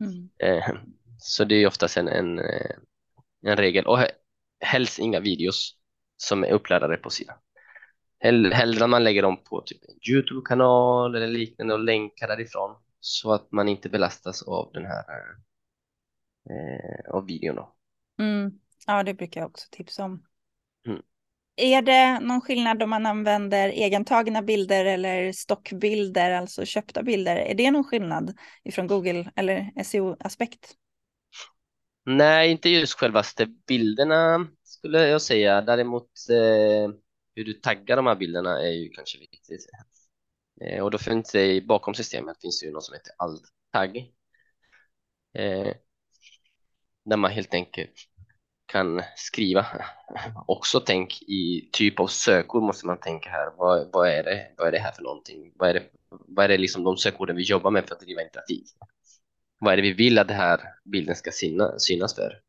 Mm. 0.00 0.28
Eh, 0.38 0.74
så 1.18 1.44
det 1.44 1.54
är 1.54 1.66
oftast 1.66 1.96
en, 1.96 2.08
en, 2.08 2.38
eh, 2.38 2.76
en 3.42 3.56
regel. 3.56 3.86
Och 3.86 3.98
helst 4.60 4.98
inga 4.98 5.20
videos 5.20 5.76
som 6.16 6.44
är 6.44 6.50
uppladdade 6.50 6.96
på 6.96 7.10
sidan. 7.10 7.36
Hellre 8.20 8.86
man 8.86 9.04
lägger 9.04 9.22
dem 9.22 9.44
på 9.44 9.62
typ 9.66 9.84
en 9.84 10.12
Youtube-kanal 10.12 11.14
eller 11.14 11.26
liknande 11.26 11.74
och 11.74 11.84
länkar 11.84 12.28
därifrån 12.28 12.76
så 13.00 13.32
att 13.32 13.52
man 13.52 13.68
inte 13.68 13.88
belastas 13.88 14.42
av 14.42 14.70
den 14.72 14.86
här 14.86 15.04
eh, 16.50 17.14
av 17.14 17.26
videon. 17.26 17.56
Då. 17.56 17.74
Mm. 18.18 18.60
Ja, 18.86 19.02
det 19.02 19.14
brukar 19.14 19.40
jag 19.40 19.50
också 19.50 19.66
tipsa 19.70 20.04
om. 20.04 20.26
Mm. 20.86 21.02
Är 21.60 21.82
det 21.82 22.20
någon 22.20 22.40
skillnad 22.40 22.82
om 22.82 22.90
man 22.90 23.06
använder 23.06 23.68
egentagna 23.68 24.42
bilder 24.42 24.84
eller 24.84 25.32
stockbilder, 25.32 26.30
alltså 26.30 26.64
köpta 26.64 27.02
bilder? 27.02 27.36
Är 27.36 27.54
det 27.54 27.70
någon 27.70 27.84
skillnad 27.84 28.34
ifrån 28.64 28.86
Google 28.86 29.30
eller 29.36 29.84
SEO-aspekt? 29.84 30.74
Nej, 32.04 32.50
inte 32.50 32.68
just 32.68 32.98
självaste 32.98 33.46
bilderna 33.66 34.48
skulle 34.64 35.08
jag 35.08 35.22
säga. 35.22 35.60
Däremot 35.60 36.10
eh, 36.30 36.94
hur 37.34 37.44
du 37.44 37.52
taggar 37.52 37.96
de 37.96 38.06
här 38.06 38.16
bilderna 38.16 38.62
är 38.62 38.72
ju 38.72 38.88
kanske 38.88 39.18
viktigt. 39.18 39.66
Eh, 40.60 40.82
och 40.84 40.90
då 40.90 40.98
finns 40.98 41.32
det 41.32 41.66
bakom 41.66 41.94
systemet 41.94 42.40
finns 42.40 42.60
det 42.60 42.66
ju 42.66 42.72
något 42.72 42.84
som 42.84 42.94
heter 42.94 43.12
alt-tagg. 43.18 43.96
Eh, 45.34 45.74
där 47.04 47.16
man 47.16 47.30
helt 47.30 47.54
enkelt 47.54 47.92
kan 48.68 49.02
skriva. 49.16 49.66
Också 50.46 50.80
tänk 50.80 51.22
i 51.22 51.68
typ 51.72 52.00
av 52.00 52.06
sökord 52.06 52.62
måste 52.62 52.86
man 52.86 53.00
tänka 53.00 53.30
här. 53.30 53.50
Vad, 53.56 53.92
vad, 53.92 54.08
är 54.08 54.22
det? 54.22 54.46
Vad 54.56 54.68
är 54.68 54.72
det 54.72 54.78
här 54.78 54.92
för 54.92 55.02
någonting? 55.02 55.52
Vad 55.56 55.70
är 55.70 55.74
det, 55.74 55.82
vad 56.08 56.44
är 56.44 56.48
det 56.48 56.58
liksom 56.58 56.84
de 56.84 56.96
sökorden 56.96 57.36
vi 57.36 57.42
jobbar 57.42 57.70
med 57.70 57.88
för 57.88 57.94
att 57.94 58.00
driva 58.00 58.22
interaktiv? 58.22 58.64
Vad 59.58 59.72
är 59.72 59.76
det 59.76 59.82
vi 59.82 59.92
vill 59.92 60.18
att 60.18 60.28
den 60.28 60.36
här 60.36 60.60
bilden 60.84 61.16
ska 61.16 61.30
syna, 61.30 61.78
synas 61.78 62.14
för? 62.14 62.40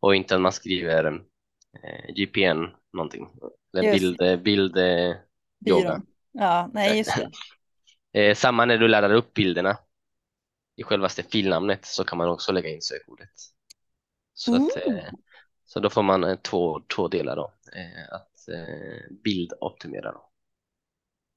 Och 0.00 0.14
inte 0.14 0.34
att 0.34 0.40
man 0.40 0.52
skriver 0.52 1.04
eh, 1.04 2.14
GPN 2.14 2.64
någonting. 2.92 3.28
Eller 3.76 3.92
bild, 3.92 4.42
bild 4.42 4.76
eh, 4.76 5.16
yoga. 5.66 6.02
Ja, 6.32 6.70
nej 6.72 6.98
just 6.98 7.16
det. 7.16 7.30
Eh, 8.16 8.34
samma 8.34 8.64
när 8.64 8.78
du 8.78 8.88
laddar 8.88 9.14
upp 9.14 9.34
bilderna 9.34 9.78
i 10.76 10.82
självaste 10.82 11.22
filnamnet 11.22 11.84
så 11.84 12.04
kan 12.04 12.18
man 12.18 12.28
också 12.28 12.52
lägga 12.52 12.68
in 12.68 12.82
sökordet. 12.82 13.30
Så, 14.34 14.56
att, 14.56 14.76
eh, 14.86 15.04
så 15.64 15.80
då 15.80 15.90
får 15.90 16.02
man 16.02 16.24
eh, 16.24 16.36
två, 16.36 16.80
två 16.96 17.08
delar 17.08 17.36
då, 17.36 17.52
eh, 17.76 18.14
att 18.14 18.48
eh, 18.48 19.14
bildoptimera. 19.24 20.12
Då. 20.12 20.30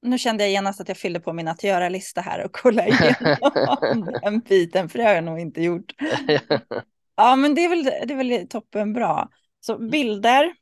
Nu 0.02 0.18
kände 0.18 0.44
jag 0.44 0.50
genast 0.50 0.80
att 0.80 0.88
jag 0.88 0.96
fyllde 0.96 1.20
på 1.20 1.32
min 1.32 1.48
att 1.48 1.64
göra-lista 1.64 2.20
här 2.20 2.44
och 2.44 2.52
kollade 2.52 2.88
igenom 2.88 4.18
den 4.22 4.40
biten, 4.40 4.88
för 4.88 4.98
det 4.98 5.04
har 5.04 5.14
jag 5.14 5.24
nog 5.24 5.40
inte 5.40 5.62
gjort. 5.62 5.94
ja, 7.16 7.36
men 7.36 7.54
det 7.54 7.64
är 7.64 7.68
väl, 7.68 7.84
det 7.84 8.14
är 8.14 8.16
väl 8.16 8.48
toppen 8.48 8.92
bra. 8.92 9.28
Så 9.60 9.78
bilder, 9.78 10.52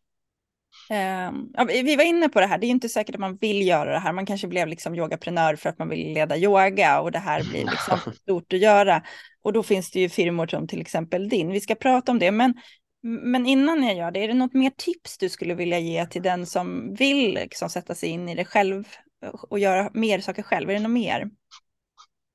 Uh, 0.90 1.32
ja, 1.54 1.64
vi 1.64 1.96
var 1.96 2.04
inne 2.04 2.28
på 2.28 2.40
det 2.40 2.46
här, 2.46 2.58
det 2.58 2.66
är 2.66 2.68
inte 2.68 2.88
säkert 2.88 3.14
att 3.14 3.20
man 3.20 3.36
vill 3.36 3.66
göra 3.66 3.92
det 3.92 3.98
här. 3.98 4.12
Man 4.12 4.26
kanske 4.26 4.46
blev 4.46 4.68
liksom 4.68 4.94
yogaprenör 4.94 5.56
för 5.56 5.68
att 5.68 5.78
man 5.78 5.88
vill 5.88 6.12
leda 6.12 6.36
yoga 6.36 7.00
och 7.00 7.12
det 7.12 7.18
här 7.18 7.42
blir 7.42 7.64
liksom 7.64 8.12
stort 8.22 8.52
att 8.52 8.58
göra. 8.58 9.02
Och 9.42 9.52
då 9.52 9.62
finns 9.62 9.90
det 9.90 10.00
ju 10.00 10.08
firmor 10.08 10.46
som 10.46 10.68
till 10.68 10.80
exempel 10.80 11.28
din. 11.28 11.50
Vi 11.50 11.60
ska 11.60 11.74
prata 11.74 12.12
om 12.12 12.18
det, 12.18 12.30
men, 12.30 12.54
men 13.06 13.46
innan 13.46 13.82
jag 13.82 13.96
gör 13.96 14.10
det, 14.10 14.24
är 14.24 14.28
det 14.28 14.34
något 14.34 14.54
mer 14.54 14.70
tips 14.76 15.18
du 15.18 15.28
skulle 15.28 15.54
vilja 15.54 15.78
ge 15.78 16.06
till 16.06 16.22
den 16.22 16.46
som 16.46 16.94
vill 16.94 17.34
liksom 17.34 17.68
sätta 17.70 17.94
sig 17.94 18.08
in 18.08 18.28
i 18.28 18.34
det 18.34 18.44
själv 18.44 18.84
eh, 19.22 19.28
och 19.30 19.58
göra 19.58 19.90
mer 19.94 20.20
saker 20.20 20.42
själv? 20.42 20.70
Är 20.70 20.74
det 20.74 20.80
något 20.80 20.90
mer? 20.90 21.30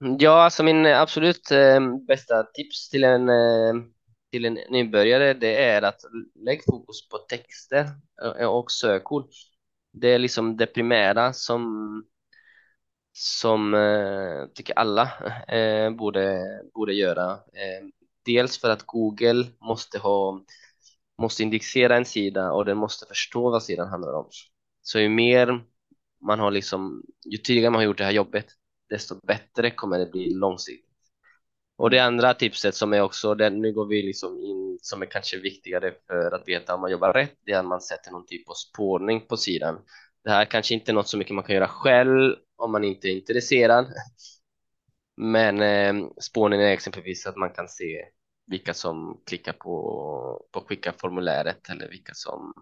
Mm, 0.04 0.18
ja, 0.20 0.44
alltså 0.44 0.64
min 0.64 0.86
eh, 0.86 1.02
absolut 1.02 1.52
eh, 1.52 1.80
bästa 2.08 2.44
tips 2.44 2.90
till 2.90 3.04
en 3.04 3.30
eh 3.30 3.74
till 4.32 4.46
en 4.46 4.54
nybörjare 4.70 5.34
det 5.34 5.64
är 5.64 5.82
att 5.82 6.02
lägg 6.46 6.62
fokus 6.66 7.10
på 7.10 7.18
texter 7.18 7.86
eh, 8.40 8.48
och 8.48 8.72
sökord. 8.72 9.26
Det 9.94 10.08
är 10.08 10.20
liksom 10.20 10.58
det 10.58 10.66
primära 10.66 11.34
som 11.34 12.04
som 13.14 13.74
eh, 13.74 14.48
tycker 14.56 14.80
alla 14.80 15.12
eh, 15.48 15.90
borde, 15.92 16.42
borde 16.74 16.94
göra. 16.94 17.40
Dels 18.26 18.58
för 18.58 18.70
att 18.70 18.84
Google 18.86 19.46
måste 19.60 20.00
ha 20.00 20.42
måste 21.22 21.44
indexera 21.44 21.98
en 21.98 22.06
sida 22.06 22.52
och 22.52 22.66
den 22.66 22.78
måste 22.78 23.06
förstå 23.06 23.50
vad 23.50 23.64
sidan 23.64 23.90
handlar 23.90 24.14
om. 24.14 24.30
Så 24.82 25.00
ju 25.00 25.10
mer 25.10 25.64
man 26.26 26.40
har 26.40 26.52
liksom, 26.52 27.04
ju 27.26 27.38
tidigare 27.38 27.70
man 27.72 27.80
har 27.80 27.86
gjort 27.86 27.98
det 27.98 28.04
här 28.04 28.12
jobbet, 28.12 28.46
desto 28.90 29.16
bättre 29.28 29.72
kommer 29.72 30.00
det 30.00 30.12
bli 30.12 30.34
långsiktigt. 30.34 30.92
Och 31.78 31.90
det 31.90 32.00
andra 32.00 32.34
tipset 32.34 32.76
som 32.76 32.94
är 32.94 33.02
också, 33.02 33.36
det, 33.36 33.50
nu 33.50 33.74
går 33.74 33.86
vi 33.88 34.02
liksom 34.02 34.40
in, 34.40 34.80
som 34.82 35.02
är 35.02 35.06
kanske 35.06 35.38
viktigare 35.38 35.94
för 36.08 36.32
att 36.32 36.48
veta 36.48 36.76
om 36.76 36.82
man 36.82 36.92
jobbar 36.92 37.14
rätt, 37.14 37.38
det 37.46 37.52
är 37.52 37.60
att 37.60 37.66
man 37.66 37.82
sätter 37.82 38.12
någon 38.12 38.26
typ 38.26 38.50
av 38.50 38.54
spårning 38.54 39.28
på 39.28 39.38
sidan. 39.38 39.80
Det 40.24 40.30
här 40.30 40.46
kanske 40.46 40.74
inte 40.74 40.92
är 40.92 40.94
något 40.94 41.08
så 41.08 41.18
mycket 41.18 41.36
man 41.36 41.44
kan 41.44 41.56
göra 41.56 41.68
själv 41.68 42.36
om 42.56 42.72
man 42.72 42.84
inte 42.84 43.08
är 43.08 43.12
intresserad. 43.12 43.86
Men 45.18 45.62
eh, 45.62 46.08
spårningen 46.22 46.68
är 46.68 46.72
exempelvis 46.72 47.26
att 47.26 47.36
man 47.36 47.50
kan 47.50 47.68
se 47.68 48.06
vilka 48.48 48.74
som 48.74 49.22
klickar 49.26 49.54
på, 49.54 50.46
på 50.52 50.62
skicka 50.62 50.94
formuläret 50.98 51.70
eller 51.70 51.90
vilka 51.90 52.14
som, 52.14 52.54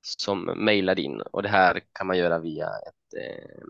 som 0.00 0.44
mejlar 0.44 0.98
in. 0.98 1.20
Och 1.20 1.42
det 1.42 1.48
här 1.48 1.80
kan 1.92 2.06
man 2.06 2.18
göra 2.18 2.38
via 2.38 2.66
ett, 2.66 3.18
eh, 3.18 3.62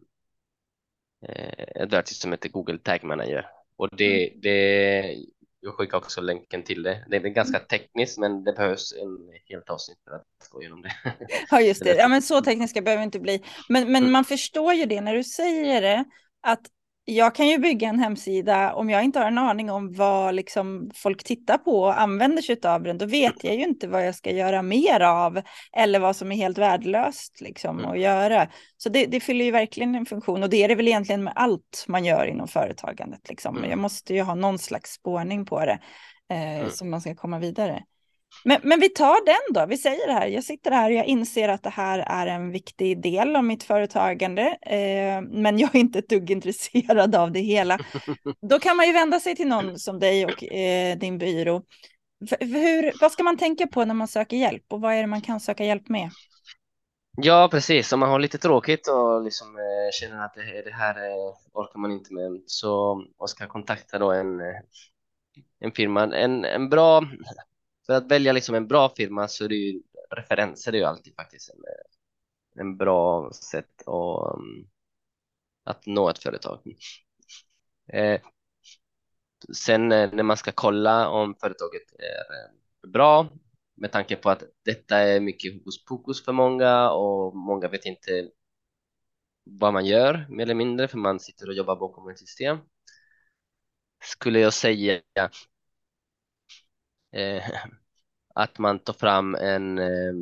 eh 1.28 1.82
ett 1.82 1.92
verktyg 1.92 2.16
som 2.16 2.30
heter 2.30 2.48
Google 2.48 2.78
Tag 2.78 3.04
Manager 3.04 3.46
och 3.80 3.88
det, 3.96 4.28
mm. 4.28 4.40
det, 4.40 5.16
jag 5.60 5.74
skickar 5.74 5.98
också 5.98 6.20
länken 6.20 6.62
till 6.62 6.82
det. 6.82 7.04
Det 7.08 7.16
är 7.16 7.20
ganska 7.20 7.56
mm. 7.56 7.68
tekniskt, 7.68 8.18
men 8.18 8.44
det 8.44 8.52
behövs 8.52 8.92
en 8.92 9.30
helt 9.44 9.70
avsnitt 9.70 9.98
för 10.04 10.10
att 10.10 10.48
gå 10.50 10.62
igenom 10.62 10.82
det. 10.82 10.92
Ja, 11.50 11.60
just 11.60 11.84
det. 11.84 11.94
Ja, 11.98 12.08
men 12.08 12.22
så 12.22 12.40
tekniska 12.40 12.82
behöver 12.82 13.02
inte 13.02 13.20
bli. 13.20 13.42
Men, 13.68 13.92
men 13.92 14.02
mm. 14.02 14.12
man 14.12 14.24
förstår 14.24 14.74
ju 14.74 14.86
det 14.86 15.00
när 15.00 15.14
du 15.14 15.24
säger 15.24 15.80
det, 15.80 16.04
att 16.40 16.60
jag 17.10 17.34
kan 17.34 17.48
ju 17.48 17.58
bygga 17.58 17.88
en 17.88 17.98
hemsida 17.98 18.74
om 18.74 18.90
jag 18.90 19.04
inte 19.04 19.18
har 19.18 19.26
en 19.26 19.38
aning 19.38 19.70
om 19.70 19.92
vad 19.92 20.34
liksom 20.34 20.90
folk 20.94 21.24
tittar 21.24 21.58
på 21.58 21.82
och 21.82 22.00
använder 22.00 22.42
sig 22.42 22.60
av 22.64 22.82
den. 22.82 22.98
Då 22.98 23.06
vet 23.06 23.44
jag 23.44 23.54
ju 23.54 23.62
inte 23.62 23.88
vad 23.88 24.06
jag 24.06 24.14
ska 24.14 24.30
göra 24.30 24.62
mer 24.62 25.00
av 25.00 25.40
eller 25.72 26.00
vad 26.00 26.16
som 26.16 26.32
är 26.32 26.36
helt 26.36 26.58
värdelöst 26.58 27.40
liksom, 27.40 27.78
mm. 27.78 27.90
att 27.90 28.00
göra. 28.00 28.48
Så 28.76 28.88
det, 28.88 29.06
det 29.06 29.20
fyller 29.20 29.44
ju 29.44 29.50
verkligen 29.50 29.94
en 29.94 30.06
funktion 30.06 30.42
och 30.42 30.50
det 30.50 30.64
är 30.64 30.68
det 30.68 30.74
väl 30.74 30.88
egentligen 30.88 31.24
med 31.24 31.32
allt 31.36 31.84
man 31.88 32.04
gör 32.04 32.26
inom 32.26 32.48
företagandet. 32.48 33.28
Liksom. 33.28 33.56
Mm. 33.56 33.70
Jag 33.70 33.78
måste 33.78 34.14
ju 34.14 34.22
ha 34.22 34.34
någon 34.34 34.58
slags 34.58 34.92
spårning 34.92 35.44
på 35.44 35.60
det 35.60 35.78
eh, 36.30 36.58
mm. 36.58 36.70
så 36.70 36.84
man 36.84 37.00
ska 37.00 37.14
komma 37.14 37.38
vidare. 37.38 37.82
Men, 38.44 38.60
men 38.62 38.80
vi 38.80 38.88
tar 38.88 39.26
den 39.26 39.54
då. 39.54 39.66
Vi 39.66 39.76
säger 39.76 40.06
det 40.06 40.12
här. 40.12 40.26
Jag 40.26 40.44
sitter 40.44 40.70
här 40.70 40.90
och 40.90 40.96
jag 40.96 41.06
inser 41.06 41.48
att 41.48 41.62
det 41.62 41.70
här 41.70 41.98
är 41.98 42.26
en 42.26 42.50
viktig 42.50 43.02
del 43.02 43.36
av 43.36 43.44
mitt 43.44 43.62
företagande. 43.62 44.42
Eh, 44.62 45.22
men 45.42 45.58
jag 45.58 45.74
är 45.74 45.80
inte 45.80 45.98
ett 45.98 46.08
dugg 46.08 46.30
intresserad 46.30 47.14
av 47.14 47.32
det 47.32 47.40
hela. 47.40 47.78
Då 48.48 48.58
kan 48.58 48.76
man 48.76 48.86
ju 48.86 48.92
vända 48.92 49.20
sig 49.20 49.36
till 49.36 49.48
någon 49.48 49.78
som 49.78 49.98
dig 49.98 50.24
och 50.24 50.44
eh, 50.44 50.98
din 50.98 51.18
byrå. 51.18 51.62
Hur, 52.40 53.00
vad 53.00 53.12
ska 53.12 53.22
man 53.22 53.36
tänka 53.36 53.66
på 53.66 53.84
när 53.84 53.94
man 53.94 54.08
söker 54.08 54.36
hjälp 54.36 54.64
och 54.68 54.80
vad 54.80 54.94
är 54.94 55.00
det 55.00 55.06
man 55.06 55.22
kan 55.22 55.40
söka 55.40 55.64
hjälp 55.64 55.88
med? 55.88 56.10
Ja, 57.16 57.48
precis. 57.50 57.92
Om 57.92 58.00
man 58.00 58.08
har 58.08 58.18
lite 58.18 58.38
tråkigt 58.38 58.88
och 58.88 59.22
liksom, 59.24 59.56
eh, 59.56 59.90
känner 59.92 60.24
att 60.24 60.34
det, 60.34 60.62
det 60.64 60.72
här 60.72 60.94
eh, 60.94 61.34
orkar 61.52 61.78
man 61.78 61.92
inte 61.92 62.14
med 62.14 62.42
så 62.46 63.04
och 63.18 63.30
ska 63.30 63.46
kontakta 63.46 63.98
då 63.98 64.12
en, 64.12 64.40
eh, 64.40 64.56
en 65.60 65.72
firma. 65.72 66.16
En, 66.16 66.44
en 66.44 66.68
bra 66.68 67.02
för 67.86 67.92
att 67.92 68.10
välja 68.10 68.32
liksom 68.32 68.54
en 68.54 68.68
bra 68.68 68.92
firma 68.96 69.28
så 69.28 69.44
är 69.44 69.48
det 69.48 69.54
ju 69.54 69.82
referenser 70.16 70.72
är 70.72 70.76
ju 70.78 70.84
alltid 70.84 71.14
faktiskt 71.14 71.50
en, 71.50 71.56
eh, 71.58 72.60
en 72.60 72.76
bra 72.76 73.32
sätt 73.32 73.88
att, 73.88 74.34
mm, 74.36 74.66
att 75.64 75.86
nå 75.86 76.10
ett 76.10 76.22
företag. 76.22 76.60
Eh, 77.92 78.20
sen 79.54 79.92
eh, 79.92 80.12
när 80.12 80.22
man 80.22 80.36
ska 80.36 80.52
kolla 80.54 81.08
om 81.08 81.34
företaget 81.34 81.92
är 81.98 82.34
eh, 82.34 82.90
bra 82.90 83.28
med 83.74 83.92
tanke 83.92 84.16
på 84.16 84.30
att 84.30 84.42
detta 84.64 84.98
är 84.98 85.20
mycket 85.20 85.54
hokus 85.54 85.84
pokus 85.84 86.24
för 86.24 86.32
många 86.32 86.90
och 86.90 87.36
många 87.36 87.68
vet 87.68 87.84
inte 87.84 88.30
vad 89.44 89.72
man 89.72 89.86
gör 89.86 90.26
mer 90.28 90.42
eller 90.42 90.54
mindre 90.54 90.88
för 90.88 90.98
man 90.98 91.20
sitter 91.20 91.48
och 91.48 91.54
jobbar 91.54 91.76
bakom 91.76 92.08
ett 92.08 92.18
system 92.18 92.58
skulle 94.02 94.40
jag 94.40 94.52
säga 94.52 95.00
eh, 97.12 97.42
att 98.34 98.58
man 98.58 98.78
tar 98.78 98.92
fram 98.92 99.34
en, 99.34 99.78
eh, 99.78 100.14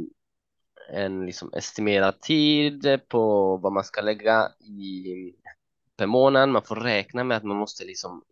en 0.90 1.26
liksom 1.26 1.52
estimerad 1.52 2.20
tid 2.20 3.00
på 3.08 3.56
vad 3.56 3.72
man 3.72 3.84
ska 3.84 4.00
lägga 4.00 4.48
i 4.60 5.34
per 5.96 6.06
månad. 6.06 6.48
Man 6.48 6.62
får 6.62 6.76
räkna 6.76 7.24
med 7.24 7.36
att 7.36 7.44
man 7.44 7.56
måste 7.56 7.84
liksom 7.84 8.24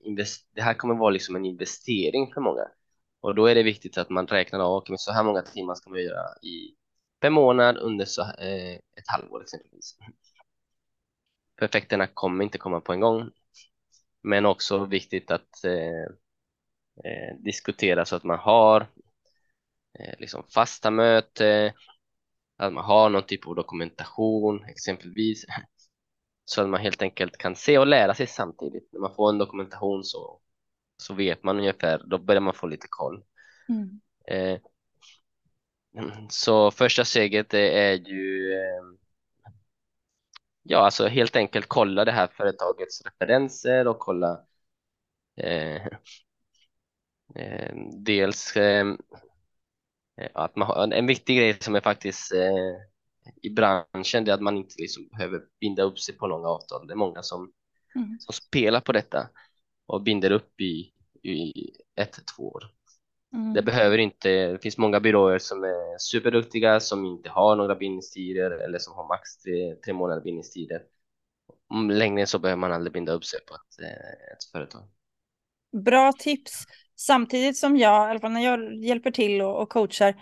det 0.54 0.62
här 0.62 0.74
kommer 0.74 0.94
vara 0.94 1.11
liksom 1.11 1.36
en 1.36 1.44
investering 1.44 2.32
för 2.34 2.40
många 2.40 2.68
och 3.20 3.34
då 3.34 3.46
är 3.46 3.54
det 3.54 3.62
viktigt 3.62 3.98
att 3.98 4.11
man 4.11 4.26
räknar 4.26 4.61
av 4.61 4.76
okay, 4.76 4.96
så 4.98 5.12
här 5.12 5.24
många 5.24 5.42
timmar 5.42 5.74
ska 5.74 5.90
man 5.90 6.02
göra 6.02 6.38
i 6.42 6.74
per 7.20 7.30
månad 7.30 7.76
under 7.76 8.04
så, 8.04 8.22
eh, 8.22 8.74
ett 8.74 9.07
halvår 9.07 9.42
exempelvis. 9.42 9.96
Perfekterna 11.57 11.66
effekterna 11.66 12.07
kommer 12.07 12.44
inte 12.44 12.59
komma 12.59 12.80
på 12.80 12.92
en 12.92 13.00
gång, 13.00 13.30
men 14.22 14.46
också 14.46 14.84
viktigt 14.84 15.30
att 15.30 15.64
eh, 15.64 16.14
eh, 17.05 17.36
diskutera 17.38 18.05
så 18.05 18.16
att 18.16 18.24
man 18.24 18.38
har 18.38 18.80
eh, 19.99 20.14
liksom 20.18 20.42
fasta 20.55 20.90
möten, 20.90 21.72
att 22.57 22.72
man 22.72 22.84
har 22.84 23.11
någon 23.11 23.22
typ 23.22 23.47
av 23.47 23.55
dokumentation 23.55 24.64
exempelvis, 24.64 25.44
så 26.44 26.62
att 26.62 26.68
man 26.68 26.80
helt 26.80 27.03
enkelt 27.03 27.38
kan 27.38 27.57
se 27.57 27.78
och 27.78 27.86
lära 27.86 28.14
sig 28.14 28.26
samtidigt. 28.26 28.88
När 28.92 29.01
man 29.01 29.14
får 29.14 29.30
en 29.30 29.38
dokumentation 29.38 30.05
så, 30.05 30.40
så 30.97 31.14
vet 31.14 31.42
man 31.42 31.59
ungefär, 31.59 32.03
då 32.07 32.18
börjar 32.18 32.40
man 32.40 32.55
få 32.55 32.66
lite 32.66 32.86
koll. 32.90 33.24
Mm. 33.68 34.01
Eh, 34.28 34.61
så 36.30 36.70
första 36.70 37.05
steget 37.05 37.55
är 37.55 37.92
ju 37.92 38.53
eh, 38.53 38.82
ja, 40.62 40.78
alltså 40.78 41.07
helt 41.07 41.36
enkelt 41.36 41.66
kolla 41.68 42.05
det 42.05 42.12
här 42.12 42.26
företagets 42.26 43.03
referenser 43.05 43.86
och 43.86 43.99
kolla 43.99 44.40
eh, 45.36 45.86
eh, 45.86 45.92
dels 48.05 48.57
eh, 48.57 48.95
att 50.35 50.57
man 50.57 50.68
har 50.68 50.93
en 50.93 51.07
viktig 51.07 51.37
grej 51.37 51.57
som 51.61 51.74
är 51.74 51.81
faktiskt 51.81 52.33
eh, 52.33 52.77
i 53.43 53.51
branschen 53.51 54.24
det 54.24 54.31
är 54.31 54.35
att 54.35 54.43
man 54.43 54.57
inte 54.57 54.74
liksom 54.79 55.09
behöver 55.09 55.43
binda 55.61 55.83
upp 55.83 55.99
sig 55.99 56.16
på 56.16 56.27
långa 56.27 56.49
avtal. 56.49 56.87
Det 56.87 56.93
är 56.93 56.97
många 56.97 57.22
som, 57.22 57.53
mm. 57.95 58.18
som 58.20 58.33
spelar 58.33 58.81
på 58.81 58.93
detta 58.93 59.29
och 59.87 60.03
binder 60.03 60.31
upp 60.31 60.61
i, 60.61 60.93
i 61.22 61.53
ett, 61.97 62.18
två 62.37 62.49
år. 62.49 62.64
Mm. 63.33 63.55
Det 63.55 63.62
behöver 63.62 63.99
inte, 63.99 64.53
det 64.53 64.62
finns 64.62 64.79
många 64.79 65.01
byråer 65.01 65.39
som 65.39 65.64
är 65.64 65.99
superduktiga 65.99 66.81
som 66.81 67.05
inte 67.05 67.31
har 67.31 67.57
några 67.57 67.74
bindningstider 67.74 68.51
eller 68.51 68.79
som 68.79 68.95
har 68.95 69.09
max 69.09 69.37
tre, 69.37 69.74
tre 69.74 69.93
månader 69.93 70.22
bindningstider. 70.22 70.83
Längre 71.91 72.27
så 72.27 72.39
behöver 72.39 72.61
man 72.61 72.72
aldrig 72.72 72.93
binda 72.93 73.12
upp 73.12 73.24
sig 73.24 73.41
på 73.47 73.55
ett, 73.55 73.83
eh, 73.83 74.33
ett 74.33 74.45
företag. 74.53 74.89
Bra 75.85 76.12
tips. 76.12 76.64
Samtidigt 76.97 77.57
som 77.57 77.76
jag, 77.76 78.09
i 78.09 78.11
alla 78.11 78.20
fall 78.20 78.32
när 78.32 78.44
jag 78.44 78.74
hjälper 78.74 79.11
till 79.11 79.42
och, 79.42 79.62
och 79.62 79.68
coachar, 79.68 80.14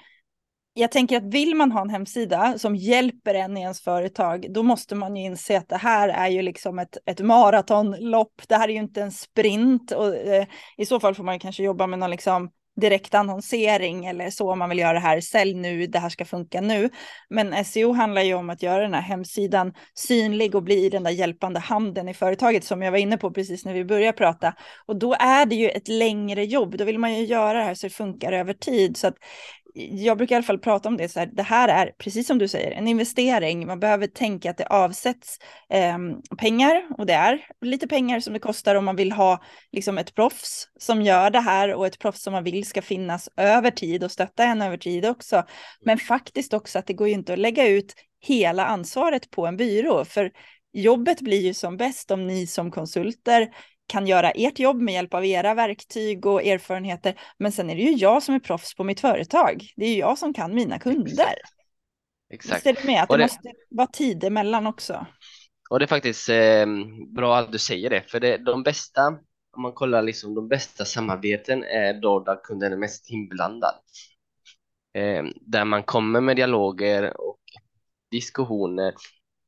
jag 0.74 0.92
tänker 0.92 1.16
att 1.16 1.34
vill 1.34 1.54
man 1.54 1.72
ha 1.72 1.80
en 1.80 1.90
hemsida 1.90 2.58
som 2.58 2.76
hjälper 2.76 3.34
en 3.34 3.56
i 3.56 3.60
ens 3.60 3.80
företag, 3.80 4.46
då 4.50 4.62
måste 4.62 4.94
man 4.94 5.16
ju 5.16 5.22
inse 5.22 5.58
att 5.58 5.68
det 5.68 5.76
här 5.76 6.08
är 6.08 6.28
ju 6.28 6.42
liksom 6.42 6.78
ett, 6.78 6.98
ett 7.06 7.20
maratonlopp. 7.20 8.42
Det 8.48 8.56
här 8.56 8.68
är 8.68 8.72
ju 8.72 8.78
inte 8.78 9.02
en 9.02 9.12
sprint 9.12 9.92
och 9.92 10.16
eh, 10.16 10.46
i 10.76 10.86
så 10.86 11.00
fall 11.00 11.14
får 11.14 11.24
man 11.24 11.38
kanske 11.38 11.62
jobba 11.62 11.86
med 11.86 11.98
någon 11.98 12.10
liksom 12.10 12.50
direktannonsering 12.76 14.06
eller 14.06 14.30
så 14.30 14.52
om 14.52 14.58
man 14.58 14.68
vill 14.68 14.78
göra 14.78 14.92
det 14.92 14.98
här, 14.98 15.20
sälj 15.20 15.54
nu, 15.54 15.86
det 15.86 15.98
här 15.98 16.08
ska 16.08 16.24
funka 16.24 16.60
nu. 16.60 16.90
Men 17.30 17.64
SEO 17.64 17.92
handlar 17.92 18.22
ju 18.22 18.34
om 18.34 18.50
att 18.50 18.62
göra 18.62 18.82
den 18.82 18.94
här 18.94 19.00
hemsidan 19.00 19.72
synlig 19.94 20.54
och 20.54 20.62
bli 20.62 20.88
den 20.88 21.02
där 21.02 21.10
hjälpande 21.10 21.60
handen 21.60 22.08
i 22.08 22.14
företaget 22.14 22.64
som 22.64 22.82
jag 22.82 22.90
var 22.90 22.98
inne 22.98 23.16
på 23.16 23.30
precis 23.30 23.64
när 23.64 23.74
vi 23.74 23.84
började 23.84 24.18
prata. 24.18 24.54
Och 24.86 24.96
då 24.96 25.14
är 25.14 25.46
det 25.46 25.54
ju 25.54 25.68
ett 25.68 25.88
längre 25.88 26.44
jobb, 26.44 26.76
då 26.76 26.84
vill 26.84 26.98
man 26.98 27.14
ju 27.14 27.24
göra 27.24 27.58
det 27.58 27.64
här 27.64 27.74
så 27.74 27.86
det 27.86 27.92
funkar 27.92 28.32
över 28.32 28.52
tid. 28.52 28.96
Så 28.96 29.06
att 29.06 29.16
jag 29.76 30.18
brukar 30.18 30.34
i 30.34 30.36
alla 30.36 30.42
fall 30.42 30.58
prata 30.58 30.88
om 30.88 30.96
det 30.96 31.08
så 31.08 31.18
här, 31.18 31.26
det 31.26 31.42
här 31.42 31.68
är 31.68 31.92
precis 31.98 32.26
som 32.26 32.38
du 32.38 32.48
säger, 32.48 32.70
en 32.70 32.88
investering. 32.88 33.66
Man 33.66 33.80
behöver 33.80 34.06
tänka 34.06 34.50
att 34.50 34.56
det 34.56 34.66
avsätts 34.66 35.38
eh, 35.70 35.98
pengar 36.38 36.82
och 36.98 37.06
det 37.06 37.12
är 37.12 37.46
lite 37.60 37.88
pengar 37.88 38.20
som 38.20 38.32
det 38.32 38.38
kostar 38.38 38.74
om 38.74 38.84
man 38.84 38.96
vill 38.96 39.12
ha 39.12 39.42
liksom 39.72 39.98
ett 39.98 40.14
proffs 40.14 40.68
som 40.78 41.02
gör 41.02 41.30
det 41.30 41.40
här 41.40 41.74
och 41.74 41.86
ett 41.86 41.98
proffs 41.98 42.22
som 42.22 42.32
man 42.32 42.44
vill 42.44 42.66
ska 42.66 42.82
finnas 42.82 43.28
över 43.36 43.70
tid 43.70 44.04
och 44.04 44.10
stötta 44.10 44.44
en 44.44 44.62
över 44.62 44.76
tid 44.76 45.06
också. 45.06 45.44
Men 45.80 45.98
faktiskt 45.98 46.54
också 46.54 46.78
att 46.78 46.86
det 46.86 46.94
går 46.94 47.08
ju 47.08 47.14
inte 47.14 47.32
att 47.32 47.38
lägga 47.38 47.66
ut 47.68 47.94
hela 48.20 48.66
ansvaret 48.66 49.30
på 49.30 49.46
en 49.46 49.56
byrå, 49.56 50.04
för 50.04 50.30
jobbet 50.72 51.20
blir 51.20 51.40
ju 51.40 51.54
som 51.54 51.76
bäst 51.76 52.10
om 52.10 52.26
ni 52.26 52.46
som 52.46 52.70
konsulter 52.70 53.48
kan 53.86 54.06
göra 54.06 54.30
ert 54.30 54.58
jobb 54.58 54.80
med 54.80 54.94
hjälp 54.94 55.14
av 55.14 55.24
era 55.24 55.54
verktyg 55.54 56.26
och 56.26 56.42
erfarenheter. 56.42 57.20
Men 57.38 57.52
sen 57.52 57.70
är 57.70 57.76
det 57.76 57.82
ju 57.82 57.92
jag 57.92 58.22
som 58.22 58.34
är 58.34 58.38
proffs 58.38 58.74
på 58.74 58.84
mitt 58.84 59.00
företag. 59.00 59.62
Det 59.76 59.84
är 59.84 59.88
ju 59.88 59.98
jag 59.98 60.18
som 60.18 60.34
kan 60.34 60.54
mina 60.54 60.78
kunder. 60.78 61.34
Exakt. 62.30 62.54
Visst 62.54 62.66
är 62.66 62.72
det 62.72 62.84
med 62.84 63.02
att 63.02 63.08
det, 63.08 63.16
det, 63.16 63.22
måste 63.22 63.52
vara 63.70 63.86
tid 63.86 64.24
emellan 64.24 64.66
också. 64.66 65.06
Och 65.70 65.78
det 65.78 65.84
är 65.84 65.86
faktiskt 65.86 66.28
eh, 66.28 66.66
bra 67.14 67.36
att 67.36 67.52
du 67.52 67.58
säger 67.58 67.90
det, 67.90 68.02
för 68.10 68.20
det, 68.20 68.36
de 68.36 68.62
bästa, 68.62 69.06
om 69.56 69.62
man 69.62 69.72
kollar 69.72 70.02
liksom 70.02 70.34
de 70.34 70.48
bästa 70.48 70.84
samarbeten 70.84 71.64
är 71.64 71.94
då 71.94 72.20
där 72.20 72.44
kunden 72.44 72.72
är 72.72 72.76
mest 72.76 73.10
inblandad. 73.10 73.74
Eh, 74.94 75.24
där 75.40 75.64
man 75.64 75.82
kommer 75.82 76.20
med 76.20 76.36
dialoger 76.36 77.20
och 77.20 77.40
diskussioner. 78.10 78.94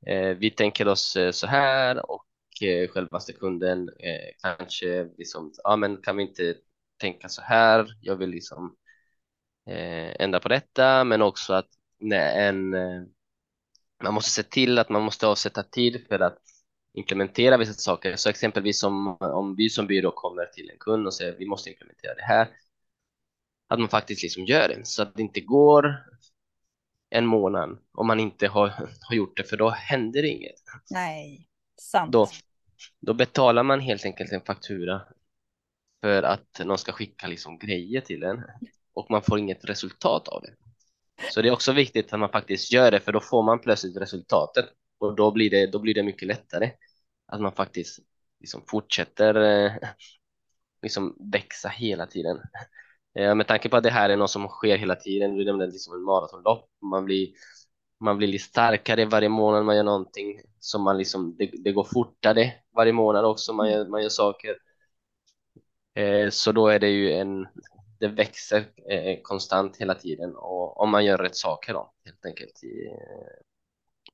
Eh, 0.07 0.29
vi 0.29 0.51
tänker 0.51 0.89
oss 0.89 1.17
eh, 1.17 1.31
så 1.31 1.47
här 1.47 2.11
och 2.11 2.25
eh, 2.63 2.89
självaste 2.89 3.33
kunden 3.33 3.89
eh, 3.89 4.33
kanske 4.43 5.09
liksom, 5.19 5.53
ja 5.65 5.77
men 5.77 5.97
kan 5.97 6.17
vi 6.17 6.23
inte 6.23 6.55
tänka 6.97 7.29
så 7.29 7.43
här, 7.43 7.87
jag 8.01 8.17
vill 8.17 8.31
liksom 8.31 8.77
eh, 9.67 10.23
ändra 10.23 10.41
på 10.41 10.49
detta, 10.49 11.05
men 11.05 11.23
också 11.23 11.53
att 11.53 11.69
när 12.01 12.49
en, 12.49 12.75
eh, 12.75 13.03
man 14.03 14.15
måste 14.15 14.31
se 14.31 14.43
till 14.43 14.79
att 14.79 14.89
man 14.89 15.03
måste 15.03 15.27
avsätta 15.27 15.63
tid 15.63 16.07
för 16.09 16.21
att 16.21 16.39
implementera 16.95 17.57
vissa 17.57 17.73
saker. 17.73 18.17
Så 18.17 18.29
exempelvis 18.31 18.83
om, 18.83 19.17
om 19.21 19.57
vi 19.57 19.69
som 19.69 19.87
byrå 19.87 20.11
kommer 20.11 20.47
till 20.47 20.71
en 20.71 20.79
kund 20.79 21.07
och 21.07 21.15
säger 21.15 21.37
vi 21.39 21.47
måste 21.47 21.71
implementera 21.71 22.15
det 22.15 22.23
här, 22.23 22.49
att 23.69 23.79
man 23.79 23.89
faktiskt 23.89 24.23
liksom 24.23 24.45
gör 24.45 24.69
det 24.69 24.87
så 24.87 25.03
att 25.03 25.15
det 25.15 25.23
inte 25.23 25.41
går 25.41 25.97
en 27.11 27.27
månad 27.27 27.79
om 27.93 28.07
man 28.07 28.21
inte 28.21 28.49
har, 28.49 28.69
har 29.01 29.15
gjort 29.17 29.37
det 29.37 29.45
för 29.45 29.57
då 29.57 29.71
händer 29.71 30.25
inget. 30.25 30.63
Nej, 30.91 31.49
sant. 31.81 32.13
Då, 32.13 32.29
då 33.01 33.15
betalar 33.15 33.63
man 33.63 33.81
helt 33.81 34.05
enkelt 34.05 34.33
en 34.33 34.41
faktura 34.41 35.03
för 36.03 36.23
att 36.23 36.61
någon 36.65 36.79
ska 36.79 36.93
skicka 36.93 37.27
liksom 37.27 37.59
grejer 37.59 38.01
till 38.01 38.23
en 38.23 38.43
och 38.95 39.11
man 39.11 39.23
får 39.23 39.39
inget 39.39 39.65
resultat 39.65 40.29
av 40.29 40.43
det. 40.43 40.55
Så 41.31 41.43
det 41.43 41.49
är 41.49 41.53
också 41.53 41.73
viktigt 41.73 42.13
att 42.13 42.21
man 42.21 42.29
faktiskt 42.29 42.73
gör 42.73 42.91
det 42.91 43.01
för 43.01 43.13
då 43.13 43.21
får 43.21 43.43
man 43.43 43.61
plötsligt 43.61 43.97
resultatet 43.97 44.67
och 44.99 45.17
då 45.17 45.31
blir 45.31 45.51
det, 45.51 45.67
då 45.67 45.79
blir 45.79 45.95
det 45.95 46.03
mycket 46.03 46.29
lättare 46.29 46.71
att 47.27 47.41
man 47.41 47.53
faktiskt 47.53 47.99
liksom 48.41 48.63
fortsätter 48.69 49.35
eh, 49.35 49.73
liksom 50.83 51.17
växa 51.33 51.69
hela 51.69 52.07
tiden. 52.07 52.41
Eh, 53.19 53.35
med 53.35 53.47
tanke 53.47 53.69
på 53.69 53.77
att 53.77 53.83
det 53.83 53.91
här 53.91 54.11
är 54.11 54.17
något 54.17 54.31
som 54.31 54.49
sker 54.49 54.77
hela 54.77 54.95
tiden, 54.95 55.37
du 55.37 55.45
nämnde 55.45 55.67
liksom 55.67 55.95
en 55.95 56.03
maratonlopp, 56.03 56.71
man 56.83 57.05
blir 57.05 57.29
man 58.01 58.17
blir 58.17 58.29
lite 58.29 58.45
starkare 58.45 59.05
varje 59.05 59.29
månad 59.29 59.65
man 59.65 59.77
gör 59.77 59.85
någonting 59.85 60.41
som 60.59 60.83
man 60.83 60.99
liksom, 60.99 61.37
det, 61.39 61.51
det 61.65 61.73
går 61.73 61.85
fortare 61.85 62.53
varje 62.77 62.93
månad 62.93 63.25
också 63.25 63.53
man 63.53 63.71
gör, 63.71 63.87
man 63.87 64.03
gör 64.03 64.09
saker. 64.09 64.57
Eh, 65.95 66.31
så 66.31 66.53
då 66.53 66.69
är 66.69 66.79
det 66.79 66.89
ju 66.89 67.13
en, 67.13 67.47
det 68.01 68.09
växer 68.09 68.59
eh, 68.91 69.19
konstant 69.23 69.77
hela 69.77 69.95
tiden 69.95 70.37
och 70.37 70.81
om 70.81 70.91
man 70.91 71.05
gör 71.05 71.19
rätt 71.19 71.37
saker 71.37 71.73
då 71.73 71.93
helt 72.05 72.27
enkelt 72.27 72.65
i, 72.65 72.91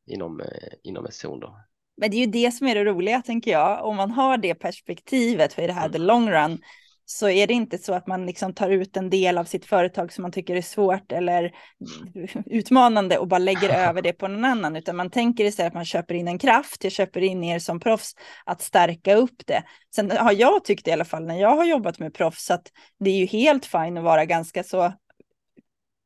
inom, 0.06 0.40
eh, 0.40 0.72
inom 0.82 1.06
SEO 1.10 1.36
då. 1.36 1.56
Men 1.96 2.10
det 2.10 2.16
är 2.16 2.26
ju 2.26 2.32
det 2.32 2.52
som 2.52 2.66
är 2.66 2.74
det 2.74 2.84
roliga 2.84 3.22
tänker 3.22 3.50
jag, 3.50 3.84
om 3.84 3.96
man 3.96 4.10
har 4.10 4.36
det 4.36 4.54
perspektivet 4.54 5.52
för 5.52 5.62
det 5.62 5.72
här 5.72 5.86
mm. 5.86 5.92
the 5.92 5.98
long 5.98 6.30
run 6.30 6.58
så 7.05 7.28
är 7.28 7.46
det 7.46 7.55
inte 7.55 7.78
så 7.78 7.94
att 7.94 8.07
man 8.07 8.26
liksom 8.26 8.55
tar 8.55 8.70
ut 8.70 8.96
en 8.96 9.11
del 9.11 9.38
av 9.38 9.44
sitt 9.44 9.64
företag 9.64 10.12
som 10.12 10.22
man 10.22 10.32
tycker 10.32 10.57
är 10.57 10.62
svårt 10.62 11.12
eller 11.12 11.53
utmanande 12.46 13.18
och 13.18 13.28
bara 13.28 13.38
lägger 13.38 13.68
över 13.88 14.03
det 14.03 14.12
på 14.12 14.28
någon 14.28 14.44
annan, 14.44 14.76
utan 14.76 14.96
man 14.96 15.11
tänker 15.11 15.44
istället 15.44 15.70
att 15.70 15.74
man 15.74 15.84
köper 15.84 16.14
in 16.14 16.28
en 16.28 16.38
kraft, 16.38 16.84
jag 16.84 16.92
köper 16.92 17.20
in 17.20 17.44
er 17.44 17.59
som 17.59 17.80
proffs 17.80 18.12
att 18.44 18.62
stärka 18.62 19.14
upp 19.14 19.46
det. 19.46 19.62
Sen 19.94 20.11
har 20.11 20.32
jag 20.32 20.64
tyckt 20.64 20.88
i 20.88 20.92
alla 20.92 21.05
fall 21.05 21.26
när 21.26 21.40
jag 21.40 21.57
har 21.57 21.64
jobbat 21.64 21.98
med 21.98 22.14
proffs 22.14 22.50
att 22.50 22.66
det 22.98 23.11
är 23.11 23.16
ju 23.16 23.26
helt 23.26 23.66
fint 23.66 23.98
att 23.98 24.05
vara 24.05 24.24
ganska 24.24 24.64
så 24.64 24.92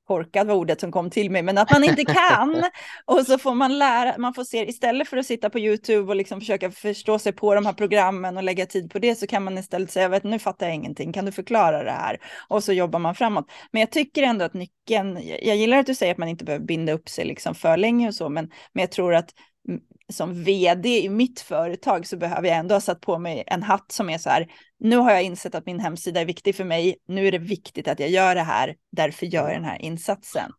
korkad 0.07 0.46
var 0.46 0.54
ordet 0.54 0.80
som 0.80 0.92
kom 0.92 1.11
till 1.11 1.30
mig, 1.30 1.42
men 1.42 1.59
att 1.59 1.72
man 1.72 1.84
inte 1.84 2.04
kan. 2.04 2.64
och 3.04 3.26
så 3.26 3.38
får 3.38 3.54
man 3.54 3.78
lära, 3.78 4.18
man 4.18 4.34
får 4.34 4.44
se, 4.44 4.68
istället 4.68 5.09
för 5.09 5.16
att 5.16 5.26
sitta 5.26 5.50
på 5.50 5.59
YouTube 5.59 6.09
och 6.09 6.16
liksom 6.16 6.40
försöka 6.40 6.70
förstå 6.70 7.18
sig 7.18 7.32
på 7.32 7.54
de 7.54 7.66
här 7.66 7.72
programmen 7.72 8.36
och 8.36 8.42
lägga 8.42 8.66
tid 8.66 8.90
på 8.90 8.98
det, 8.98 9.14
så 9.14 9.26
kan 9.26 9.44
man 9.44 9.59
istället 9.59 9.90
säga, 9.90 10.09
vet, 10.09 10.24
nu 10.24 10.38
fattar 10.38 10.66
jag 10.66 10.74
ingenting, 10.74 11.12
kan 11.12 11.24
du 11.24 11.32
förklara 11.32 11.82
det 11.84 11.90
här? 11.90 12.18
Och 12.48 12.64
så 12.64 12.72
jobbar 12.72 12.98
man 12.98 13.14
framåt. 13.14 13.50
Men 13.70 13.80
jag 13.80 13.90
tycker 13.90 14.22
ändå 14.22 14.44
att 14.44 14.54
nyckeln, 14.54 15.20
jag 15.42 15.57
gillar 15.57 15.78
att 15.78 15.86
du 15.86 15.94
säger 15.94 16.12
att 16.12 16.18
man 16.18 16.28
inte 16.28 16.44
behöver 16.44 16.66
binda 16.66 16.92
upp 16.92 17.09
sig 17.09 17.24
liksom 17.24 17.54
för 17.54 17.76
länge 17.76 18.09
och 18.09 18.14
så, 18.14 18.28
men, 18.28 18.50
men 18.72 18.80
jag 18.80 18.90
tror 18.90 19.14
att 19.14 19.30
som 20.12 20.44
vd 20.44 21.04
i 21.04 21.09
mitt 21.09 21.40
företag 21.40 22.07
så 22.07 22.16
behöver 22.16 22.48
jag 22.48 22.57
ändå 22.57 22.74
ha 22.74 22.80
satt 22.80 23.00
på 23.00 23.18
mig 23.18 23.44
en 23.46 23.62
hatt 23.62 23.92
som 23.92 24.11
är 24.11 24.18
så 24.18 24.30
här, 24.30 24.46
nu 24.78 24.96
har 24.96 25.11
jag 25.11 25.22
insett 25.22 25.54
att 25.54 25.66
min 25.66 25.80
hemsida 25.80 26.20
är 26.20 26.24
viktig 26.24 26.57
för 26.57 26.64
mig, 26.64 26.96
nu 27.07 27.26
är 27.26 27.32
det 27.32 27.38
viktigt 27.38 27.88
att 27.88 28.00
jag 28.00 28.11
gör 28.11 28.34
det 28.34 28.42
här, 28.42 28.76
därför 28.92 29.26
gör 29.26 29.42
jag 29.42 29.57
den 29.57 29.64
här 29.64 29.82
insatsen. 29.82 30.52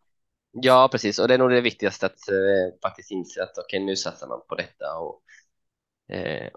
Ja, 0.52 0.90
precis, 0.92 1.20
och 1.20 1.28
det 1.28 1.34
är 1.34 1.38
nog 1.38 1.50
det 1.50 1.62
viktigaste 1.62 2.06
att 2.06 2.30
eh, 2.30 2.80
faktiskt 2.82 3.12
inse 3.12 3.44
att 3.44 3.58
okej, 3.58 3.78
okay, 3.78 3.86
nu 3.86 3.96
satsar 3.96 4.28
man 4.28 4.42
på 4.50 4.56
detta 4.56 4.98
och, 4.98 5.22
eh, 6.16 6.50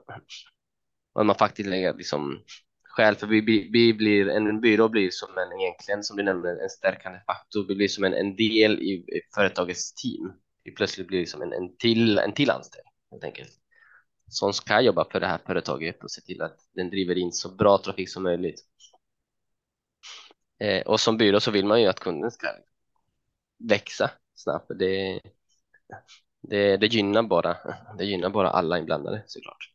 och 1.12 1.26
man 1.26 1.36
faktiskt 1.36 1.68
lägger 1.68 1.94
liksom 1.94 2.40
skäl 2.82 3.16
för 3.16 3.26
vi, 3.26 3.40
vi 3.72 3.94
blir, 3.94 4.28
en 4.28 4.60
byrå 4.60 4.88
blir 4.88 5.10
som 5.10 5.28
en 5.38 5.60
egentligen 5.60 6.02
som 6.02 6.16
du 6.16 6.22
nämnde 6.22 6.62
en 6.62 6.70
stärkande 6.70 7.20
faktor, 7.26 7.64
vi 7.68 7.74
blir 7.74 7.88
som 7.88 8.04
en, 8.04 8.14
en 8.14 8.36
del 8.36 8.80
i, 8.80 8.92
i 8.92 9.22
företagets 9.34 9.94
team 9.94 10.32
det 10.62 10.70
plötsligt 10.70 11.06
blir 11.06 11.20
liksom 11.20 11.42
en, 11.42 11.52
en, 11.52 11.76
till, 11.76 12.18
en 12.18 12.32
till 12.32 12.50
anställd 12.50 12.86
helt 13.10 13.24
enkelt 13.24 13.50
som 14.28 14.52
ska 14.52 14.80
jobba 14.80 15.04
för 15.10 15.20
det 15.20 15.26
här 15.26 15.40
företaget 15.46 16.04
och 16.04 16.10
se 16.10 16.20
till 16.20 16.42
att 16.42 16.56
den 16.74 16.90
driver 16.90 17.18
in 17.18 17.32
så 17.32 17.54
bra 17.54 17.78
trafik 17.78 18.10
som 18.10 18.22
möjligt. 18.22 18.60
Eh, 20.60 20.82
och 20.82 21.00
som 21.00 21.16
byrå 21.16 21.40
så 21.40 21.50
vill 21.50 21.66
man 21.66 21.80
ju 21.82 21.86
att 21.86 22.00
kunden 22.00 22.30
ska 22.30 22.48
växa 23.58 24.10
snabbt. 24.34 24.70
Det, 24.78 25.20
det, 26.42 26.76
det, 26.76 26.86
gynnar 26.86 27.22
bara, 27.22 27.56
det 27.98 28.04
gynnar 28.04 28.30
bara 28.30 28.50
alla 28.50 28.78
inblandade 28.78 29.22
såklart. 29.26 29.72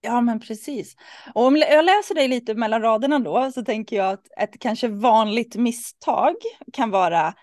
Ja, 0.00 0.20
men 0.20 0.40
precis. 0.40 0.96
Och 1.34 1.42
om 1.42 1.56
jag 1.56 1.84
läser 1.84 2.14
dig 2.14 2.28
lite 2.28 2.54
mellan 2.54 2.82
raderna 2.82 3.18
då 3.18 3.50
så 3.54 3.64
tänker 3.64 3.96
jag 3.96 4.12
att 4.12 4.26
ett 4.40 4.60
kanske 4.60 4.88
vanligt 4.88 5.56
misstag 5.56 6.34
kan 6.72 6.90
vara 6.90 7.34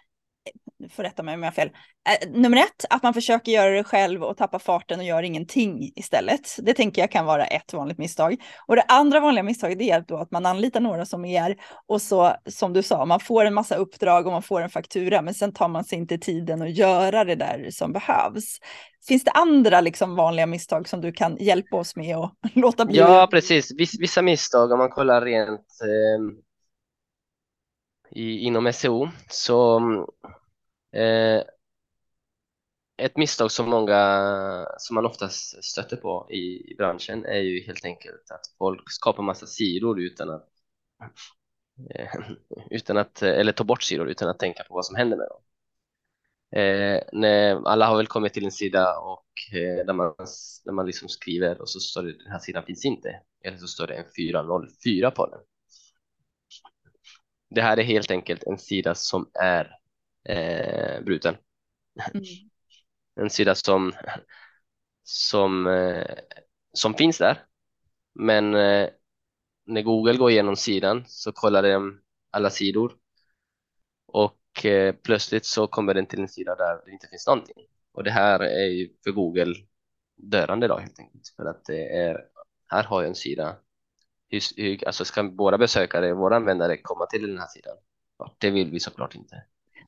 får 0.89 1.03
rätta 1.03 1.23
mig 1.23 1.35
om 1.35 1.43
jag 1.43 1.47
har 1.47 1.55
fel. 1.55 1.71
Eh, 2.09 2.29
nummer 2.29 2.57
ett, 2.57 2.85
att 2.89 3.03
man 3.03 3.13
försöker 3.13 3.51
göra 3.51 3.69
det 3.69 3.83
själv 3.83 4.23
och 4.23 4.37
tappa 4.37 4.59
farten 4.59 4.99
och 4.99 5.05
gör 5.05 5.23
ingenting 5.23 5.91
istället. 5.95 6.57
Det 6.57 6.73
tänker 6.73 7.01
jag 7.01 7.11
kan 7.11 7.25
vara 7.25 7.45
ett 7.45 7.73
vanligt 7.73 7.97
misstag. 7.97 8.35
Och 8.67 8.75
det 8.75 8.83
andra 8.87 9.19
vanliga 9.19 9.43
misstaget 9.43 9.81
är 9.81 10.05
då 10.07 10.17
att 10.17 10.31
man 10.31 10.45
anlitar 10.45 10.79
några 10.79 11.05
som 11.05 11.25
er 11.25 11.55
och 11.87 12.01
så, 12.01 12.35
som 12.45 12.73
du 12.73 12.83
sa, 12.83 13.05
man 13.05 13.19
får 13.19 13.45
en 13.45 13.53
massa 13.53 13.75
uppdrag 13.75 14.25
och 14.25 14.31
man 14.31 14.43
får 14.43 14.61
en 14.61 14.69
faktura, 14.69 15.21
men 15.21 15.33
sen 15.33 15.53
tar 15.53 15.67
man 15.67 15.83
sig 15.83 15.97
inte 15.97 16.17
tiden 16.17 16.61
att 16.61 16.77
göra 16.77 17.23
det 17.23 17.35
där 17.35 17.67
som 17.71 17.93
behövs. 17.93 18.59
Finns 19.07 19.23
det 19.23 19.31
andra 19.31 19.81
liksom 19.81 20.15
vanliga 20.15 20.45
misstag 20.45 20.87
som 20.87 21.01
du 21.01 21.11
kan 21.11 21.37
hjälpa 21.39 21.77
oss 21.77 21.95
med 21.95 22.17
och 22.17 22.31
låta 22.53 22.85
bli? 22.85 22.97
Ja, 22.97 23.27
precis. 23.31 23.71
Vissa 23.99 24.21
misstag, 24.21 24.71
om 24.71 24.79
man 24.79 24.89
kollar 24.89 25.21
rent 25.21 25.67
eh, 25.81 26.51
i, 28.11 28.39
inom 28.39 28.73
SEO, 28.73 29.09
så 29.29 29.81
Eh, 30.93 31.43
ett 32.97 33.17
misstag 33.17 33.51
som 33.51 33.69
många, 33.69 34.65
som 34.77 34.95
man 34.95 35.05
oftast 35.05 35.63
stöter 35.63 35.97
på 35.97 36.27
i, 36.29 36.71
i, 36.71 36.75
branschen 36.77 37.25
är 37.25 37.39
ju 37.39 37.63
helt 37.63 37.85
enkelt 37.85 38.31
att 38.31 38.41
folk 38.57 38.91
skapar 38.91 39.23
massa 39.23 39.45
sidor 39.45 39.99
utan 40.01 40.29
att, 40.29 40.49
eh, 41.95 42.07
utan 42.71 42.97
att 42.97 43.21
eller 43.21 43.51
tar 43.51 43.65
bort 43.65 43.83
sidor 43.83 44.09
utan 44.09 44.29
att 44.29 44.39
tänka 44.39 44.63
på 44.63 44.73
vad 44.73 44.85
som 44.85 44.95
händer 44.95 45.17
med 45.17 45.27
dem. 45.29 45.41
Eh, 46.61 47.03
när 47.13 47.67
alla 47.67 47.85
har 47.87 47.97
väl 47.97 48.07
kommit 48.07 48.33
till 48.33 48.45
en 48.45 48.51
sida 48.51 48.99
och 48.99 49.25
eh, 49.53 49.85
där 49.85 49.93
man, 49.93 50.15
där 50.65 50.71
man 50.71 50.85
liksom 50.85 51.09
skriver 51.09 51.61
och 51.61 51.69
så 51.69 51.79
står 51.79 52.03
det 52.03 52.17
den 52.23 52.31
här 52.31 52.39
sidan 52.39 52.63
finns 52.63 52.85
inte 52.85 53.19
eller 53.43 53.57
så 53.57 53.67
står 53.67 53.87
det 53.87 53.93
en 53.93 54.05
404 54.17 55.11
på 55.11 55.25
den. 55.25 55.39
Det 57.49 57.61
här 57.61 57.77
är 57.77 57.83
helt 57.83 58.11
enkelt 58.11 58.43
en 58.43 58.57
sida 58.57 58.95
som 58.95 59.29
är 59.33 59.80
eh, 60.23 61.01
bruten. 61.01 61.35
Mm. 62.13 62.23
En 63.15 63.29
sida 63.29 63.55
som, 63.55 63.93
som, 65.03 65.67
eh, 65.67 66.15
som 66.73 66.93
finns 66.93 67.17
där. 67.17 67.45
Men 68.13 68.55
eh, 68.55 68.89
när 69.65 69.81
Google 69.81 70.17
går 70.17 70.31
igenom 70.31 70.55
sidan 70.55 71.03
så 71.07 71.31
kollar 71.31 71.63
den 71.63 72.01
alla 72.31 72.49
sidor 72.49 72.97
och 74.05 74.65
eh, 74.65 74.95
plötsligt 74.95 75.45
så 75.45 75.67
kommer 75.67 75.93
den 75.93 76.05
till 76.05 76.19
en 76.19 76.27
sida 76.27 76.55
där 76.55 76.85
det 76.85 76.91
inte 76.91 77.07
finns 77.07 77.27
någonting. 77.27 77.65
Och 77.91 78.03
det 78.03 78.11
här 78.11 78.39
är 78.39 78.67
ju 78.67 78.89
för 79.03 79.11
Google 79.11 79.55
dörrande 80.15 80.67
då 80.67 80.77
helt 80.77 80.99
enkelt 80.99 81.27
för 81.35 81.45
att 81.45 81.65
det 81.65 81.97
är 81.97 82.25
här 82.67 82.83
har 82.83 83.01
jag 83.01 83.09
en 83.09 83.15
sida. 83.15 83.55
Hur, 84.29 84.87
alltså 84.87 85.05
ska 85.05 85.23
våra 85.23 85.57
besökare, 85.57 86.13
våra 86.13 86.35
användare 86.35 86.77
komma 86.77 87.05
till 87.05 87.27
den 87.27 87.37
här 87.37 87.47
sidan? 87.47 87.77
Det 88.37 88.49
vill 88.49 88.71
vi 88.71 88.79
såklart 88.79 89.15
inte 89.15 89.43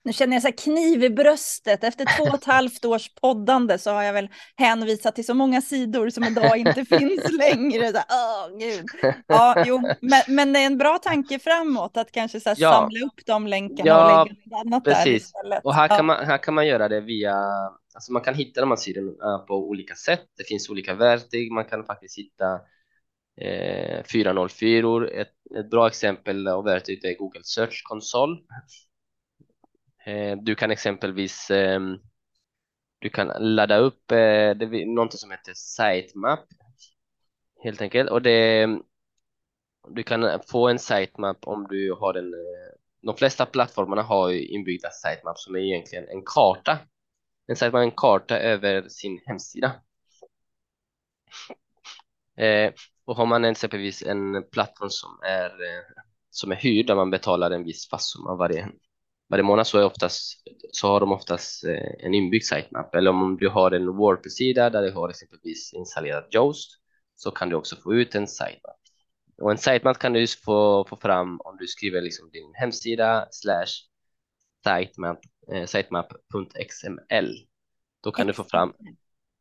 nu 0.05 0.13
känner 0.13 0.35
jag 0.35 0.41
så 0.41 0.47
här 0.47 0.57
kniv 0.57 1.03
i 1.03 1.09
bröstet. 1.09 1.83
Efter 1.83 2.17
två 2.17 2.23
och 2.23 2.35
ett 2.35 2.45
halvt 2.53 2.85
års 2.85 3.09
poddande 3.21 3.77
så 3.77 3.91
har 3.91 4.03
jag 4.03 4.13
väl 4.13 4.29
hänvisat 4.55 5.15
till 5.15 5.25
så 5.25 5.33
många 5.33 5.61
sidor 5.61 6.09
som 6.09 6.23
idag 6.23 6.57
inte 6.57 6.85
finns 6.99 7.31
längre. 7.31 7.91
Så 7.91 7.97
här, 7.97 8.05
oh, 8.09 8.57
gud. 8.59 8.85
Ja, 9.27 9.63
jo, 9.65 9.81
men, 10.01 10.21
men 10.27 10.53
det 10.53 10.59
är 10.59 10.65
en 10.65 10.77
bra 10.77 10.97
tanke 10.97 11.39
framåt 11.39 11.97
att 11.97 12.11
kanske 12.11 12.39
så 12.39 12.53
ja. 12.57 12.71
samla 12.71 13.05
upp 13.05 13.25
de 13.25 13.47
länkarna 13.47 13.89
ja, 13.89 14.21
och 14.21 14.27
lägga 14.27 14.39
något 14.43 14.65
annat 14.65 14.83
precis. 14.83 15.03
där 15.03 15.11
istället. 15.11 15.65
Och 15.65 15.73
här, 15.73 15.87
ja. 15.89 15.97
kan 15.97 16.05
man, 16.05 16.25
här 16.25 16.37
kan 16.37 16.53
man 16.53 16.67
göra 16.67 16.89
det 16.89 17.01
via, 17.01 17.35
alltså 17.93 18.11
man 18.13 18.21
kan 18.21 18.35
hitta 18.35 18.61
de 18.61 18.69
här 18.69 18.77
sidorna 18.77 19.39
på 19.39 19.69
olika 19.69 19.95
sätt. 19.95 20.25
Det 20.37 20.43
finns 20.43 20.69
olika 20.69 20.93
verktyg. 20.93 21.51
Man 21.51 21.65
kan 21.65 21.85
faktiskt 21.85 22.17
hitta 22.17 22.53
eh, 23.41 24.03
404. 24.13 25.07
Ett, 25.07 25.27
ett 25.59 25.69
bra 25.69 25.87
exempel 25.87 26.47
och 26.47 26.67
verktyg 26.67 27.05
är 27.05 27.17
Google 27.17 27.43
Search 27.43 27.83
Console 27.83 28.35
Eh, 28.35 28.92
Eh, 30.05 30.37
du 30.37 30.55
kan 30.55 30.71
exempelvis 30.71 31.51
ehm, 31.51 31.97
du 32.99 33.09
kan 33.09 33.27
ladda 33.39 33.77
upp 33.77 34.11
något 34.11 34.59
det, 34.59 34.85
någonting 34.85 35.17
som 35.17 35.31
heter 35.31 35.53
sitemap 35.53 36.39
helt 37.63 37.81
enkelt. 37.81 38.09
Och 38.09 38.21
det 38.21 38.67
du 39.87 40.03
kan 40.03 40.39
få 40.47 40.67
en 40.67 40.79
sitemap 40.79 41.37
om 41.47 41.67
du 41.69 41.93
har 41.93 42.13
en 42.13 42.33
eh, 42.33 42.73
de 43.01 43.17
flesta 43.17 43.45
plattformarna 43.45 44.01
har 44.01 44.29
ju 44.29 44.45
inbyggda 44.47 44.89
sitemap 44.89 45.39
som 45.39 45.55
är 45.55 45.59
egentligen 45.59 46.07
en 46.07 46.23
karta. 46.25 46.79
En 47.47 47.55
sitemap 47.55 47.79
är 47.79 47.83
en 47.83 47.91
karta 47.91 48.39
över 48.39 48.89
sin 48.89 49.21
hemsida. 49.25 49.71
Och 53.05 53.15
har 53.15 53.25
man 53.25 53.45
exempelvis 53.45 54.03
en 54.03 54.49
plattform 54.51 54.89
som 54.89 55.19
är 55.23 55.51
som 56.29 56.51
är 56.51 56.55
hyrd 56.55 56.87
där 56.87 56.95
man 56.95 57.09
betalar 57.09 57.51
en 57.51 57.63
viss 57.63 57.89
fast 57.89 58.11
summa 58.11 58.35
varje 58.35 58.69
varje 59.34 59.43
månad 59.43 59.67
så, 59.67 59.77
är 59.77 59.86
oftast, 59.86 60.43
så 60.71 60.88
har 60.88 60.99
de 60.99 61.11
oftast 61.11 61.63
eh, 61.63 62.05
en 62.05 62.13
inbyggd 62.13 62.43
sitemap. 62.43 62.95
Eller 62.95 63.11
om 63.11 63.38
du 63.38 63.49
har 63.49 63.71
en 63.71 63.88
WordPress-sida 63.88 64.69
där 64.69 64.81
du 64.81 64.91
har 64.91 65.09
exempelvis 65.09 65.73
installerat 65.73 66.36
Yoast 66.36 66.71
så 67.15 67.31
kan 67.31 67.49
du 67.49 67.55
också 67.55 67.75
få 67.75 67.93
ut 67.93 68.15
en 68.15 68.27
sitemap. 68.27 68.79
Och 69.41 69.51
en 69.51 69.57
sitemap 69.57 69.99
kan 69.99 70.13
du 70.13 70.27
få, 70.27 70.86
få 70.89 70.95
fram 70.95 71.41
om 71.43 71.57
du 71.57 71.67
skriver 71.67 72.01
liksom 72.01 72.29
din 72.29 72.53
hemsida 72.53 73.27
slash 73.31 73.73
sitemap, 74.63 75.19
eh, 75.53 75.65
sitemap.xml. 75.65 77.27
Då 78.03 78.11
kan 78.11 78.27
du 78.27 78.34
få 78.34 78.43
fram, 78.43 78.73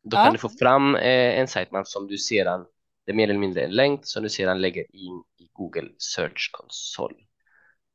då 0.02 0.16
ja. 0.16 0.24
kan 0.24 0.32
du 0.32 0.38
få 0.38 0.48
fram 0.48 0.96
eh, 0.96 1.38
en 1.40 1.48
sitemap 1.48 1.88
som 1.88 2.06
du 2.06 2.18
sedan, 2.18 2.64
det 3.06 3.12
är 3.12 3.16
mer 3.16 3.28
eller 3.28 3.40
mindre 3.40 3.64
en 3.64 3.74
länk 3.74 4.00
som 4.04 4.22
du 4.22 4.28
sedan 4.28 4.60
lägger 4.60 4.96
in 4.96 5.22
i 5.38 5.48
Google 5.52 5.88
Search 5.98 6.50
Console 6.52 7.16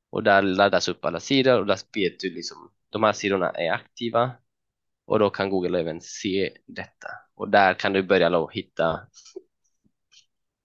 och 0.09 0.23
där 0.23 0.41
laddas 0.41 0.87
upp 0.87 1.05
alla 1.05 1.19
sidor 1.19 1.59
och 1.59 1.65
där 1.65 1.79
vet 1.93 2.19
du 2.19 2.33
liksom 2.33 2.71
de 2.89 3.03
här 3.03 3.13
sidorna 3.13 3.49
är 3.49 3.71
aktiva 3.71 4.31
och 5.05 5.19
då 5.19 5.29
kan 5.29 5.49
Google 5.49 5.79
även 5.79 6.01
se 6.01 6.53
detta 6.65 7.07
och 7.35 7.49
där 7.49 7.73
kan 7.73 7.93
du 7.93 8.03
börja 8.03 8.29
då 8.29 8.49
hitta 8.49 8.99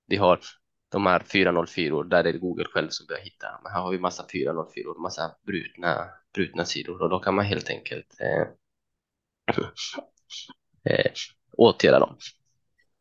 vi 0.06 0.16
har 0.16 0.40
de 0.88 1.06
här 1.06 1.20
404 1.20 2.02
där 2.02 2.24
är 2.24 2.32
det 2.32 2.38
Google 2.38 2.64
själv 2.64 2.88
som 2.88 3.06
börjar 3.06 3.22
hitta 3.22 3.60
men 3.62 3.72
här 3.72 3.80
har 3.80 3.90
vi 3.90 3.98
massa 3.98 4.26
404 4.32 4.84
massa 5.02 5.36
brutna, 5.46 6.08
brutna 6.34 6.64
sidor 6.64 7.02
och 7.02 7.10
då 7.10 7.18
kan 7.18 7.34
man 7.34 7.44
helt 7.44 7.70
enkelt 7.70 8.20
eh, 8.20 8.46
eh, 10.84 11.12
åtgärda 11.52 11.98
dem. 11.98 12.16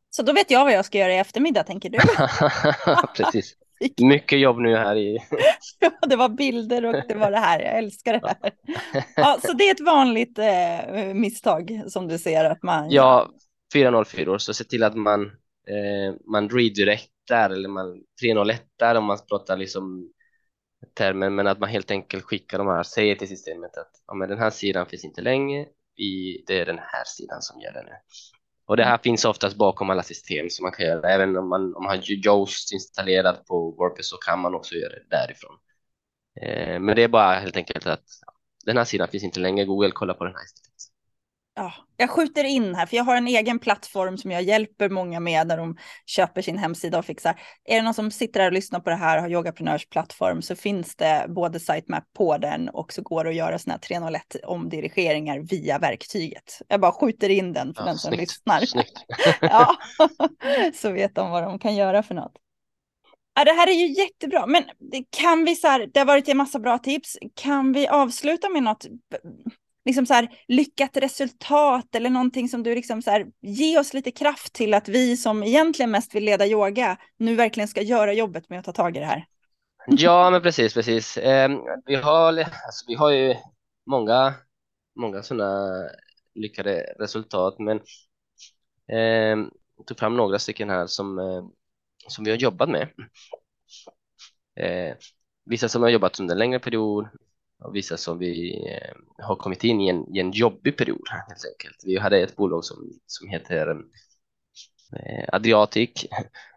Så 0.09 0.23
då 0.23 0.33
vet 0.33 0.51
jag 0.51 0.63
vad 0.63 0.73
jag 0.73 0.85
ska 0.85 0.97
göra 0.97 1.13
i 1.13 1.17
eftermiddag 1.17 1.63
tänker 1.63 1.89
du? 1.89 1.97
Precis. 3.23 3.55
Mycket 4.01 4.39
jobb 4.39 4.59
nu 4.59 4.75
här 4.75 4.95
i... 4.95 5.17
ja, 5.79 5.91
det 6.07 6.15
var 6.15 6.29
bilder 6.29 6.85
och 6.85 7.03
det 7.07 7.15
var 7.15 7.31
det 7.31 7.37
här. 7.37 7.59
Jag 7.59 7.77
älskar 7.77 8.13
det 8.13 8.27
här. 8.27 8.51
Ja, 9.15 9.39
så 9.41 9.53
det 9.53 9.63
är 9.63 9.71
ett 9.71 9.85
vanligt 9.85 10.39
eh, 10.39 11.13
misstag 11.13 11.81
som 11.87 12.07
du 12.07 12.17
ser 12.17 12.45
att 12.45 12.63
man... 12.63 12.91
Ja, 12.91 13.29
404 13.73 14.39
så 14.39 14.53
se 14.53 14.63
till 14.63 14.83
att 14.83 14.95
man, 14.95 15.21
eh, 15.67 16.15
man 16.31 16.49
redirectar 16.49 17.49
eller 17.49 17.69
man 17.69 18.03
301 18.21 18.61
om 18.97 19.05
man 19.05 19.17
pratar 19.29 19.57
liksom 19.57 20.11
termer, 20.93 21.29
men 21.29 21.47
att 21.47 21.59
man 21.59 21.69
helt 21.69 21.91
enkelt 21.91 22.23
skickar 22.23 22.57
de 22.57 22.67
här, 22.67 22.83
säger 22.83 23.15
till 23.15 23.27
systemet 23.27 23.77
att 23.77 23.91
ja, 24.07 24.13
men 24.13 24.29
den 24.29 24.39
här 24.39 24.49
sidan 24.49 24.85
finns 24.85 25.05
inte 25.05 25.21
längre, 25.21 25.65
i, 25.97 26.43
det 26.47 26.59
är 26.59 26.65
den 26.65 26.79
här 26.79 27.03
sidan 27.05 27.41
som 27.41 27.61
gäller 27.61 27.83
nu. 27.83 27.91
Och 28.71 28.77
det 28.77 28.83
här 28.83 28.97
finns 28.97 29.25
oftast 29.25 29.57
bakom 29.57 29.89
alla 29.89 30.03
system 30.03 30.49
som 30.49 30.63
man 30.63 30.71
kan 30.71 30.85
göra. 30.85 31.09
Även 31.09 31.37
om 31.37 31.49
man, 31.49 31.75
om 31.75 31.83
man 31.83 31.97
har 31.97 32.03
Joost 32.07 32.71
installerat 32.71 33.45
på 33.45 33.71
WordPress 33.71 34.09
så 34.09 34.17
kan 34.17 34.39
man 34.39 34.55
också 34.55 34.75
göra 34.75 34.89
det 34.89 35.03
därifrån. 35.09 35.55
Eh, 36.41 36.79
men 36.79 36.95
det 36.95 37.03
är 37.03 37.07
bara 37.07 37.39
helt 37.39 37.55
enkelt 37.55 37.85
att 37.85 38.03
den 38.65 38.77
här 38.77 38.85
sidan 38.85 39.07
finns 39.07 39.23
inte 39.23 39.39
längre. 39.39 39.65
Google 39.65 39.91
kollar 39.91 40.13
på 40.13 40.23
den 40.23 40.35
här 40.35 40.43
istället. 40.43 40.90
Ja, 41.55 41.73
jag 41.97 42.09
skjuter 42.09 42.43
in 42.43 42.75
här, 42.75 42.85
för 42.85 42.97
jag 42.97 43.03
har 43.03 43.15
en 43.15 43.27
egen 43.27 43.59
plattform 43.59 44.17
som 44.17 44.31
jag 44.31 44.43
hjälper 44.43 44.89
många 44.89 45.19
med 45.19 45.47
när 45.47 45.57
de 45.57 45.77
köper 46.05 46.41
sin 46.41 46.57
hemsida 46.57 46.99
och 46.99 47.05
fixar. 47.05 47.41
Är 47.63 47.75
det 47.75 47.81
någon 47.81 47.93
som 47.93 48.11
sitter 48.11 48.39
här 48.39 48.47
och 48.47 48.53
lyssnar 48.53 48.79
på 48.79 48.89
det 48.89 48.95
här 48.95 49.17
och 49.17 49.23
har 49.23 49.29
Yogaprenörs 49.29 49.89
plattform 49.89 50.41
så 50.41 50.55
finns 50.55 50.95
det 50.95 51.25
både 51.29 51.59
sitemap 51.59 52.03
på 52.13 52.37
den 52.37 52.69
och 52.69 52.93
så 52.93 53.01
går 53.01 53.23
det 53.23 53.29
att 53.29 53.35
göra 53.35 53.59
sådana 53.59 53.73
här 53.73 53.79
301 53.79 54.35
omdirigeringar 54.43 55.39
via 55.39 55.79
verktyget. 55.79 56.61
Jag 56.67 56.81
bara 56.81 56.91
skjuter 56.91 57.29
in 57.29 57.53
den 57.53 57.73
för 57.73 57.81
ja, 57.81 57.85
den 57.85 57.97
som 57.97 58.09
snyggt, 58.09 58.21
lyssnar. 58.21 58.59
Snyggt. 58.59 59.05
ja, 59.41 59.75
så 60.73 60.91
vet 60.91 61.15
de 61.15 61.31
vad 61.31 61.43
de 61.43 61.59
kan 61.59 61.75
göra 61.75 62.03
för 62.03 62.15
något. 62.15 62.33
Ja, 63.35 63.43
det 63.43 63.53
här 63.53 63.67
är 63.67 63.73
ju 63.73 63.87
jättebra, 63.87 64.45
men 64.47 64.63
kan 65.09 65.45
vi 65.45 65.55
så 65.55 65.67
här, 65.67 65.89
det 65.93 65.99
har 65.99 66.05
varit 66.05 66.27
en 66.29 66.37
massa 66.37 66.59
bra 66.59 66.77
tips, 66.77 67.17
kan 67.35 67.73
vi 67.73 67.87
avsluta 67.87 68.49
med 68.49 68.63
något 68.63 68.85
liksom 69.85 70.05
så 70.05 70.13
här, 70.13 70.29
lyckat 70.47 70.97
resultat 70.97 71.95
eller 71.95 72.09
någonting 72.09 72.49
som 72.49 72.63
du 72.63 72.75
liksom 72.75 73.01
så 73.01 73.11
här, 73.11 73.25
ge 73.41 73.79
oss 73.79 73.93
lite 73.93 74.11
kraft 74.11 74.53
till 74.53 74.73
att 74.73 74.89
vi 74.89 75.17
som 75.17 75.43
egentligen 75.43 75.91
mest 75.91 76.15
vill 76.15 76.23
leda 76.23 76.47
yoga 76.47 76.97
nu 77.17 77.35
verkligen 77.35 77.67
ska 77.67 77.81
göra 77.81 78.13
jobbet 78.13 78.49
med 78.49 78.59
att 78.59 78.65
ta 78.65 78.71
tag 78.71 78.97
i 78.97 78.99
det 78.99 79.05
här. 79.05 79.25
Ja, 79.87 80.29
men 80.29 80.41
precis, 80.41 80.73
precis. 80.73 81.17
Eh, 81.17 81.49
vi, 81.85 81.95
har, 81.95 82.27
alltså, 82.39 82.85
vi 82.87 82.95
har 82.95 83.11
ju 83.11 83.35
många, 83.85 84.33
många 84.95 85.23
sådana 85.23 85.69
lyckade 86.35 86.95
resultat, 86.99 87.55
men 87.59 87.77
eh, 88.91 89.47
jag 89.77 89.87
tog 89.87 89.99
fram 89.99 90.17
några 90.17 90.39
stycken 90.39 90.69
här 90.69 90.87
som, 90.87 91.19
eh, 91.19 91.43
som 92.07 92.23
vi 92.23 92.31
har 92.31 92.37
jobbat 92.37 92.69
med. 92.69 92.87
Eh, 94.55 94.95
vissa 95.45 95.69
som 95.69 95.81
har 95.81 95.89
jobbat 95.89 96.19
under 96.19 96.35
en 96.35 96.39
längre 96.39 96.59
period 96.59 97.07
och 97.61 97.75
vissa 97.75 97.97
som 97.97 98.19
vi 98.19 98.63
eh, 98.69 99.25
har 99.25 99.35
kommit 99.35 99.63
in 99.63 99.81
i 99.81 99.89
en, 99.89 100.15
i 100.15 100.19
en 100.19 100.31
jobbig 100.31 100.77
period 100.77 101.07
helt 101.09 101.45
enkelt. 101.45 101.83
Vi 101.85 101.97
hade 101.97 102.21
ett 102.21 102.35
bolag 102.35 102.65
som, 102.65 102.99
som 103.05 103.29
heter 103.29 103.83
eh, 104.97 105.25
Adriatic, 105.27 106.05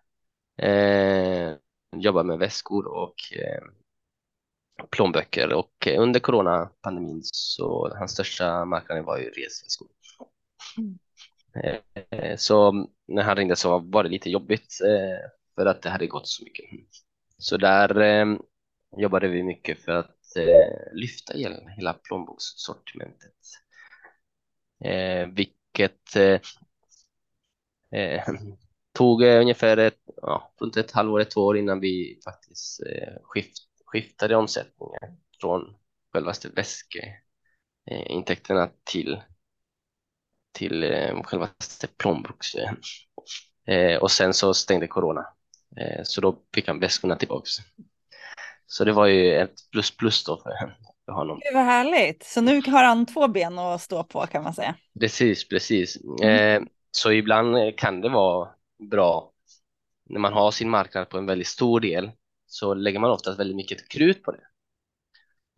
eh, 0.63 1.55
jobbar 1.97 2.25
med 2.25 2.39
väskor 2.39 2.87
och 2.87 3.15
eh, 3.33 3.63
plånböcker 4.91 5.53
och 5.53 5.87
under 5.99 6.21
coronapandemin 6.21 7.21
så 7.25 7.95
hans 7.99 8.13
största 8.13 8.65
marknaden 8.65 9.05
var 9.05 9.19
ju 9.19 9.31
resväskor. 9.31 9.89
Mm. 10.79 10.99
Eh, 12.11 12.37
så 12.37 12.87
när 13.09 13.23
han 13.23 13.37
ringde 13.37 13.57
så 13.57 13.79
var 13.79 14.03
det 14.03 14.09
lite 14.09 14.31
jobbigt 14.31 14.81
eh, 14.85 15.31
för 15.55 15.67
att 15.67 15.83
det 15.83 15.91
hade 15.91 16.07
gått 16.07 16.29
så 16.29 16.45
mycket. 16.45 16.65
Så 17.39 17.57
där 17.57 18.01
eh, 18.01 18.37
jobbade 18.97 19.29
vi 19.29 19.43
mycket 19.43 19.79
för 19.79 19.93
att 19.93 20.14
Eh, 20.37 20.93
lyfta 20.95 21.33
hela 21.77 21.93
plånbokssortimentet. 21.95 23.35
Eh, 24.85 25.27
vilket 25.29 26.17
eh, 26.17 26.41
tog 28.93 29.23
ungefär 29.23 29.77
ett, 29.77 29.99
ja, 30.23 30.53
runt 30.61 30.77
ett 30.77 30.91
halvår, 30.91 31.21
ett 31.21 31.37
år 31.37 31.59
innan 31.59 31.81
vi 31.81 32.21
faktiskt 32.25 32.81
skift, 33.23 33.53
skiftade 33.87 34.37
omsättningen 34.37 35.17
från 35.41 35.75
självaste 36.13 36.49
väskeintäkterna 36.49 38.71
till 38.85 39.21
till 40.53 40.83
eh, 40.85 41.15
plånboks. 41.99 42.55
Eh, 43.67 43.97
och 44.03 44.11
sen 44.11 44.35
så 44.35 44.55
stängde 44.55 44.87
corona. 44.87 45.27
Eh, 45.77 46.01
så 46.05 46.21
då 46.21 46.39
fick 46.55 46.69
han 46.69 46.81
väskorna 46.81 47.17
tillbaks. 47.17 47.51
Så 48.75 48.85
det 48.85 48.93
var 48.93 49.07
ju 49.07 49.35
ett 49.35 49.71
plus 49.73 49.97
plus 49.97 50.25
då 50.25 50.37
för, 50.37 50.77
för 51.05 51.13
honom. 51.13 51.41
Det 51.43 51.55
var 51.55 51.65
härligt. 51.65 52.23
Så 52.23 52.41
nu 52.41 52.63
har 52.67 52.85
han 52.85 53.07
två 53.07 53.29
ben 53.29 53.59
att 53.59 53.81
stå 53.81 54.05
på 54.05 54.27
kan 54.27 54.43
man 54.43 54.55
säga. 54.55 54.75
Precis, 55.01 55.49
precis. 55.49 55.97
Mm. 55.97 56.63
Eh, 56.63 56.69
så 56.91 57.13
ibland 57.13 57.79
kan 57.79 58.01
det 58.01 58.09
vara 58.09 58.49
bra 58.91 59.33
när 60.05 60.21
man 60.21 60.33
har 60.33 60.51
sin 60.51 60.71
marknad 60.71 61.09
på 61.09 61.19
en 61.19 61.27
väldigt 61.27 61.47
stor 61.47 61.81
del 61.81 62.11
så 62.47 62.75
lägger 62.75 62.99
man 62.99 63.11
oftast 63.11 63.39
väldigt 63.39 63.57
mycket 63.57 63.89
krut 63.89 64.23
på 64.23 64.33
det. 64.33 64.47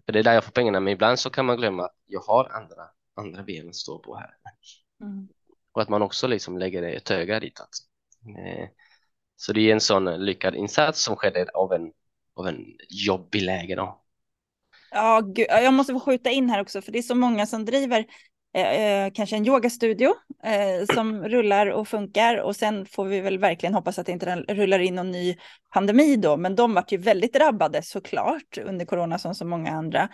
För 0.07 0.13
det 0.13 0.19
är 0.19 0.23
där 0.23 0.35
jag 0.35 0.45
får 0.45 0.53
pengarna, 0.53 0.81
men 0.81 0.93
ibland 0.93 1.19
så 1.19 1.31
kan 1.31 1.47
man 1.47 1.57
glömma 1.57 1.85
att 1.85 1.97
jag 2.07 2.21
har 2.21 2.45
andra, 2.45 2.83
andra 3.15 3.43
ben 3.43 3.69
att 3.69 3.75
stå 3.75 3.99
på 3.99 4.17
här. 4.17 4.31
Mm. 5.01 5.29
Och 5.73 5.83
att 5.83 5.89
man 5.89 6.03
också 6.03 6.27
liksom 6.27 6.59
lägger 6.59 6.83
ett 6.83 7.11
öga 7.11 7.41
ditåt. 7.41 7.69
Eh, 8.39 8.69
så 9.37 9.53
det 9.53 9.61
är 9.61 9.73
en 9.73 9.81
sån 9.81 10.25
lyckad 10.25 10.55
insats 10.55 11.03
som 11.03 11.17
skedde 11.17 11.47
av 11.55 11.73
en, 11.73 11.93
av 12.37 12.49
en 12.49 12.65
jobbig 12.89 13.43
läge 13.43 13.75
då. 13.75 14.03
Ja, 14.91 15.21
gud, 15.21 15.47
jag 15.49 15.75
måste 15.75 15.93
få 15.93 16.01
skjuta 16.01 16.31
in 16.31 16.51
här 16.51 16.61
också, 16.61 16.83
för 16.83 16.93
det 16.93 16.99
är 16.99 17.03
så 17.03 17.15
många 17.15 17.47
som 17.47 17.65
driver 17.65 18.07
eh, 18.57 18.81
eh, 18.81 19.13
kanske 19.15 19.37
en 19.37 19.47
yogastudio 19.47 20.15
eh, 20.45 20.95
som 20.95 21.25
rullar 21.25 21.67
och 21.67 21.89
funkar 21.89 22.37
och 22.37 22.57
sen 22.57 22.87
får 22.87 23.05
vi 23.05 23.21
väl 23.21 23.39
verkligen 23.39 23.75
hoppas 23.75 23.99
att 23.99 24.07
det 24.07 24.13
inte 24.13 24.37
rullar 24.37 24.79
in 24.79 24.95
någon 24.95 25.11
ny 25.11 25.37
pandemi 25.75 26.17
då, 26.17 26.37
men 26.37 26.57
de 26.57 26.75
vart 26.75 26.93
ju 26.93 26.97
väldigt 26.97 27.35
drabbade 27.35 27.83
såklart 27.83 28.59
under 28.59 28.87
corona 28.87 29.19
som 29.19 29.35
så 29.35 29.45
många 29.45 29.71
andra 29.71 30.09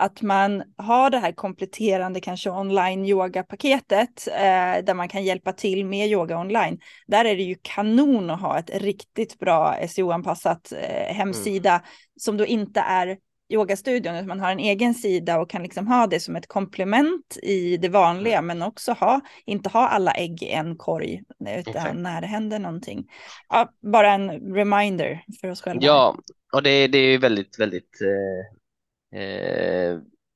att 0.00 0.22
man 0.22 0.62
har 0.76 1.10
det 1.10 1.18
här 1.18 1.32
kompletterande 1.32 2.20
kanske 2.20 2.50
online 2.50 3.04
yoga-paketet 3.04 4.28
eh, 4.28 4.84
där 4.84 4.94
man 4.94 5.08
kan 5.08 5.24
hjälpa 5.24 5.52
till 5.52 5.86
med 5.86 6.08
yoga 6.08 6.38
online. 6.38 6.80
Där 7.06 7.24
är 7.24 7.36
det 7.36 7.42
ju 7.42 7.56
kanon 7.62 8.30
att 8.30 8.40
ha 8.40 8.58
ett 8.58 8.70
riktigt 8.82 9.38
bra 9.38 9.76
SEO-anpassat 9.88 10.72
eh, 10.72 11.14
hemsida 11.14 11.70
mm. 11.70 11.82
som 12.20 12.36
då 12.36 12.46
inte 12.46 12.80
är 12.80 13.18
yogastudion, 13.52 14.14
utan 14.14 14.26
man 14.26 14.40
har 14.40 14.52
en 14.52 14.58
egen 14.58 14.94
sida 14.94 15.40
och 15.40 15.50
kan 15.50 15.62
liksom 15.62 15.86
ha 15.86 16.06
det 16.06 16.20
som 16.20 16.36
ett 16.36 16.48
komplement 16.48 17.38
i 17.42 17.76
det 17.76 17.88
vanliga, 17.88 18.38
mm. 18.38 18.46
men 18.46 18.68
också 18.68 18.92
ha, 18.92 19.20
inte 19.44 19.68
ha 19.68 19.88
alla 19.88 20.12
ägg 20.12 20.42
i 20.42 20.50
en 20.50 20.76
korg, 20.76 21.22
utan 21.58 21.82
okay. 21.82 21.92
när 21.94 22.20
det 22.20 22.26
händer 22.26 22.58
någonting. 22.58 23.06
Ja, 23.48 23.70
bara 23.92 24.12
en 24.12 24.54
reminder 24.54 25.24
för 25.40 25.50
oss 25.50 25.62
själva. 25.62 25.82
Ja, 25.82 26.16
och 26.52 26.62
det, 26.62 26.88
det 26.88 26.98
är 26.98 27.18
väldigt, 27.18 27.60
väldigt 27.60 28.00
eh 28.00 28.59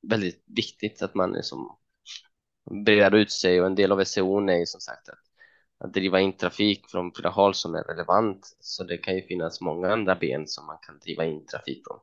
väldigt 0.09 0.45
viktigt 0.47 1.03
att 1.03 1.15
man 1.15 1.33
liksom 1.33 1.77
breder 2.71 3.15
ut 3.15 3.33
sig 3.33 3.61
och 3.61 3.67
en 3.67 3.75
del 3.75 3.93
av 3.93 4.05
SEO 4.05 4.49
är 4.49 4.59
ju 4.59 4.67
som 4.67 4.81
sagt 4.81 5.09
att, 5.09 5.19
att 5.79 5.95
driva 5.95 6.21
in 6.21 6.37
trafik 6.37 6.91
från 6.91 7.13
flera 7.13 7.31
håll 7.31 7.55
som 7.55 7.75
är 7.75 7.83
relevant. 7.83 8.57
Så 8.61 8.85
det 8.85 8.97
kan 8.97 9.17
ju 9.17 9.23
finnas 9.23 9.61
många 9.61 9.93
andra 9.93 10.15
ben 10.15 10.47
som 10.47 10.67
man 10.67 10.79
kan 10.87 10.99
driva 10.99 11.25
in 11.25 11.47
trafik 11.47 11.83
från. 11.87 11.99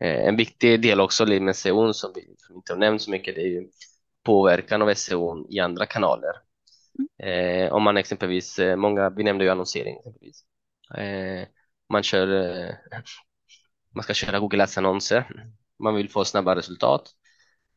Eh, 0.00 0.28
en 0.28 0.36
viktig 0.36 0.82
del 0.82 1.00
också 1.00 1.26
med 1.26 1.56
SEO 1.56 1.92
som 1.92 2.12
vi 2.14 2.20
inte 2.54 2.72
har 2.72 2.78
nämnt 2.78 3.02
så 3.02 3.10
mycket, 3.10 3.34
det 3.34 3.40
är 3.40 3.48
ju 3.48 3.68
påverkan 4.22 4.82
av 4.82 4.94
SEO 4.94 5.46
i 5.50 5.60
andra 5.60 5.86
kanaler. 5.86 6.32
Eh, 7.22 7.72
om 7.72 7.82
man 7.82 7.96
exempelvis, 7.96 8.58
eh, 8.58 8.76
många, 8.76 9.10
vi 9.10 9.24
nämnde 9.24 9.44
ju 9.44 9.50
annonsering 9.50 9.96
exempelvis. 9.96 10.44
Eh, 10.98 11.48
man 11.88 12.02
kör, 12.02 12.28
eh, 12.28 12.74
man 13.94 14.02
ska 14.02 14.14
köra 14.14 14.38
Google 14.38 14.62
Ads-annonser 14.62 15.24
man 15.78 15.94
vill 15.94 16.10
få 16.10 16.24
snabba 16.24 16.56
resultat. 16.56 17.10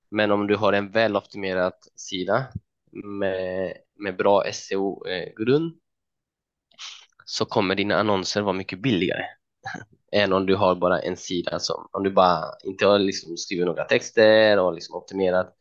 Men 0.09 0.31
om 0.31 0.47
du 0.47 0.55
har 0.55 0.73
en 0.73 0.91
väloptimerad 0.91 1.73
sida 1.95 2.47
med, 2.91 3.73
med 3.95 4.17
bra 4.17 4.43
SEO-grund 4.53 5.77
så 7.25 7.45
kommer 7.45 7.75
dina 7.75 7.95
annonser 7.95 8.41
vara 8.41 8.53
mycket 8.53 8.79
billigare 8.79 9.23
än 10.11 10.33
om 10.33 10.45
du 10.45 10.55
har 10.55 10.75
bara 10.75 10.99
en 10.99 11.17
sida 11.17 11.59
som, 11.59 11.89
om 11.91 12.03
du 12.03 12.11
bara 12.11 12.45
inte 12.63 12.85
har 12.85 12.99
liksom 12.99 13.37
skrivit 13.37 13.65
några 13.65 13.83
texter 13.83 14.59
och 14.59 14.73
liksom 14.73 14.95
optimerat, 14.95 15.53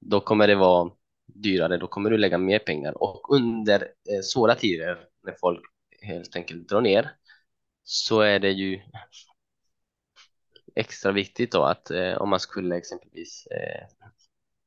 då 0.00 0.20
kommer 0.20 0.46
det 0.46 0.54
vara 0.54 0.90
dyrare, 1.34 1.76
då 1.76 1.86
kommer 1.86 2.10
du 2.10 2.18
lägga 2.18 2.38
mer 2.38 2.58
pengar 2.58 3.02
och 3.02 3.34
under 3.34 3.82
eh, 3.82 4.20
svåra 4.22 4.54
tider 4.54 4.98
när 5.26 5.36
folk 5.40 5.60
helt 6.02 6.36
enkelt 6.36 6.68
drar 6.68 6.80
ner 6.80 7.10
så 7.82 8.20
är 8.20 8.38
det 8.38 8.50
ju 8.50 8.80
extra 10.76 11.12
viktigt 11.12 11.52
då 11.52 11.62
att 11.62 11.90
eh, 11.90 12.12
om 12.12 12.30
man 12.30 12.40
skulle 12.40 12.76
exempelvis 12.76 13.46
eh, 13.46 14.08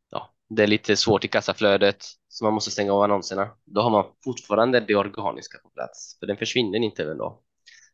ja, 0.09 0.33
det 0.49 0.63
är 0.63 0.67
lite 0.67 0.95
svårt 0.95 1.25
i 1.25 1.27
kassaflödet 1.27 2.05
så 2.27 2.45
man 2.45 2.53
måste 2.53 2.71
stänga 2.71 2.93
av 2.93 3.01
annonserna. 3.01 3.49
Då 3.65 3.81
har 3.81 3.89
man 3.89 4.05
fortfarande 4.23 4.79
det 4.79 4.95
organiska 4.95 5.57
på 5.57 5.69
plats 5.69 6.17
för 6.19 6.27
den 6.27 6.37
försvinner 6.37 6.79
inte 6.79 7.03
även 7.03 7.17
då. 7.17 7.41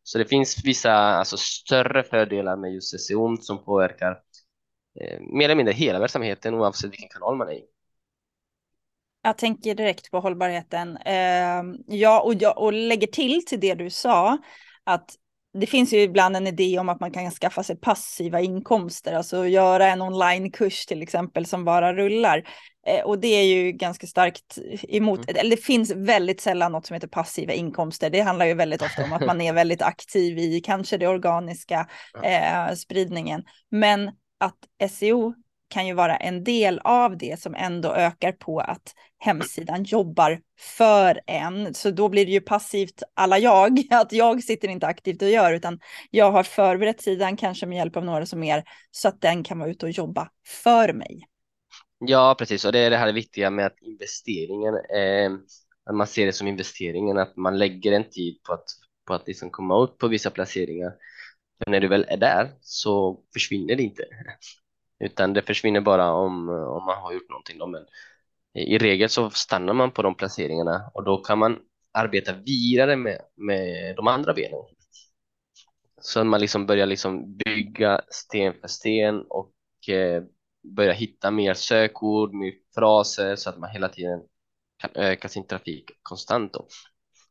Så 0.03 0.18
det 0.18 0.26
finns 0.26 0.66
vissa 0.66 0.91
alltså, 0.93 1.38
större 1.38 2.03
fördelar 2.03 2.55
med 2.55 2.74
just 2.74 2.99
SEO 2.99 3.38
som 3.38 3.64
påverkar 3.64 4.12
eh, 5.01 5.20
mer 5.20 5.45
eller 5.45 5.55
mindre 5.55 5.74
hela 5.74 5.99
verksamheten 5.99 6.53
oavsett 6.53 6.91
vilken 6.91 7.10
kanal 7.10 7.38
man 7.38 7.47
är 7.47 7.53
i. 7.53 7.66
Jag 9.22 9.38
tänker 9.38 9.76
direkt 9.76 10.12
på 10.12 10.20
hållbarheten. 10.20 10.97
Eh, 10.97 11.64
ja, 11.88 12.22
och, 12.22 12.34
jag, 12.34 12.57
och 12.57 12.74
lägger 12.74 13.07
till 13.07 13.45
till 13.45 13.60
det 13.60 13.76
du 13.76 13.89
sa 13.89 14.38
att 14.84 15.16
det 15.60 15.68
finns 15.68 15.93
ju 15.93 15.97
ibland 16.01 16.36
en 16.36 16.47
idé 16.47 16.80
om 16.80 16.89
att 16.89 16.99
man 16.99 17.12
kan 17.12 17.32
skaffa 17.32 17.64
sig 17.64 17.76
passiva 17.76 18.41
inkomster, 18.41 19.14
alltså 19.14 19.47
göra 19.47 19.88
en 19.88 20.01
onlinekurs 20.01 20.86
till 20.86 21.01
exempel 21.01 21.45
som 21.45 21.66
bara 21.66 21.93
rullar. 21.93 22.43
Eh, 22.88 23.03
och 23.03 23.20
det 23.20 23.28
är 23.28 23.43
ju 23.43 23.72
ganska 23.72 24.07
starkt 24.07 24.57
emot, 24.88 25.20
mm. 25.20 25.36
eller 25.39 25.49
det 25.49 25.64
finns 25.64 25.91
väldigt 25.91 26.41
sällan 26.41 26.72
något 26.72 26.86
som 26.86 26.93
heter 26.93 27.07
passiva 27.07 27.53
inkomster. 27.53 28.10
Det 28.10 28.22
handlar 28.22 28.45
ju 28.45 28.53
väldigt 28.53 28.82
ofta 28.82 29.03
om 29.03 29.14
att 29.14 29.26
man 29.26 29.41
är 29.41 29.53
väldigt 29.53 29.82
aktiv 29.82 30.38
i 30.38 30.62
kanske 30.62 30.97
det 30.97 31.07
organiska 31.07 31.88
eh, 32.24 32.76
spridningen. 32.76 33.43
Men 33.72 34.12
att 34.39 34.91
SEO 34.91 35.34
kan 35.70 35.88
ju 35.88 35.94
vara 35.94 36.18
en 36.18 36.44
del 36.44 36.80
av 36.84 37.18
det 37.18 37.42
som 37.42 37.56
ändå 37.56 37.94
ökar 37.94 38.32
på 38.32 38.60
att 38.60 38.94
hemsidan 39.18 39.84
jobbar 39.84 40.40
för 40.60 41.22
en. 41.28 41.74
Så 41.74 41.92
då 41.92 42.10
blir 42.10 42.26
det 42.26 42.32
ju 42.32 42.42
passivt 42.42 43.04
alla 43.14 43.40
jag, 43.40 43.80
att 43.92 44.12
jag 44.12 44.44
sitter 44.44 44.68
inte 44.68 44.88
aktivt 44.88 45.22
och 45.22 45.30
gör, 45.30 45.54
utan 45.54 45.80
jag 46.10 46.32
har 46.32 46.44
förberett 46.44 47.02
sidan 47.02 47.38
kanske 47.38 47.66
med 47.66 47.78
hjälp 47.78 47.98
av 47.98 48.06
några 48.06 48.26
som 48.26 48.44
är 48.44 48.64
så 48.92 49.08
att 49.08 49.22
den 49.22 49.44
kan 49.44 49.60
vara 49.60 49.70
ute 49.70 49.86
och 49.86 49.92
jobba 49.92 50.30
för 50.64 50.94
mig. 50.94 51.28
Ja, 52.00 52.36
precis, 52.40 52.66
och 52.66 52.72
det 52.72 52.80
är 52.80 52.90
det 52.90 52.98
här 52.98 53.14
viktiga 53.14 53.50
med 53.50 53.66
att 53.66 53.82
investeringen, 53.82 54.76
eh, 54.76 55.32
att 55.86 55.96
man 55.96 56.08
ser 56.08 56.26
det 56.26 56.34
som 56.34 56.48
investeringen, 56.48 57.18
att 57.18 57.38
man 57.38 57.58
lägger 57.58 57.92
en 57.92 58.10
tid 58.10 58.44
på 58.44 58.54
att, 58.54 58.66
på 59.08 59.14
att 59.14 59.28
liksom 59.28 59.50
komma 59.50 59.84
ut 59.84 59.98
på 59.98 60.08
vissa 60.08 60.30
placeringar. 60.30 60.94
För 61.64 61.72
när 61.72 61.80
du 61.80 61.88
väl 61.88 62.06
är 62.08 62.18
där 62.18 62.52
så 62.62 63.24
försvinner 63.34 63.76
det 63.76 63.84
inte. 63.84 64.04
Utan 65.00 65.34
det 65.34 65.41
försvinner 65.41 65.82
bara 65.82 66.14
om, 66.14 66.50
om 66.50 66.86
man 66.86 66.97
har 66.97 67.14
gjort 67.14 67.30
någonting. 67.30 67.58
Då. 67.58 67.68
Men 67.68 67.86
i 68.54 68.78
regel 68.78 69.10
så 69.10 69.30
stannar 69.30 69.74
man 69.74 69.91
på 69.91 70.02
de 70.02 70.16
placeringarna 70.16 70.91
och 70.93 71.04
då 71.04 71.18
kan 71.18 71.38
man 71.38 71.60
arbeta 71.91 72.34
vidare 72.34 72.95
med, 72.95 73.22
med 73.36 73.95
de 73.95 74.08
andra 74.08 74.34
benen. 74.34 74.60
Så 76.02 76.24
man 76.24 76.41
liksom 76.41 76.66
börjar 76.66 76.86
liksom 76.86 77.38
bygga 77.38 78.02
sten 78.10 78.54
för 78.62 78.68
sten 78.68 79.22
och 79.22 79.54
eh, 79.89 80.24
börja 80.76 80.93
hitta 80.93 81.32
mer 81.32 81.54
sökord, 81.54 82.34
mer 82.34 82.54
fraser 82.76 83.36
så 83.36 83.50
att 83.50 83.58
man 83.58 83.70
hela 83.70 83.89
tiden 83.89 84.22
kan 84.78 84.89
öka 84.95 85.30
sin 85.30 85.47
trafik 85.47 85.91
konstant. 86.02 86.54
Då. 86.54 86.68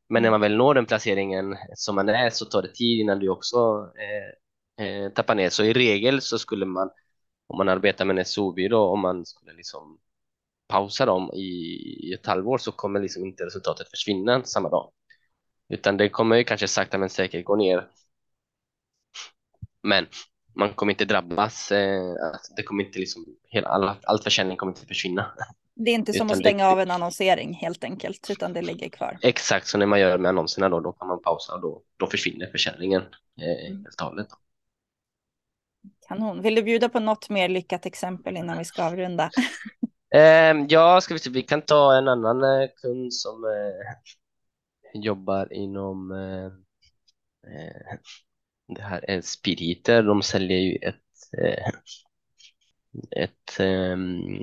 Men 0.09 0.23
när 0.23 0.31
man 0.31 0.41
väl 0.41 0.57
når 0.57 0.75
den 0.75 0.87
placeringen 0.87 1.57
som 1.75 1.95
man 1.95 2.09
är 2.09 2.31
så 2.31 2.45
tar 2.45 2.63
det 2.63 2.75
tid 2.75 3.01
innan 3.01 3.19
du 3.19 3.29
också 3.29 3.89
eh, 3.99 4.87
eh, 4.87 5.13
tappar 5.13 5.35
ner. 5.35 5.51
Så 5.51 5.65
i 5.65 5.73
regel 5.73 6.21
så 6.21 6.39
skulle 6.39 6.67
man, 6.67 6.91
om 7.49 7.59
man 7.59 7.69
arbetar 7.69 8.05
med 8.05 8.19
en 8.19 8.25
SO-byrå, 8.25 8.93
om 8.93 9.01
man 9.01 9.27
skulle 9.27 9.53
liksom 9.53 9.99
pausa 10.69 11.07
dem 11.07 11.31
i, 11.35 12.13
ett 12.15 12.27
halvår 12.27 12.59
så 12.59 12.73
kommer 12.73 13.01
liksom 13.01 13.25
inte 13.25 13.47
resultatet 13.47 13.91
försvinna 13.91 14.45
samma 14.45 14.69
dag. 14.69 14.91
Utan 15.69 15.97
det 15.97 16.09
kommer 16.09 16.37
ju 16.37 16.45
kanske 16.45 16.69
sakta 16.69 16.99
men 16.99 17.09
säkert 17.09 17.45
gå 17.45 17.57
ner. 17.57 17.89
Men 19.83 20.07
man 20.55 20.75
kommer 20.75 20.93
inte 20.93 21.05
drabbas. 21.05 21.73
Eh, 21.73 22.15
det 22.57 22.63
kommer 22.63 22.85
inte 22.85 22.99
liksom, 22.99 23.27
hela, 23.45 23.69
all, 23.69 23.91
all 24.03 24.19
försäljning 24.19 24.57
kommer 24.57 24.73
inte 24.73 24.87
försvinna. 24.87 25.33
Det 25.75 25.91
är 25.91 25.95
inte 25.95 26.13
som 26.13 26.31
att 26.31 26.39
stänga 26.39 26.65
det, 26.65 26.73
av 26.73 26.81
en 26.81 26.91
annonsering 26.91 27.55
helt 27.55 27.85
enkelt, 27.85 28.31
utan 28.31 28.53
det 28.53 28.63
ligger 28.63 28.89
kvar. 28.89 29.19
Exakt, 29.23 29.67
så 29.67 29.79
när 29.79 29.87
man 29.87 30.01
gör 30.01 30.19
med 30.19 30.29
annonserna 30.29 30.69
då, 30.69 30.81
då 30.81 30.93
kan 30.93 31.09
man 31.09 31.23
pausa 31.23 31.55
och 31.55 31.61
då, 31.61 31.83
då 31.97 32.07
försvinner 32.07 32.47
försäljningen 32.47 33.03
eh, 33.41 33.67
mm. 33.67 33.85
helt 33.85 34.01
och 34.01 34.07
hållet. 34.07 34.29
Kanon. 36.09 36.43
Vill 36.43 36.55
du 36.55 36.63
bjuda 36.63 36.89
på 36.89 37.01
något 37.01 37.31
mer 37.31 37.49
lyckat 37.49 37.87
exempel 37.87 38.37
innan 38.37 38.59
vi 38.59 38.65
ska 38.65 38.85
avrunda? 38.85 39.31
eh, 40.15 40.65
ja, 40.69 41.01
ska 41.01 41.15
vi 41.15 41.21
se, 41.21 41.31
vi 41.31 41.43
kan 41.43 41.63
ta 41.63 41.99
en 41.99 42.09
annan 42.09 42.43
eh, 42.43 42.69
kund 42.83 43.15
som 43.15 43.45
eh, 43.45 45.01
jobbar 45.03 45.53
inom 45.53 46.13
eh, 46.13 46.47
eh, 47.55 47.99
det 48.77 48.83
här 48.83 49.11
är 49.11 49.21
Spiriter. 49.21 50.03
De 50.03 50.23
säljer 50.23 50.59
ju 50.59 50.77
ett 50.77 50.95
eh, 51.43 51.71
ett, 53.11 53.61
ehm, 53.61 54.43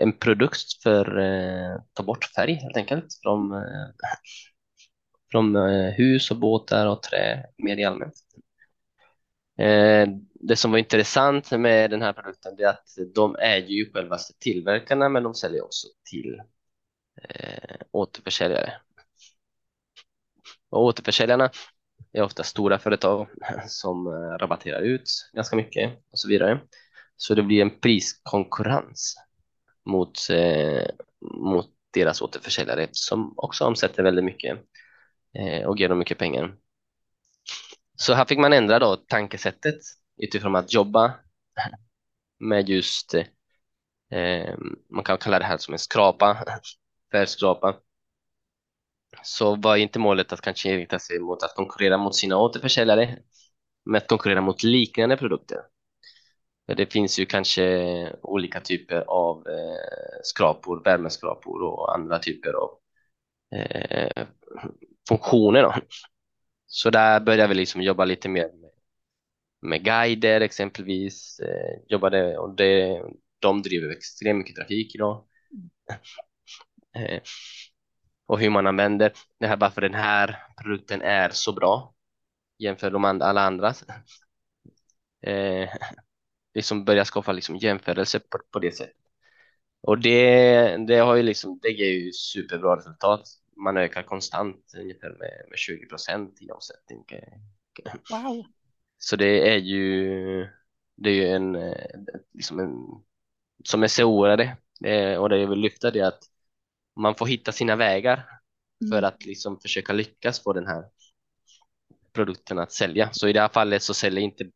en 0.00 0.18
produkt 0.18 0.82
för 0.82 1.18
eh, 1.18 1.74
att 1.74 1.80
eh, 1.80 1.84
ta 1.92 2.02
bort 2.02 2.24
färg 2.24 2.54
helt 2.54 2.76
enkelt 2.76 3.06
från, 3.22 3.52
eh, 3.52 3.88
från 5.30 5.56
eh, 5.56 5.92
hus 5.92 6.30
och 6.30 6.36
båtar 6.36 6.86
och 6.86 7.02
trä 7.02 7.46
mer 7.58 7.76
i 7.76 7.84
allmänt. 7.84 8.14
Det 10.44 10.56
som 10.56 10.70
var 10.70 10.78
intressant 10.78 11.50
med 11.50 11.90
den 11.90 12.02
här 12.02 12.12
produkten 12.12 12.54
är 12.58 12.66
att 12.66 12.88
de 13.14 13.36
äger 13.36 13.68
ju 13.68 13.92
själva 13.92 14.18
tillverkarna 14.40 15.08
men 15.08 15.22
de 15.22 15.34
säljer 15.34 15.64
också 15.64 15.86
till 16.10 16.42
eh, 17.28 17.76
återförsäljare. 17.90 18.72
Och 20.70 20.84
återförsäljarna 20.84 21.50
är 22.12 22.22
ofta 22.22 22.42
stora 22.42 22.78
företag 22.78 23.28
som 23.66 24.06
eh, 24.06 24.38
rabatterar 24.38 24.80
ut 24.80 25.30
ganska 25.32 25.56
mycket 25.56 25.92
och 26.10 26.18
så 26.18 26.28
vidare. 26.28 26.60
Så 27.16 27.34
det 27.34 27.42
blir 27.42 27.62
en 27.62 27.80
priskonkurrens 27.80 29.16
mot, 29.84 30.30
eh, 30.30 30.86
mot 31.20 31.70
deras 31.92 32.22
återförsäljare 32.22 32.88
som 32.92 33.34
också 33.36 33.64
omsätter 33.64 34.02
väldigt 34.02 34.24
mycket 34.24 34.58
eh, 35.38 35.66
och 35.66 35.78
ger 35.78 35.88
dem 35.88 35.98
mycket 35.98 36.18
pengar. 36.18 36.56
Så 37.96 38.14
här 38.14 38.24
fick 38.24 38.38
man 38.38 38.52
ändra 38.52 38.78
då 38.78 38.96
tankesättet 38.96 39.80
utifrån 40.22 40.56
att 40.56 40.72
jobba 40.72 41.14
med 42.40 42.68
just, 42.68 43.14
eh, 43.14 44.54
man 44.90 45.04
kan 45.04 45.18
kalla 45.18 45.38
det 45.38 45.44
här 45.44 45.58
som 45.58 45.74
en 45.74 45.78
skrapa, 45.78 46.44
färgskrapa. 47.12 47.76
Så 49.22 49.56
var 49.56 49.76
inte 49.76 49.98
målet 49.98 50.32
att 50.32 50.40
kanske 50.40 50.72
inrikta 50.72 50.98
sig 50.98 51.18
mot 51.18 51.42
att 51.42 51.54
konkurrera 51.54 51.98
mot 51.98 52.14
sina 52.14 52.38
återförsäljare, 52.38 53.18
men 53.84 53.96
att 53.96 54.08
konkurrera 54.08 54.40
mot 54.40 54.62
liknande 54.62 55.16
produkter. 55.16 55.58
Det 56.66 56.92
finns 56.92 57.18
ju 57.18 57.26
kanske 57.26 58.16
olika 58.22 58.60
typer 58.60 59.00
av 59.00 59.48
eh, 59.48 60.20
skrapor, 60.22 60.82
värmeskrapor 60.84 61.62
och 61.62 61.94
andra 61.94 62.18
typer 62.18 62.52
av 62.52 62.78
eh, 63.54 64.26
funktioner. 65.08 65.62
Då. 65.62 65.74
Så 66.66 66.90
där 66.90 67.20
började 67.20 67.48
vi 67.48 67.54
liksom 67.54 67.82
jobba 67.82 68.04
lite 68.04 68.28
mer 68.28 68.42
med, 68.60 68.71
med 69.62 69.84
guider 69.84 70.40
exempelvis. 70.40 71.40
Eh, 71.40 71.80
jobbade, 71.88 72.38
och 72.38 72.56
det, 72.56 73.02
de 73.38 73.62
driver 73.62 73.90
extremt 73.90 74.38
mycket 74.38 74.56
trafik 74.56 74.94
idag. 74.94 75.24
Eh, 76.96 77.20
och 78.26 78.40
hur 78.40 78.50
man 78.50 78.66
använder 78.66 79.12
det 79.38 79.46
här, 79.46 79.56
varför 79.56 79.80
den 79.80 79.94
här 79.94 80.46
produkten 80.62 81.02
är 81.02 81.30
så 81.30 81.52
bra 81.52 81.94
jämfört 82.58 83.00
med 83.00 83.22
alla 83.22 83.40
andra. 83.40 83.74
Eh, 85.24 85.68
liksom 86.54 86.84
börja 86.84 87.04
skapa 87.04 87.32
liksom 87.32 87.56
jämförelser 87.56 88.18
på, 88.18 88.38
på 88.50 88.58
det 88.58 88.72
sättet. 88.72 88.96
Och 89.80 89.98
det, 89.98 90.76
det 90.86 90.96
har 90.96 91.14
ju 91.14 91.22
liksom, 91.22 91.58
det 91.62 91.68
ger 91.68 91.92
ju 91.92 92.12
superbra 92.12 92.76
resultat. 92.76 93.22
Man 93.56 93.76
ökar 93.76 94.02
konstant 94.02 94.72
ungefär 94.76 95.10
med, 95.10 95.46
med 95.48 95.58
20 95.58 95.86
procent 95.86 96.42
i 96.42 96.50
omsättning. 96.50 97.04
Wow. 98.10 98.44
Så 99.04 99.16
det 99.16 99.54
är 99.54 99.58
ju, 99.58 100.48
det 100.96 101.10
är 101.10 101.14
ju 101.14 101.26
en, 101.26 101.74
liksom 102.32 102.58
en 102.58 102.74
som 103.64 103.88
SEO-are 103.88 104.56
och 105.18 105.28
det 105.28 105.38
jag 105.38 105.48
vill 105.48 105.58
lyfta 105.58 105.90
det 105.90 106.00
är 106.00 106.04
att 106.04 106.22
man 106.96 107.14
får 107.14 107.26
hitta 107.26 107.52
sina 107.52 107.76
vägar 107.76 108.24
för 108.90 108.98
mm. 108.98 109.04
att 109.04 109.24
liksom 109.24 109.60
försöka 109.60 109.92
lyckas 109.92 110.42
få 110.42 110.52
den 110.52 110.66
här 110.66 110.84
produkten 112.12 112.58
att 112.58 112.72
sälja. 112.72 113.08
Så 113.12 113.28
i 113.28 113.32
det 113.32 113.40
här 113.40 113.48
fallet 113.48 113.82
så 113.82 113.94
säljer 113.94 114.22
inte 114.22 114.50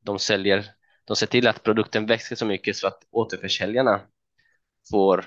de 0.00 0.18
säljer 0.18 0.74
de 1.04 1.16
ser 1.16 1.26
till 1.26 1.46
att 1.46 1.62
produkten 1.62 2.06
växer 2.06 2.36
så 2.36 2.46
mycket 2.46 2.76
så 2.76 2.86
att 2.86 3.06
återförsäljarna 3.10 4.00
får, 4.90 5.24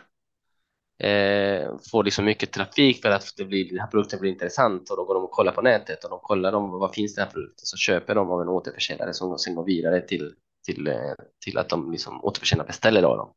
eh, 1.00 1.78
får 1.92 2.04
liksom 2.04 2.26
mycket 2.26 2.52
trafik 2.52 3.02
för 3.02 3.10
att 3.10 3.34
det 3.38 3.46
blir, 3.46 3.70
den 3.70 3.80
här 3.80 3.88
produkten 3.88 4.20
blir 4.20 4.32
intressant 4.32 4.90
och 4.90 4.98
då 4.98 5.06
går 5.06 5.14
de 5.14 5.24
och 5.24 5.32
kollar 5.32 5.52
på 5.52 5.62
nätet 5.62 6.04
och 6.04 6.10
de 6.10 6.20
kollar 6.20 6.54
om 6.54 6.70
vad 6.70 6.94
finns 6.94 7.16
den 7.16 7.26
här 7.26 7.32
produkten 7.32 7.66
så 7.66 7.78
köper 7.78 8.16
de 8.16 8.32
av 8.32 8.42
en 8.42 8.50
återförsäljare 8.50 9.14
som 9.14 9.38
sen 9.38 9.56
går 9.56 9.66
vidare 9.66 10.02
till, 10.02 10.34
till, 10.66 10.88
eh, 10.88 11.14
till 11.46 11.58
att 11.58 11.70
de 11.70 11.92
liksom 11.92 12.24
återförsäljarna 12.24 12.68
beställer 12.68 13.02
då 13.02 13.16
dem. 13.16 13.34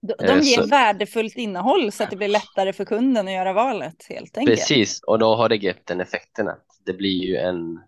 De, 0.00 0.24
eh, 0.24 0.40
ger 0.40 0.62
så, 0.62 0.66
värdefullt 0.66 1.36
innehåll 1.36 1.92
så 1.92 2.02
att 2.02 2.10
det 2.10 2.16
blir 2.16 2.28
lättare 2.28 2.72
för 2.72 2.84
kunden 2.84 3.28
att 3.28 3.34
göra 3.34 3.52
valet 3.52 4.06
helt 4.08 4.38
enkelt. 4.38 4.58
Precis, 4.58 5.02
och 5.02 5.18
då 5.18 5.34
har 5.34 5.48
det 5.48 5.56
gett 5.56 5.86
den 5.86 6.00
effekten 6.00 6.48
att 6.48 6.66
det 6.84 6.92
blir 6.92 7.24
ju 7.24 7.36
en, 7.36 7.80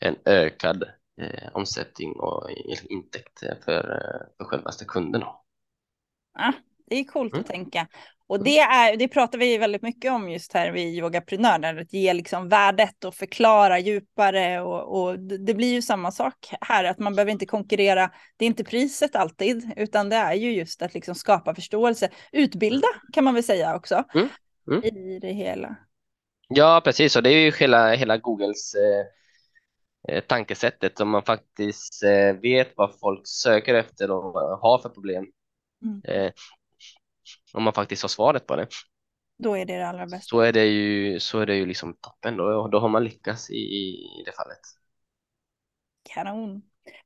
en 0.00 0.16
ökad 0.24 0.82
eh, 1.20 1.48
omsättning 1.52 2.12
och 2.12 2.50
intäkt 2.88 3.40
för, 3.64 3.90
eh, 3.90 4.26
för 4.36 4.44
självaste 4.44 4.84
kunden. 4.84 5.22
Ja, 6.38 6.52
det 6.90 6.96
är 6.96 7.04
coolt 7.04 7.32
mm. 7.32 7.40
att 7.40 7.46
tänka. 7.46 7.86
Och 8.26 8.36
mm. 8.36 8.44
det, 8.44 8.58
är, 8.58 8.96
det 8.96 9.08
pratar 9.08 9.38
vi 9.38 9.58
väldigt 9.58 9.82
mycket 9.82 10.12
om 10.12 10.30
just 10.30 10.52
här 10.52 10.72
vid 10.72 10.94
Yogaprenör, 10.94 11.80
att 11.80 11.92
ge 11.92 12.12
liksom 12.12 12.48
värdet 12.48 13.04
och 13.04 13.14
förklara 13.14 13.78
djupare. 13.78 14.60
Och, 14.60 15.00
och, 15.00 15.18
det 15.18 15.54
blir 15.54 15.72
ju 15.72 15.82
samma 15.82 16.10
sak 16.10 16.54
här, 16.60 16.84
att 16.84 16.98
man 16.98 17.14
behöver 17.14 17.32
inte 17.32 17.46
konkurrera. 17.46 18.10
Det 18.36 18.44
är 18.44 18.46
inte 18.46 18.64
priset 18.64 19.16
alltid, 19.16 19.70
utan 19.76 20.08
det 20.08 20.16
är 20.16 20.34
ju 20.34 20.52
just 20.52 20.82
att 20.82 20.94
liksom 20.94 21.14
skapa 21.14 21.54
förståelse. 21.54 22.08
Utbilda 22.32 22.88
kan 23.12 23.24
man 23.24 23.34
väl 23.34 23.44
säga 23.44 23.76
också 23.76 24.04
mm. 24.14 24.28
Mm. 24.70 24.84
i 24.84 25.18
det 25.18 25.32
hela. 25.32 25.76
Ja, 26.48 26.80
precis. 26.84 27.16
Och 27.16 27.22
det 27.22 27.30
är 27.30 27.44
ju 27.44 27.52
hela, 27.52 27.94
hela 27.94 28.16
Googles 28.16 28.74
eh, 28.74 29.06
Eh, 30.08 30.20
tankesättet 30.20 31.00
om 31.00 31.08
man 31.08 31.22
faktiskt 31.22 32.02
eh, 32.02 32.32
vet 32.32 32.72
vad 32.76 32.98
folk 33.00 33.20
söker 33.24 33.74
efter 33.74 34.10
och 34.10 34.58
har 34.58 34.78
för 34.78 34.88
problem. 34.88 35.26
Mm. 35.84 36.32
Om 37.52 37.62
man 37.62 37.72
faktiskt 37.72 38.02
har 38.02 38.08
svaret 38.08 38.46
på 38.46 38.56
det. 38.56 38.66
Då 39.38 39.56
är 39.56 39.64
det 39.64 39.76
det 39.76 39.88
allra 39.88 40.06
bästa. 40.06 40.28
Så 40.28 40.40
är 40.40 40.52
det 40.52 40.64
ju, 40.64 41.20
så 41.20 41.38
är 41.38 41.46
det 41.46 41.56
ju 41.56 41.66
liksom 41.66 41.96
toppen 42.00 42.36
då, 42.36 42.68
då 42.68 42.78
har 42.78 42.88
man 42.88 43.04
lyckats 43.04 43.50
i, 43.50 43.54
i 43.54 44.22
det 44.26 44.32
fallet. 44.32 44.60
Kanon. 46.02 46.62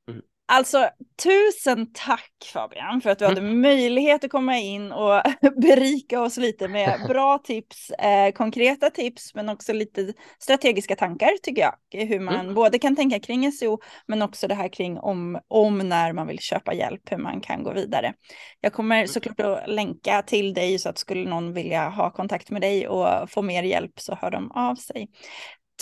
Mm. 0.09 0.21
Alltså 0.47 0.89
tusen 1.23 1.91
tack 1.93 2.33
Fabian 2.53 3.01
för 3.01 3.09
att 3.09 3.19
du 3.19 3.25
mm. 3.25 3.35
hade 3.35 3.55
möjlighet 3.55 4.23
att 4.23 4.31
komma 4.31 4.57
in 4.57 4.91
och 4.91 5.21
berika 5.61 6.21
oss 6.21 6.37
lite 6.37 6.67
med 6.67 7.01
bra 7.07 7.37
tips, 7.37 7.89
eh, 7.89 8.31
konkreta 8.31 8.89
tips 8.89 9.35
men 9.35 9.49
också 9.49 9.73
lite 9.73 10.13
strategiska 10.39 10.95
tankar 10.95 11.29
tycker 11.43 11.61
jag. 11.61 12.05
Hur 12.05 12.19
man 12.19 12.35
mm. 12.35 12.53
både 12.53 12.79
kan 12.79 12.95
tänka 12.95 13.19
kring 13.19 13.51
SEO 13.51 13.79
men 14.07 14.21
också 14.21 14.47
det 14.47 14.55
här 14.55 14.67
kring 14.67 14.99
om, 14.99 15.39
om 15.47 15.77
när 15.77 16.13
man 16.13 16.27
vill 16.27 16.39
köpa 16.39 16.73
hjälp, 16.73 17.11
hur 17.11 17.17
man 17.17 17.41
kan 17.41 17.63
gå 17.63 17.73
vidare. 17.73 18.13
Jag 18.61 18.73
kommer 18.73 18.95
mm. 18.95 19.07
såklart 19.07 19.39
att 19.39 19.69
länka 19.69 20.21
till 20.21 20.53
dig 20.53 20.79
så 20.79 20.89
att 20.89 20.97
skulle 20.97 21.29
någon 21.29 21.53
vilja 21.53 21.89
ha 21.89 22.11
kontakt 22.11 22.49
med 22.49 22.61
dig 22.61 22.87
och 22.87 23.31
få 23.31 23.41
mer 23.41 23.63
hjälp 23.63 23.99
så 23.99 24.15
hör 24.15 24.31
de 24.31 24.51
av 24.51 24.75
sig. 24.75 25.07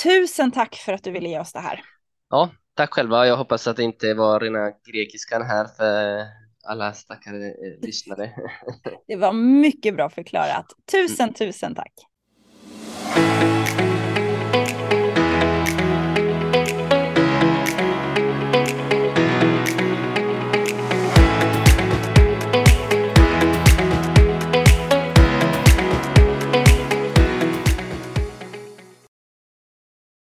Tusen 0.04 0.52
tack 0.52 0.76
för 0.76 0.94
att 0.94 1.04
du 1.04 1.12
ville 1.12 1.30
ge 1.30 1.40
oss 1.40 1.54
det 1.54 1.60
här. 1.60 1.82
Ja, 2.30 2.50
tack 2.76 2.94
själva. 2.94 3.28
Jag 3.28 3.38
hoppas 3.38 3.68
att 3.68 3.78
det 3.78 3.84
inte 3.84 4.14
var 4.14 4.40
rena 4.40 4.72
grekiskan 4.92 5.42
här 5.42 5.66
för 5.66 6.26
alla 6.64 6.94
stackare 6.94 7.48
eh, 7.48 7.82
lyssnare. 7.82 8.32
Det 9.08 9.16
var 9.16 9.34
mycket 9.34 9.96
bra 9.96 10.10
förklarat. 10.10 10.66
Tusen, 10.92 11.34
tusen 11.34 11.76
tack. 11.76 11.94